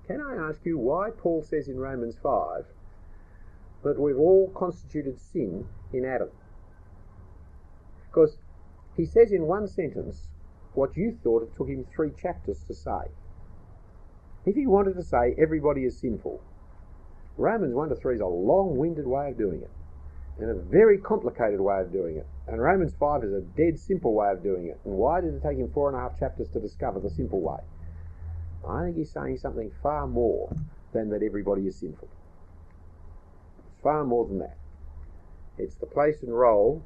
can 0.07 0.21
I 0.21 0.37
ask 0.37 0.65
you 0.65 0.79
why 0.79 1.11
Paul 1.11 1.43
says 1.43 1.67
in 1.67 1.81
Romans 1.81 2.17
5 2.23 2.65
that 3.83 3.99
we've 3.99 4.17
all 4.17 4.49
constituted 4.55 5.19
sin 5.19 5.67
in 5.93 6.05
Adam? 6.05 6.31
Because 8.09 8.37
he 8.97 9.05
says 9.05 9.33
in 9.33 9.43
one 9.43 9.67
sentence 9.67 10.29
what 10.75 10.97
you 10.97 11.19
thought 11.25 11.43
it 11.43 11.57
took 11.57 11.69
him 11.69 11.85
three 11.85 12.13
chapters 12.17 12.63
to 12.69 12.75
say. 12.75 13.11
If 14.45 14.57
he 14.57 14.67
wanted 14.67 14.95
to 14.97 15.03
say 15.03 15.35
everybody 15.39 15.85
is 15.85 15.99
sinful, 15.99 16.43
Romans 17.37 17.75
1 17.75 17.89
to 17.91 17.95
3 17.95 18.17
is 18.17 18.21
a 18.21 18.27
long 18.27 18.77
winded 18.77 19.07
way 19.07 19.31
of 19.31 19.39
doing 19.39 19.63
it, 19.63 19.71
and 20.39 20.51
a 20.51 20.55
very 20.55 20.99
complicated 20.99 21.61
way 21.61 21.81
of 21.81 21.93
doing 21.93 22.17
it. 22.17 22.27
And 22.49 22.61
Romans 22.61 22.93
5 22.99 23.25
is 23.25 23.33
a 23.33 23.41
dead 23.41 23.79
simple 23.79 24.15
way 24.15 24.31
of 24.31 24.43
doing 24.43 24.67
it. 24.67 24.81
And 24.85 24.95
why 24.95 25.21
did 25.21 25.35
it 25.35 25.43
take 25.43 25.59
him 25.59 25.71
four 25.71 25.89
and 25.89 25.97
a 25.97 26.01
half 26.01 26.19
chapters 26.19 26.49
to 26.51 26.61
discover 26.61 26.99
the 26.99 27.11
simple 27.11 27.41
way? 27.41 27.61
I 28.69 28.85
think 28.85 28.97
he's 28.97 29.13
saying 29.13 29.39
something 29.39 29.71
far 29.83 30.07
more 30.07 30.55
than 30.93 31.11
that 31.11 31.23
everybody 31.23 31.67
is 31.67 31.77
sinful. 31.77 32.09
It's 33.69 33.83
far 33.83 34.05
more 34.05 34.27
than 34.27 34.39
that. 34.39 34.57
It's 35.59 35.77
the 35.77 35.87
place 35.87 36.23
and 36.23 36.37
role 36.37 36.83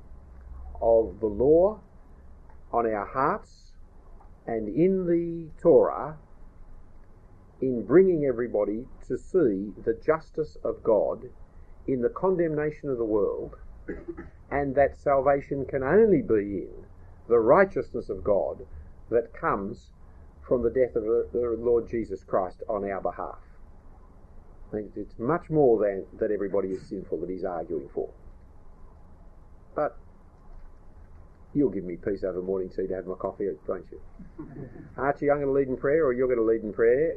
of 0.80 1.20
the 1.20 1.26
law 1.26 1.80
on 2.72 2.86
our 2.86 3.06
hearts 3.06 3.72
and 4.46 4.68
in 4.68 5.06
the 5.06 5.48
Torah 5.60 6.18
in 7.60 7.84
bringing 7.84 8.24
everybody 8.24 8.86
to 9.06 9.16
see 9.16 9.72
the 9.84 9.98
justice 10.04 10.56
of 10.64 10.82
God 10.82 11.30
in 11.86 12.02
the 12.02 12.08
condemnation 12.08 12.90
of 12.90 12.98
the 12.98 13.04
world, 13.04 13.56
and 14.50 14.74
that 14.74 14.96
salvation 14.96 15.64
can 15.64 15.82
only 15.82 16.22
be 16.22 16.64
in 16.64 16.86
the 17.28 17.38
righteousness 17.38 18.08
of 18.08 18.24
God 18.24 18.66
that 19.10 19.32
comes 19.32 19.90
from 20.46 20.62
the 20.62 20.70
death 20.70 20.94
of 20.96 21.04
the 21.04 21.56
Lord 21.58 21.88
Jesus 21.88 22.22
Christ 22.24 22.62
on 22.68 22.88
our 22.88 23.00
behalf. 23.00 23.38
It's 24.72 25.18
much 25.18 25.48
more 25.48 25.78
than 25.78 26.04
that 26.18 26.30
everybody 26.30 26.68
is 26.68 26.86
sinful 26.88 27.20
that 27.20 27.30
he's 27.30 27.44
arguing 27.44 27.88
for. 27.94 28.10
But 29.74 29.96
you'll 31.54 31.70
give 31.70 31.84
me 31.84 31.96
peace 31.96 32.24
over 32.24 32.42
morning 32.42 32.68
tea 32.68 32.86
to 32.86 32.94
have 32.94 33.06
my 33.06 33.14
coffee, 33.14 33.48
won't 33.66 33.86
you? 33.90 34.00
Archie, 34.96 35.30
I'm 35.30 35.38
going 35.38 35.46
to 35.46 35.52
lead 35.52 35.68
in 35.68 35.76
prayer, 35.76 36.04
or 36.04 36.12
you're 36.12 36.26
going 36.26 36.38
to 36.38 36.44
lead 36.44 36.62
in 36.62 36.72
prayer, 36.72 37.14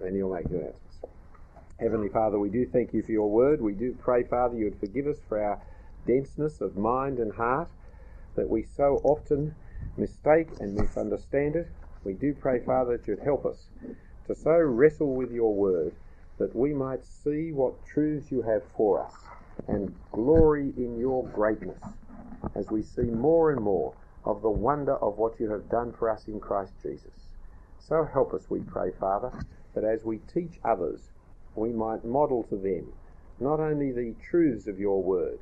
and 0.00 0.16
you'll 0.16 0.32
make 0.34 0.48
the 0.48 0.58
announcements. 0.58 1.00
Heavenly 1.78 2.08
Father, 2.08 2.38
we 2.38 2.48
do 2.48 2.66
thank 2.66 2.92
you 2.94 3.02
for 3.02 3.12
your 3.12 3.30
word. 3.30 3.60
We 3.60 3.74
do 3.74 3.94
pray, 4.00 4.24
Father, 4.24 4.56
you 4.56 4.64
would 4.64 4.80
forgive 4.80 5.06
us 5.06 5.18
for 5.28 5.42
our 5.42 5.62
denseness 6.06 6.60
of 6.60 6.76
mind 6.76 7.18
and 7.18 7.34
heart, 7.34 7.68
that 8.34 8.48
we 8.48 8.62
so 8.62 9.00
often 9.04 9.54
mistake 9.96 10.48
and 10.60 10.74
misunderstand 10.74 11.56
it. 11.56 11.68
We 12.04 12.14
do 12.14 12.34
pray, 12.34 12.60
Father, 12.64 12.96
that 12.96 13.06
you'd 13.06 13.20
help 13.20 13.44
us 13.44 13.68
to 14.26 14.34
so 14.34 14.52
wrestle 14.52 15.14
with 15.14 15.30
your 15.30 15.54
word 15.54 15.96
that 16.38 16.54
we 16.54 16.72
might 16.74 17.04
see 17.04 17.52
what 17.52 17.84
truths 17.86 18.30
you 18.30 18.42
have 18.42 18.62
for 18.76 19.04
us 19.04 19.14
and 19.68 19.94
glory 20.12 20.72
in 20.76 20.98
your 20.98 21.26
greatness 21.28 21.82
as 22.54 22.70
we 22.70 22.82
see 22.82 23.02
more 23.10 23.52
and 23.52 23.60
more 23.60 23.94
of 24.24 24.42
the 24.42 24.50
wonder 24.50 24.96
of 24.96 25.18
what 25.18 25.38
you 25.40 25.50
have 25.50 25.68
done 25.68 25.92
for 25.92 26.10
us 26.10 26.26
in 26.26 26.40
Christ 26.40 26.74
Jesus. 26.82 27.30
So 27.78 28.04
help 28.04 28.34
us, 28.34 28.50
we 28.50 28.60
pray, 28.60 28.90
Father, 28.98 29.32
that 29.76 29.84
as 29.84 30.04
we 30.04 30.18
teach 30.18 30.58
others, 30.64 31.10
we 31.54 31.70
might 31.70 32.04
model 32.04 32.42
to 32.44 32.56
them 32.56 32.92
not 33.38 33.60
only 33.60 33.92
the 33.92 34.14
truths 34.30 34.66
of 34.66 34.80
your 34.80 35.02
word, 35.02 35.38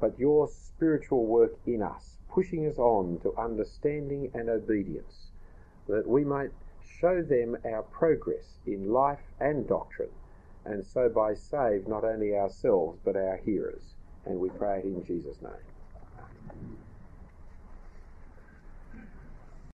but 0.00 0.18
your 0.18 0.48
spiritual 0.48 1.24
work 1.24 1.54
in 1.64 1.80
us, 1.80 2.16
pushing 2.28 2.66
us 2.66 2.78
on 2.78 3.18
to 3.22 3.32
understanding 3.38 4.28
and 4.34 4.48
obedience, 4.48 5.28
that 5.88 6.06
we 6.06 6.24
might 6.24 6.50
show 6.84 7.22
them 7.22 7.56
our 7.64 7.82
progress 7.82 8.58
in 8.66 8.92
life 8.92 9.22
and 9.38 9.68
doctrine, 9.68 10.10
and 10.64 10.84
so 10.84 11.08
by 11.08 11.32
save 11.32 11.86
not 11.86 12.04
only 12.04 12.34
ourselves 12.34 12.98
but 13.04 13.16
our 13.16 13.36
hearers. 13.44 13.94
And 14.26 14.40
we 14.40 14.48
pray 14.48 14.80
it 14.80 14.84
in 14.86 15.04
Jesus' 15.04 15.40
name. 15.42 16.83